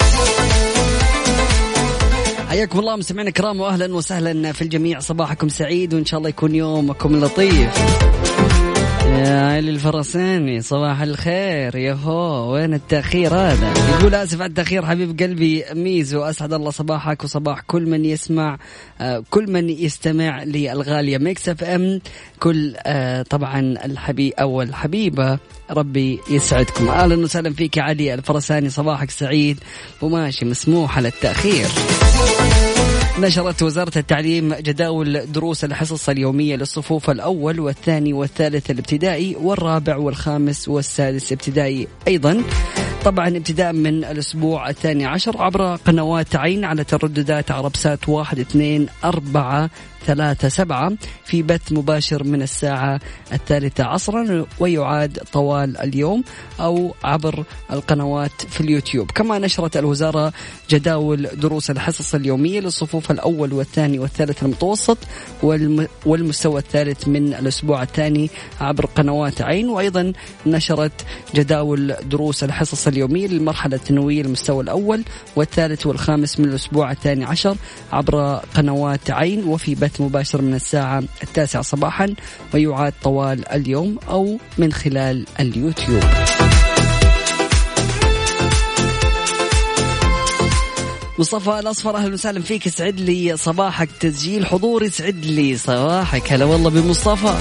حياكم 2.49 2.79
الله 2.79 2.97
مستمعينا 2.97 3.29
الكرام 3.29 3.61
واهلا 3.61 3.95
وسهلا 3.95 4.53
في 4.53 4.63
الجميع. 4.63 5.01
صباحكم 5.01 5.49
سعيد 5.49 5.95
وإن 5.95 6.05
شاء 6.05 6.19
الله 6.19 6.29
يكون 6.29 6.55
يومكم 6.55 7.25
لطيف. 7.25 7.71
يا 9.09 9.41
علي 9.41 9.71
الفرساني 9.71 10.61
صباح 10.61 11.03
الخير. 11.03 11.77
يا 11.77 11.93
هو 11.93 12.53
وين 12.53 12.75
التأخير 12.75 13.35
هذا؟ 13.35 13.73
يقول 13.99 14.15
آسف 14.15 14.41
على 14.41 14.49
التأخير 14.49 14.87
حبيب 14.87 15.21
قلبي 15.21 15.65
ميزو 15.75 16.23
أسعد 16.23 16.53
الله 16.53 16.71
صباحك 16.71 17.25
وصباح 17.25 17.61
كل 17.61 17.87
من 17.87 18.05
يسمع 18.05 18.59
آه، 19.01 19.25
كل 19.31 19.53
من 19.53 19.71
يستمع 19.71 20.43
للغالية 20.43 21.19
Mix 21.19 21.49
FM 21.49 22.01
كل 22.41 22.75
آه، 22.87 23.23
طبعا 23.23 23.61
الحبيب 23.61 24.33
أو 24.33 24.63
الحبيبة 24.63 25.39
ربي 25.71 26.21
يسعدكم. 26.31 26.89
أهلا 26.89 27.17
وسهلا 27.17 27.53
فيك 27.53 27.77
يا 27.77 27.83
علي 27.83 28.15
الفرساني 28.15 28.71
صباحك 28.71 29.11
سعيد 29.11 29.59
وماشي 30.03 30.45
مسموح 30.45 30.97
على 30.97 31.09
التأخير. 31.09 31.67
نشرت 33.21 33.63
وزارة 33.63 33.99
التعليم 33.99 34.55
جداول 34.55 35.33
دروس 35.33 35.65
الحصص 35.65 36.09
اليومية 36.09 36.57
للصفوف 36.57 37.11
الأول 37.11 37.61
والثاني 37.61 38.13
والثالث 38.13 38.71
الابتدائي 38.71 39.37
والرابع 39.37 39.97
والخامس 39.97 40.69
والسادس 40.69 41.33
ابتدائي. 41.33 41.89
أيضا 42.09 42.43
طبعا 43.05 43.29
ابتداء 43.29 43.73
من 43.73 44.05
الأسبوع 44.05 44.71
الثاني 44.71 45.07
عشر 45.07 45.43
عبر 45.43 45.77
قنوات 45.77 46.37
عين 46.37 46.65
على 46.65 46.85
ترددات 46.85 47.51
عربسات 47.51 48.09
واحد 48.09 48.39
اثنين 48.39 48.87
أربعة 49.05 49.71
ثلاثة 50.07 50.49
سبعة 50.49 50.93
في 51.25 51.43
بث 51.43 51.73
مباشر 51.73 52.25
من 52.25 52.43
الساعة 52.43 53.01
الثالثة 53.33 53.85
عصرا 53.85 54.47
ويعاد 54.61 55.19
طوال 55.33 55.77
اليوم 55.77 56.25
أو 56.61 56.95
عبر 57.05 57.45
القنوات 57.73 58.33
في 58.51 58.61
اليوتيوب. 58.61 59.11
كما 59.11 59.39
نشرت 59.39 59.77
الوزارة 59.77 60.33
جداول 60.71 61.29
دروس 61.35 61.71
الحصص 61.71 62.15
اليومية 62.15 62.61
للصفوف 62.61 63.11
الأول 63.11 63.53
والثاني 63.53 63.99
والثالث 63.99 64.43
المتوسط 64.43 64.99
والمستوى 66.07 66.61
الثالث 66.61 67.09
من 67.09 67.35
الأسبوع 67.35 67.83
الثاني 67.83 68.31
عبر 68.61 68.87
قنوات 68.87 69.43
عين. 69.43 69.69
وأيضا 69.69 70.13
نشرت 70.47 70.93
جداول 71.35 71.95
دروس 72.11 72.45
الحصص 72.45 72.87
اليومية 72.87 73.27
للمرحلة 73.27 73.77
الثانوية 73.77 74.23
المستوى 74.23 74.63
الأول 74.63 75.05
والثالث 75.37 75.87
والخامس 75.87 76.41
من 76.41 76.49
الأسبوع 76.49 76.93
الثاني 76.93 77.25
عشر 77.25 77.57
عبر 77.93 78.41
قنوات 78.55 79.11
عين. 79.11 79.45
وفي 79.45 79.75
بث 79.75 79.88
مباشر 80.01 80.43
من 80.43 80.55
الساعة 80.55 81.03
التاسعة 81.23 81.63
صباحا 81.63 82.15
ويعاد 82.55 82.93
طوال 83.03 83.49
اليوم 83.49 83.99
أو 84.09 84.39
من 84.59 84.73
خلال 84.73 85.27
اليوتيوب. 85.41 86.03
مصطفى 91.19 91.59
الأصفر 91.59 91.97
أهلا 91.97 92.15
وسهلا 92.15 92.41
فيك. 92.41 92.67
يسعد 92.67 93.01
لي 93.01 93.37
صباحك 93.37 93.89
تسجيل 94.01 94.47
حضور 94.47 94.83
يسعد 94.83 95.25
لي 95.25 95.57
صباحك. 95.57 96.33
هلا 96.33 96.45
والله 96.45 96.71
بمصطفى. 96.71 97.35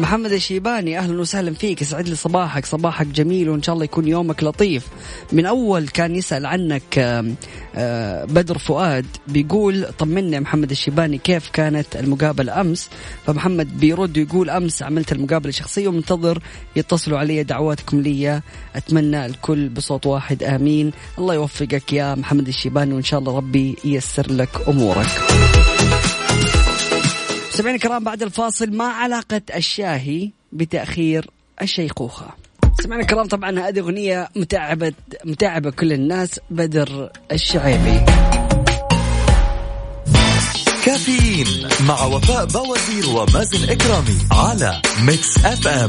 محمد 0.00 0.32
الشيباني 0.32 0.98
أهلا 0.98 1.20
وسهلا 1.20 1.54
فيك. 1.54 1.82
يسعد 1.82 2.08
لي 2.08 2.14
صباحك. 2.14 2.66
صباحك 2.66 3.06
جميل 3.06 3.48
وإن 3.50 3.62
شاء 3.62 3.72
الله 3.72 3.84
يكون 3.84 4.08
يومك 4.08 4.44
لطيف. 4.44 4.86
من 5.32 5.46
أول 5.46 5.88
كان 5.88 6.16
يسأل 6.16 6.46
عنك 6.46 6.98
آه، 7.74 8.24
بدر 8.24 8.58
فؤاد 8.58 9.06
بيقول 9.28 9.86
طمني 9.98 10.34
يا 10.34 10.40
محمد 10.40 10.70
الشيباني 10.70 11.18
كيف 11.18 11.50
كانت 11.50 11.96
المقابلة 11.96 12.60
أمس؟ 12.60 12.88
فمحمد 13.26 13.80
بيرد 13.80 14.16
يقول 14.16 14.50
أمس 14.50 14.82
عملت 14.82 15.12
المقابلة 15.12 15.52
شخصية 15.52 15.88
ومنتظر 15.88 16.42
يتصلوا 16.76 17.18
علي 17.18 17.42
دعواتكم 17.42 18.00
لي 18.00 18.42
أتمنى 18.76 19.26
الكل 19.26 19.68
بصوت 19.68 20.06
واحد 20.06 20.42
آمين. 20.42 20.92
الله 21.18 21.34
يوفقك 21.34 21.92
يا 21.92 22.14
محمد 22.14 22.48
الشيباني 22.48 22.94
وإن 22.94 23.02
شاء 23.02 23.20
الله 23.20 23.36
ربي 23.36 23.76
ييسر 23.84 24.32
لك 24.32 24.68
أمورك. 24.68 25.08
مستمعينا 27.60 27.76
الكرام 27.84 28.04
بعد 28.04 28.22
الفاصل 28.22 28.76
ما 28.76 28.84
علاقة 28.84 29.40
الشاهي 29.54 30.30
بتأخير 30.52 31.30
الشيخوخة. 31.62 32.26
سمعنا 32.82 33.02
الكرام 33.02 33.26
طبعا 33.26 33.58
هذه 33.58 33.80
أغنية 33.80 34.28
متعبة 34.36 34.92
متعبة 35.24 35.70
كل 35.70 35.92
الناس 35.92 36.40
بدر 36.50 37.10
الشعيبي. 37.32 38.04
كافيين 40.84 41.68
مع 41.80 42.04
وفاء 42.04 42.46
بوازير 42.46 43.08
ومازن 43.08 43.70
إكرامي 43.70 44.18
على 44.32 44.82
Mix 45.02 45.44
FM. 45.44 45.88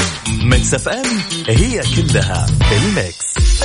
Mix 0.50 0.74
FM 0.74 1.20
هي 1.48 1.82
كلها 1.96 2.46
ال 2.72 2.90
mix. 2.90 3.62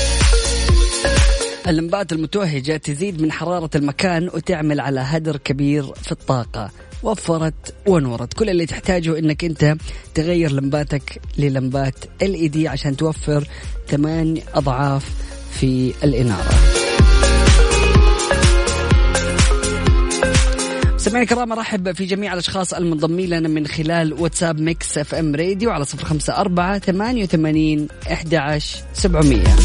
اللمبات 1.67 2.13
المتوهجة 2.13 2.77
تزيد 2.77 3.23
من 3.23 3.33
حرارة 3.33 3.71
المكان 3.75 4.29
وتعمل 4.35 4.81
على 4.81 5.01
هدر 5.01 5.37
كبير 5.37 5.85
في 6.03 6.13
الطاقة. 6.13 6.71
وفرت 7.03 7.75
ونورت. 7.87 8.35
كل 8.35 8.51
اللي 8.51 8.67
تحتاجه 8.67 9.19
إنك 9.19 9.45
أنت 9.45 9.77
تغير 10.15 10.53
لمباتك 10.53 11.21
للمبات 11.39 11.95
LED 12.23 12.69
عشان 12.69 12.97
توفر 12.97 13.49
ثمان 13.89 14.41
أضعاف 14.55 15.11
في 15.51 15.93
الإنارة. 16.05 16.51
سمعنا 20.97 21.23
الكرام 21.23 21.53
أرحب 21.53 21.93
في 21.93 22.05
جميع 22.05 22.33
الأشخاص 22.33 22.75
المنضمين 22.75 23.31
لنا 23.31 23.49
من 23.49 23.67
خلال 23.67 24.13
واتساب 24.13 24.61
Mix 24.61 24.99
FM 24.99 25.35
Radio 25.35 25.71
على 25.71 25.85
صفر 25.85 26.05
خمسة 26.05 26.37
أربعة 26.37 26.79
ثمانية 26.79 27.23
وثمانين 27.23 27.89
إحدى 28.13 28.37
عشر 28.37 28.79
سبعمئه 28.93 29.57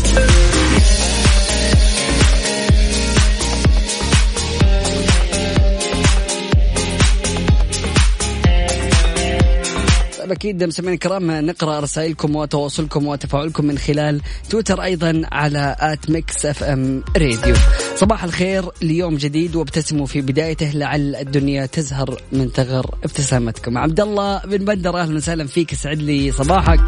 طيب 10.31 10.37
أكيد 10.37 10.63
مستمعينا 10.63 10.93
الكرام 10.93 11.31
نقرأ 11.31 11.79
رسائلكم 11.79 12.35
وتواصلكم 12.35 13.07
وتفاعلكم 13.07 13.65
من 13.65 13.77
خلال 13.77 14.21
تويتر 14.49 14.83
أيضا 14.83 15.21
على 15.31 15.75
at 15.79 16.09
Mix 16.09 16.45
FM 16.45 17.03
Radio. 17.17 17.55
صباح 17.95 18.23
الخير 18.23 18.65
ليوم 18.81 19.15
جديد 19.15 19.55
وابتسموا 19.55 20.05
في 20.05 20.21
بدايته 20.21 20.71
لعل 20.71 21.15
الدنيا 21.15 21.65
تزهر 21.65 22.21
من 22.31 22.49
ثغر 22.49 22.95
ابتسامتكم. 23.03 23.77
عبد 23.77 23.99
الله 23.99 24.41
بن 24.45 24.65
بندر 24.65 24.97
أهلا 24.97 25.15
وسهلا 25.15 25.47
فيك 25.47 25.73
يسعد 25.73 25.97
لي 25.97 26.31
صباحك. 26.31 26.81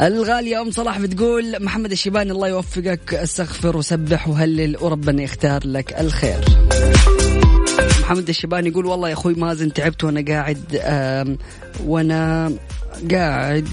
الغالية 0.00 0.60
أم 0.60 0.70
صلاح 0.70 0.98
بتقول 0.98 1.64
محمد 1.64 1.92
الشيباني 1.92 2.30
الله 2.30 2.48
يوفقك 2.48 3.14
استغفر 3.14 3.76
وسبح 3.76 4.28
وهلل 4.28 4.76
وربنا 4.80 5.22
يختار 5.22 5.66
لك 5.66 6.00
الخير. 6.00 6.69
محمد 8.10 8.28
الشيباني 8.28 8.68
يقول 8.68 8.86
والله 8.86 9.08
يا 9.08 9.14
أخوي 9.14 9.34
مازن 9.34 9.72
تعبت 9.72 10.04
وأنا 10.04 10.24
قاعد 10.28 10.58
وأنا 11.86 12.52
قاعد 13.10 13.68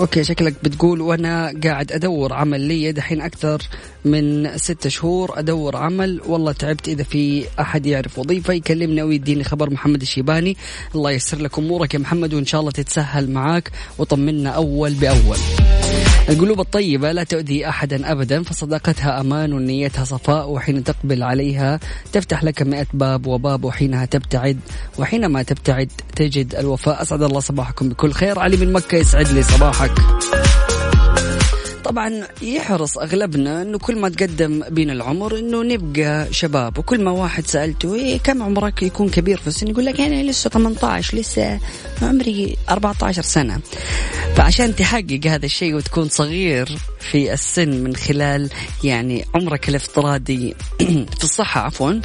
okay 0.00 0.24
شكلك 0.24 0.54
بتقول 0.62 1.00
وأنا 1.00 1.52
قاعد 1.64 1.92
أدور 1.92 2.32
عمل 2.32 2.60
لي 2.60 2.92
دحين 2.92 3.20
أكثر 3.20 3.62
من 4.04 4.56
ستة 4.58 4.90
شهور 4.90 5.38
أدور 5.38 5.76
عمل. 5.76 6.20
والله 6.26 6.52
تعبت 6.52 6.88
إذا 6.88 7.02
في 7.02 7.44
أحد 7.60 7.86
يعرف 7.86 8.18
وظيفة 8.18 8.54
يكلمني 8.54 9.02
أو 9.02 9.10
يديني 9.10 9.44
خبر 9.44 9.70
محمد 9.70 10.00
الشيباني. 10.00 10.56
الله 10.94 11.10
ييسر 11.10 11.38
لك 11.38 11.58
أمورك 11.58 11.94
يا 11.94 11.98
محمد 11.98 12.34
وإن 12.34 12.46
شاء 12.46 12.60
الله 12.60 12.70
تتسهل 12.70 13.30
معاك 13.30 13.70
وطمنا 13.98 14.50
أول 14.50 14.94
بأول. 14.94 15.38
القلوب 16.28 16.60
الطيبة 16.60 17.12
لا 17.12 17.24
تؤذي 17.24 17.68
أحدا 17.68 18.12
أبدا 18.12 18.42
فصداقتها 18.42 19.20
أمان 19.20 19.52
ونيتها 19.52 20.04
صفاء 20.04 20.50
وحين 20.50 20.84
تقبل 20.84 21.22
عليها 21.22 21.80
تفتح 22.12 22.44
لك 22.44 22.62
مئة 22.62 22.86
باب 22.92 23.26
وباب 23.26 23.64
وحينها 23.64 24.04
تبتعد 24.04 24.58
وحينما 24.98 25.42
تبتعد 25.42 25.90
تجد 26.16 26.54
الوفاء. 26.54 27.02
أسعد 27.02 27.22
الله 27.22 27.40
صباحكم 27.40 27.88
بكل 27.88 28.12
خير. 28.12 28.38
علي 28.38 28.56
من 28.56 28.72
مكة 28.72 28.96
يسعد 28.96 29.28
لي 29.28 29.42
صباحك. 29.42 29.92
طبعا 31.86 32.26
يحرص 32.42 32.98
أغلبنا 32.98 33.62
إنه 33.62 33.78
كل 33.78 33.98
ما 33.98 34.08
تقدم 34.08 34.62
بين 34.70 34.90
العمر 34.90 35.38
إنه 35.38 35.62
نبقى 35.62 36.32
شباب 36.32 36.78
وكل 36.78 37.04
ما 37.04 37.10
واحد 37.10 37.46
سألته 37.46 37.94
إيه 37.94 38.18
كم 38.18 38.42
عمرك؟ 38.42 38.82
يكون 38.82 39.08
كبير 39.08 39.36
في 39.38 39.46
السن 39.46 39.68
يقول 39.68 39.86
لك 39.86 40.00
أنا 40.00 40.30
لسه 40.30 40.50
18 40.50 41.18
لسه 41.18 41.60
عمري 42.02 42.56
14 42.70 43.22
سنة. 43.22 43.60
فعشان 44.36 44.76
تحقق 44.76 45.20
هذا 45.26 45.46
الشيء 45.46 45.74
وتكون 45.74 46.08
صغير 46.08 46.78
في 47.00 47.32
السن 47.32 47.84
من 47.84 47.96
خلال 47.96 48.50
يعني 48.84 49.24
عمرك 49.34 49.68
الافتراضي 49.68 50.54
في 51.18 51.24
الصحة 51.24 51.60
عفوا 51.60 52.00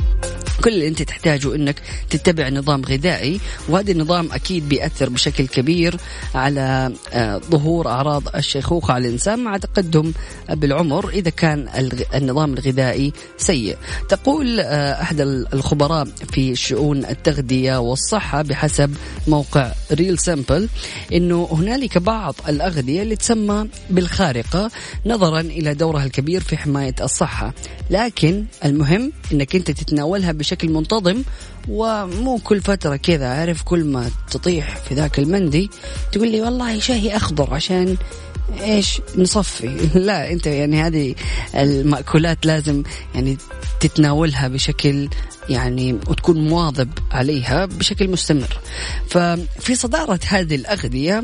كل 0.64 0.70
اللي 0.70 0.88
أنت 0.88 1.02
تحتاجه 1.02 1.56
إنك 1.56 1.82
تتبع 2.10 2.50
نظام 2.50 2.82
غذائي 2.86 3.40
وهذا 3.70 3.92
النظام 3.92 4.32
أكيد 4.32 4.70
بيأثر 4.70 5.10
بشكل 5.10 5.48
كبير 5.48 5.98
على 6.36 6.94
آه، 7.14 7.38
ظهور 7.38 7.88
أعراض 7.88 8.36
الشيخوخة 8.36 8.94
على 8.94 9.08
الإنسان 9.08 9.40
مع 9.40 9.58
تقدم 9.74 10.12
بالعمر 10.50 11.10
إذا 11.10 11.30
كان 11.30 11.68
النظام 12.16 12.54
الغذائي 12.54 13.14
سيء. 13.38 13.78
تقول 14.10 14.60
آه، 14.60 15.02
أحد 15.02 15.22
الخبراء 15.54 16.06
في 16.06 16.56
شؤون 16.56 17.06
التغذية 17.06 17.78
والصحة 17.80 18.42
بحسب 18.42 18.96
موقع 19.28 19.72
Real 19.92 20.20
Simple 20.20 20.70
إنه 21.14 21.48
هنالك 21.52 21.98
بعض 21.98 22.36
الأغذية 22.50 23.02
اللي 23.02 23.16
تسمى 23.16 23.68
بالخارقة 23.90 24.72
نظرا 25.06 25.40
إلى 25.42 25.74
دورها 25.74 26.06
الكبير 26.06 26.42
في 26.42 26.58
حماية 26.58 26.96
الصحة، 27.02 27.54
لكن 27.90 28.46
المهم 28.66 29.12
إنك 29.32 29.56
أنت 29.56 29.72
تتناولها 29.72 30.32
بشكل 30.32 30.70
منتظم 30.70 31.24
ومو 31.70 32.38
كل 32.38 32.62
فترة 32.62 32.96
كذا 32.96 33.28
عارف 33.28 33.64
كل 33.64 33.84
ما 33.84 34.12
تطيح 34.32 34.78
في 34.78 34.94
ذاك 34.94 35.20
المندي 35.20 35.70
تقول 36.12 36.32
لي 36.32 36.42
والله 36.42 36.80
شاهي 36.80 37.16
أخضر 37.16 37.54
عشان 37.54 37.98
إيش؟ 38.60 39.02
نصفي. 39.16 39.68
لا 40.08 40.32
أنت 40.32 40.46
يعني 40.46 40.82
هذه 40.82 41.16
المأكولات 41.56 42.46
لازم 42.46 42.84
يعني 43.16 43.38
تتناولها 43.80 44.48
بشكل 44.48 45.10
يعني 45.50 45.94
وتكون 45.94 46.48
مواظب 46.48 46.90
عليها 47.12 47.66
بشكل 47.66 48.10
مستمر. 48.10 48.58
ففي 49.10 49.76
صدارة 49.76 50.20
هذه 50.28 50.56
الأغذية 50.56 51.24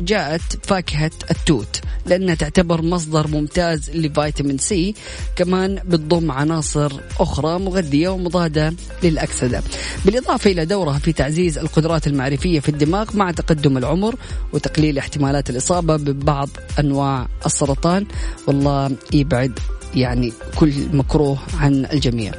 جاءت 0.00 0.66
فاكهة 0.66 1.10
التوت 1.30 1.80
لأنها 2.06 2.34
تعتبر 2.34 2.82
مصدر 2.82 3.26
ممتاز 3.26 3.90
لفيتامين 3.90 4.58
سي 4.58 4.94
كمان 5.36 5.78
بتضم 5.84 6.30
عناصر 6.30 6.92
أخرى 7.20 7.58
مغذية 7.58 8.08
ومضادة 8.08 8.74
للأكسدة. 9.02 9.62
بالإضافة 10.04 10.50
إلى 10.50 10.64
دورها 10.64 10.98
في 10.98 11.12
تعزيز 11.12 11.58
القدرات 11.58 12.06
المعرفية 12.06 12.60
في 12.60 12.68
الدماغ 12.68 13.16
مع 13.16 13.30
تقدم 13.30 13.78
العمر 13.78 14.14
وتقليل 14.52 14.98
احتمالات 14.98 15.50
الإصابة 15.50 15.96
ببعض 15.96 16.48
أنواع 16.78 17.28
السرطان. 17.46 18.06
والله 18.46 18.96
يبعد 19.12 19.58
يعني 19.96 20.32
كل 20.56 20.72
مكروه 20.92 21.38
عن 21.60 21.86
الجميع. 21.92 22.32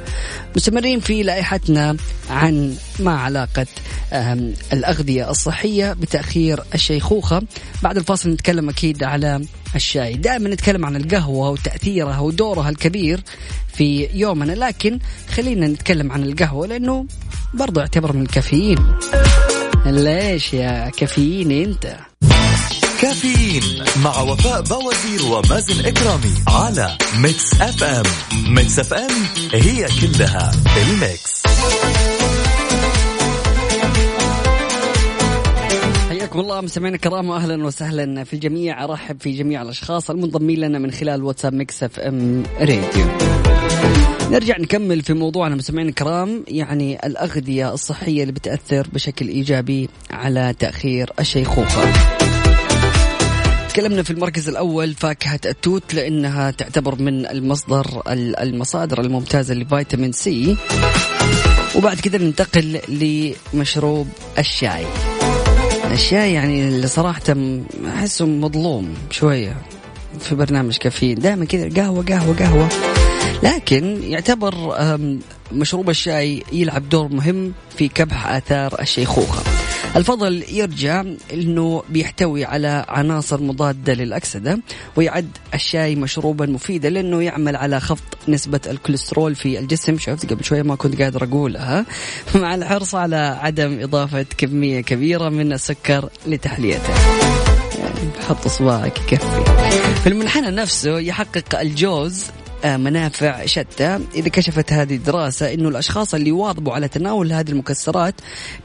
مستمرين 0.56 1.00
في 1.00 1.22
لائحتنا 1.22 1.96
عن 2.30 2.74
ما 3.00 3.18
علاقة 3.18 3.66
الأغذية 4.72 5.30
الصحية 5.30 5.92
بتأخير 5.92 6.62
الشيخوخة. 6.74 7.42
بعد 7.82 7.96
الفاصل 7.96 8.30
نتكلم 8.30 8.68
أكيد 8.68 9.02
على 9.02 9.40
الشاي. 9.76 10.14
دائما 10.14 10.48
نتكلم 10.48 10.84
عن 10.84 10.96
القهوة 10.96 11.50
وتأثيرها 11.50 12.18
ودورها 12.18 12.70
الكبير 12.70 13.20
في 13.74 14.08
يومنا 14.14 14.52
لكن 14.52 14.98
خلينا 15.30 15.66
نتكلم 15.66 16.12
عن 16.12 16.22
القهوة 16.22 16.66
لأنه 16.66 17.06
برضو 17.54 17.80
يعتبر 17.80 18.12
من 18.12 18.22
الكافيين. 18.22 18.78
ليش 19.86 20.54
يا 20.54 20.90
كافيين 20.90 21.50
أنت؟ 21.50 21.96
كافيين 23.00 23.62
مع 24.04 24.20
وفاء 24.20 24.62
بوازير 24.62 25.32
ومازن 25.32 25.86
إكرامي 25.86 26.34
على 26.48 26.98
Mix 27.18 27.60
FM. 27.60 28.02
Mix 28.54 28.78
FM 28.78 29.10
هي 29.54 29.86
كلها 30.00 30.52
ال 30.76 30.89
mix. 30.89 31.42
حياكم 36.08 36.40
الله 36.40 36.60
مستمعينا 36.60 36.96
الكرام 36.96 37.28
واهلا 37.28 37.66
وسهلا 37.66 38.24
في 38.24 38.32
الجميع 38.32 38.84
أرحب 38.84 39.20
في 39.20 39.32
جميع 39.32 39.62
الأشخاص 39.62 40.10
المنضمين 40.10 40.58
لنا 40.58 40.78
من 40.78 40.90
خلال 40.90 41.22
واتساب 41.22 41.54
Mix 41.54 41.82
FM 41.82 42.42
Radio. 42.60 43.06
نرجع 44.30 44.58
نكمل 44.58 45.02
في 45.02 45.14
موضوعنا 45.14 45.56
مستمعينا 45.56 45.90
الكرام 45.90 46.44
يعني 46.48 47.06
الأغذية 47.06 47.74
الصحية 47.74 48.22
اللي 48.22 48.32
بتأثر 48.32 48.88
بشكل 48.92 49.28
إيجابي 49.28 49.88
على 50.10 50.54
تأخير 50.58 51.12
الشيخوخة. 51.20 52.17
تكلمنا 53.68 54.02
في 54.02 54.10
المركز 54.10 54.48
الأول 54.48 54.94
فاكهة 54.94 55.40
التوت 55.46 55.94
لأنها 55.94 56.50
تعتبر 56.50 57.02
من 57.02 57.26
المصدر 57.26 58.02
المصادر 58.08 59.00
الممتازة 59.00 59.54
لفيتامين 59.54 60.12
سي. 60.12 60.56
وبعد 61.76 62.00
كده 62.00 62.18
ننتقل 62.18 62.80
لمشروب 62.88 64.08
الشاي. 64.38 64.86
الشاي 65.92 66.32
يعني 66.32 66.68
اللي 66.68 66.86
صراحة 66.86 67.36
أحسه 67.94 68.26
مظلوم 68.26 68.94
شوية 69.10 69.56
في 70.20 70.34
برنامج 70.34 70.76
كافيين. 70.76 71.18
دائما 71.18 71.44
كذا 71.44 71.82
قهوة 71.82 72.04
قهوة 72.04 72.36
قهوة. 72.36 72.68
لكن 73.42 74.02
يعتبر 74.02 74.76
مشروب 75.52 75.90
الشاي 75.90 76.42
يلعب 76.52 76.88
دور 76.88 77.08
مهم 77.08 77.52
في 77.76 77.88
كبح 77.88 78.26
آثار 78.26 78.80
الشيخوخة. 78.80 79.42
الفضل 79.98 80.44
يرجع 80.48 81.04
إنه 81.32 81.82
بيحتوي 81.88 82.44
على 82.44 82.84
عناصر 82.88 83.42
مضادة 83.42 83.94
للأكسدة 83.94 84.60
ويعد 84.96 85.28
الشاي 85.54 85.96
مشروبا 85.96 86.46
مفيدا 86.46 86.90
لأنه 86.90 87.22
يعمل 87.22 87.56
على 87.56 87.80
خفض 87.80 88.04
نسبة 88.28 88.60
الكوليسترول 88.66 89.34
في 89.34 89.58
الجسم. 89.58 89.98
شفت 89.98 90.32
قبل 90.32 90.44
شوية 90.44 90.62
ما 90.62 90.74
كنت 90.74 91.02
قادر 91.02 91.24
أقولها. 91.24 91.86
مع 92.34 92.54
الحرص 92.54 92.94
على 92.94 93.38
عدم 93.40 93.80
إضافة 93.80 94.26
كمية 94.38 94.80
كبيرة 94.80 95.28
من 95.28 95.52
السكر 95.52 96.08
لتحليته. 96.26 96.92
يعني 97.78 98.10
حط 98.28 98.48
صباعك 98.48 98.98
يكفي. 98.98 99.44
في 100.02 100.06
المنحنى 100.06 100.50
نفسه 100.50 100.98
يحقق 100.98 101.60
الجوز 101.60 102.24
منافع 102.64 103.46
شتى. 103.46 103.98
إذا 104.14 104.28
كشفت 104.28 104.72
هذه 104.72 104.94
الدراسة 104.94 105.54
أنه 105.54 105.68
الأشخاص 105.68 106.14
اللي 106.14 106.28
يواظبوا 106.28 106.72
على 106.72 106.88
تناول 106.88 107.32
هذه 107.32 107.50
المكسرات 107.50 108.14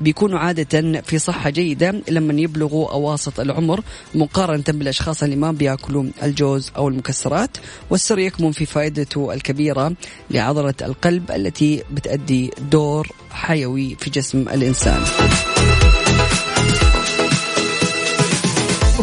بيكونوا 0.02 0.40
عادة 0.40 1.02
في 1.02 1.20
صحة 1.20 1.50
جيدة 1.50 2.02
لما 2.10 2.42
يبلغوا 2.42 2.92
أواسط 2.92 3.40
العمر 3.40 3.82
مقارنة 4.16 4.64
بالأشخاص 4.68 5.24
اللي 5.24 5.36
ما 5.36 5.52
بياكلوا 5.52 6.06
الجوز 6.24 6.72
أو 6.78 6.88
المكسرات. 6.88 7.58
والسر 7.90 8.20
يكمن 8.20 8.52
في 8.52 8.66
فائدته 8.66 9.34
الكبيرة 9.34 9.94
لعضلة 10.32 10.74
القلب 10.82 11.32
التي 11.32 11.84
بتأدي 11.92 12.52
دور 12.72 13.08
حيوي 13.32 13.96
في 14.00 14.10
جسم 14.10 14.46
الإنسان. 14.50 15.04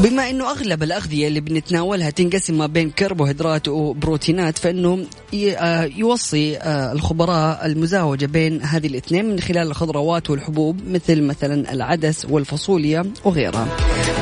وبما 0.00 0.30
إنه 0.30 0.50
أغلب 0.50 0.82
الأغذية 0.82 1.28
اللي 1.28 1.40
بنتناولها 1.40 2.10
تنقسم 2.10 2.58
ما 2.58 2.66
بين 2.66 2.90
كربوهيدرات 2.90 3.68
وبروتينات 3.68 4.58
فإنه 4.58 5.06
آه، 5.34 5.84
يوصي 5.84 6.56
آه، 6.56 6.92
الخبراء 6.92 7.66
المزاوجة 7.66 8.26
بين 8.26 8.62
هذه 8.62 8.86
الاثنين 8.86 9.24
من 9.24 9.40
خلال 9.40 9.66
الخضروات 9.66 10.30
والحبوب 10.30 10.80
مثل 10.88 11.22
مثلا 11.22 11.72
العدس 11.72 12.24
والفاصوليا 12.24 13.12
وغيرها. 13.24 13.68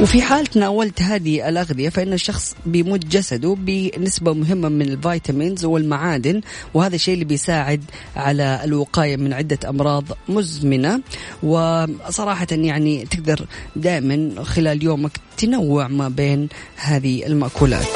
وفي 0.00 0.22
حال 0.22 0.46
تناولت 0.46 1.02
هذه 1.02 1.48
الأغذية 1.48 1.88
فإن 1.88 2.12
الشخص 2.12 2.54
بيمد 2.66 3.08
جسده 3.08 3.56
بنسبة 3.58 4.32
مهمة 4.32 4.68
من 4.68 4.82
الفيتامينز 4.82 5.64
والمعادن 5.64 6.40
وهذا 6.74 6.94
الشيء 6.94 7.14
اللي 7.14 7.24
بيساعد 7.24 7.84
على 8.16 8.60
الوقاية 8.64 9.16
من 9.16 9.32
عدة 9.32 9.58
أمراض 9.68 10.04
مزمنة 10.28 11.00
وصراحه 11.42 12.46
يعني 12.50 13.04
تقدر 13.04 13.46
دائما 13.76 14.42
خلال 14.42 14.84
يومك 14.84 15.12
تنوع 15.36 15.67
ما 15.68 16.08
بين 16.08 16.48
هذه 16.76 17.26
المأكولات. 17.26 17.86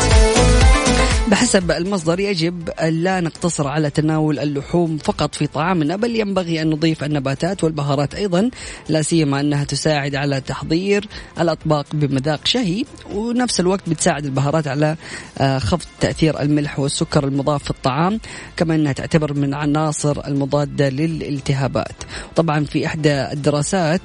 بحسب 1.29 1.71
المصدر 1.71 2.21
يجب 2.21 2.71
لا 2.83 3.21
نقتصر 3.21 3.69
على 3.69 3.91
تناول 3.91 4.39
اللحوم 4.39 4.99
فقط 4.99 5.35
في 5.35 5.47
طعامنا 5.47 5.97
بل 5.97 6.17
ينبغي 6.17 6.63
أن 6.63 6.71
نضيف 6.71 7.05
النباتات 7.05 7.65
والبهارات 7.65 8.15
أيضا 8.15 8.51
لا 8.89 9.03
سيما 9.03 9.41
أنها 9.41 9.65
تساعد 9.65 10.15
على 10.15 10.41
تحضير 10.41 11.09
الأطباق 11.41 11.87
بمذاق 11.93 12.47
شهي 12.47 12.85
ونفس 13.15 13.61
الوقت 13.61 13.89
بتساعد 13.89 14.25
البهارات 14.25 14.67
على 14.69 14.97
آه، 15.39 15.59
خفض 15.59 15.87
تأثير 16.01 16.41
الملح 16.41 16.79
والسكر 16.79 17.25
المضاف 17.25 17.65
في 17.65 17.71
الطعام 17.71 18.21
كما 18.57 18.75
أنها 18.75 18.93
تعتبر 18.93 19.35
من 19.35 19.55
عناصر 19.55 20.27
المضادة 20.27 20.89
للالتهابات. 20.89 21.97
طبعا 22.37 22.65
في 22.65 22.87
إحدى 22.87 23.13
الدراسات 23.33 24.01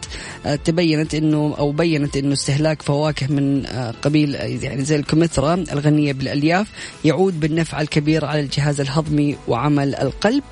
آه، 0.45 0.55
تبينت 0.55 1.15
أنه 1.15 1.55
أو 1.57 1.71
بينت 1.71 2.17
أنه 2.17 2.33
استهلاك 2.33 2.81
فواكه 2.81 3.27
من 3.27 3.65
آه، 3.65 3.93
قبيل 4.01 4.35
يعني 4.35 4.83
زي 4.83 4.95
الكمثرى 4.95 5.53
الغنية 5.53 6.13
بالألياف 6.13 6.67
يعود 7.07 7.39
بالنفع 7.39 7.81
الكبير 7.81 8.25
على 8.25 8.39
الجهاز 8.39 8.81
الهضمي 8.81 9.37
وعمل 9.47 9.95
القلب 9.95 10.43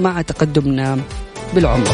مع 0.00 0.22
تقدمنا 0.22 0.98
بالعمر. 1.54 1.88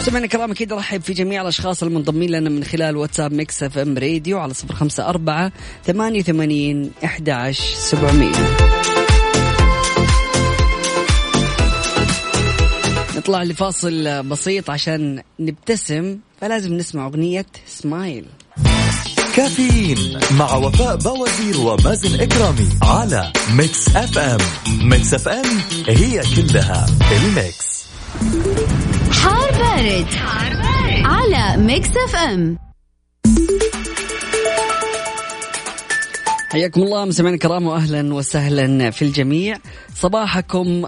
سمعنا 0.00 0.26
كرام 0.26 0.50
أكيد 0.50 0.72
رحب 0.72 1.02
في 1.02 1.12
جميع 1.12 1.42
الأشخاص 1.42 1.82
المنضمين 1.82 2.30
لنا 2.30 2.50
من 2.50 2.64
خلال 2.64 2.96
واتساب 2.96 3.32
Mix 3.32 3.62
FM 3.62 3.98
Radio 3.98 4.38
على 4.38 4.54
صفر 4.54 4.74
خمسة 4.74 5.08
أربعة 5.08 5.52
ثمانية 5.84 6.20
وثمانين 6.20 6.90
أحد 7.04 7.30
عشر 7.30 7.64
سبعمية. 7.74 8.89
نطلع 13.20 13.42
لفاصل 13.42 14.22
بسيط 14.22 14.70
عشان 14.70 15.22
نبتسم 15.40 16.18
فلازم 16.40 16.74
نسمع 16.74 17.06
أغنية 17.06 17.46
سمايل 17.66 18.26
كافيين 19.36 20.18
مع 20.38 20.54
وفاء 20.54 20.96
بوازير 20.96 21.60
ومازن 21.60 22.20
إكرامي 22.20 22.68
على 22.82 23.32
ميكس 23.54 23.96
اف 23.96 24.18
ام 24.18 24.38
ميكس 24.82 25.14
اف 25.14 25.28
ام 25.28 25.44
هي 25.88 26.22
كلها 26.36 26.86
الميكس. 27.12 27.86
حار 29.12 29.50
بارد, 29.50 30.06
حار 30.06 30.52
بارد. 30.52 31.04
على 31.04 31.62
ميكس 31.62 31.88
اف 31.88 32.16
ام 32.16 32.58
حياكم 36.50 36.82
الله 36.82 37.04
مستمعينا 37.04 37.34
الكرام 37.34 37.66
واهلا 37.66 38.14
وسهلا 38.14 38.90
في 38.90 39.02
الجميع. 39.02 39.56
صباحكم 39.94 40.84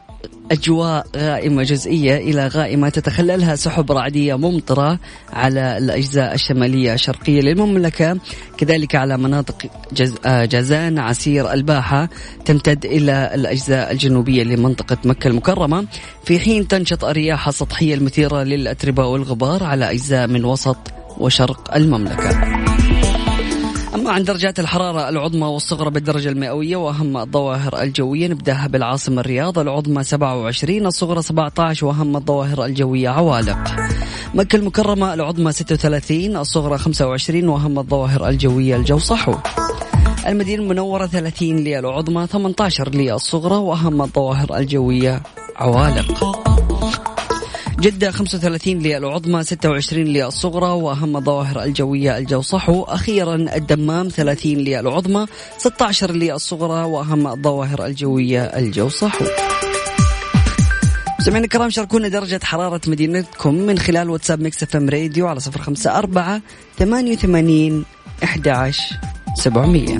أجواء 0.50 1.06
غائمه 1.16 1.62
جزئية 1.62 2.16
إلى 2.16 2.46
غائمة 2.46 2.88
تتخللها 2.88 3.56
سحب 3.56 3.92
رعدية 3.92 4.34
ممطرة 4.34 4.98
على 5.32 5.78
الأجزاء 5.78 6.34
الشمالية 6.34 6.94
الشرقية 6.94 7.40
للمملكة. 7.40 8.18
كذلك 8.58 8.94
على 8.94 9.16
مناطق 9.18 9.70
جز... 9.92 10.14
آه، 10.26 10.44
جازان 10.44 10.98
عسير 10.98 11.52
الباحة 11.52 12.08
تمتد 12.44 12.84
إلى 12.84 13.30
الأجزاء 13.34 13.92
الجنوبية 13.92 14.42
لمنطقة 14.42 14.96
مكة 15.04 15.28
المكرمة. 15.28 15.86
في 16.24 16.38
حين 16.38 16.68
تنشط 16.68 17.04
الرياح 17.04 17.48
السطحيه 17.48 17.94
المثيرة 17.94 18.42
للأتربة 18.42 19.06
والغبار 19.06 19.64
على 19.64 19.90
أجزاء 19.90 20.26
من 20.26 20.44
وسط 20.44 20.78
وشرق 21.18 21.74
المملكة. 21.74 22.71
عن 24.12 24.24
درجات 24.24 24.60
الحرارة 24.60 25.08
العظمى 25.08 25.46
والصغرى 25.46 25.90
بالدرجة 25.90 26.28
المئوية 26.28 26.76
وأهم 26.76 27.16
الظواهر 27.16 27.82
الجوية. 27.82 28.28
نبدأها 28.28 28.66
بالعاصمة 28.66 29.20
الرياض 29.20 29.58
العظمى 29.58 30.04
27 30.04 30.86
الصغرى 30.86 31.22
17 31.22 31.86
وأهم 31.86 32.16
الظواهر 32.16 32.64
الجوية 32.64 33.08
عوالق. 33.08 33.58
مكة 34.34 34.56
المكرمة 34.56 35.14
العظمى 35.14 35.52
36 35.52 36.36
الصغرى 36.36 36.78
25 36.78 37.48
وأهم 37.48 37.78
الظواهر 37.78 38.28
الجوية 38.28 38.76
الجو 38.76 38.98
صحو. 38.98 39.34
المدينة 40.26 40.62
المنورة 40.62 41.06
30 41.06 41.56
للعظمى 41.56 42.26
18 42.26 42.88
للصغرى 42.94 43.56
وأهم 43.56 44.02
الظواهر 44.02 44.56
الجوية 44.56 45.22
عوالق. 45.56 46.42
جدة 47.82 48.10
35 48.10 48.78
للعظمى 48.78 49.44
26 49.44 50.04
للصغرى 50.04 50.70
وأهم 50.70 51.16
الظواهر 51.16 51.62
الجوية 51.62 52.18
الجو 52.18 52.40
صحو 52.40 52.82
أخيرا 52.82 53.34
الدمام 53.34 54.08
30 54.08 54.52
للعظمى 54.52 55.26
16 55.58 56.12
للصغرى 56.12 56.84
وأهم 56.84 57.26
الظواهر 57.26 57.86
الجوية 57.86 58.42
الجو 58.42 58.88
صحو 58.88 59.24
سمعنا 61.18 61.44
الكرام 61.44 61.70
شاركونا 61.70 62.08
درجة 62.08 62.40
حرارة 62.42 62.80
مدينتكم 62.86 63.54
من 63.54 63.78
خلال 63.78 64.10
واتساب 64.10 64.40
ميكس 64.40 64.62
إف 64.62 64.76
إم 64.76 64.88
راديو 64.88 65.26
على 65.26 65.40
صفر 65.40 65.62
خمسة 65.62 65.98
أربعة 65.98 66.42
ثمانية 66.78 67.12
وثمانين 67.12 67.84
أحد 68.24 68.48
عشر 68.48 68.96
سبعمية. 69.34 69.98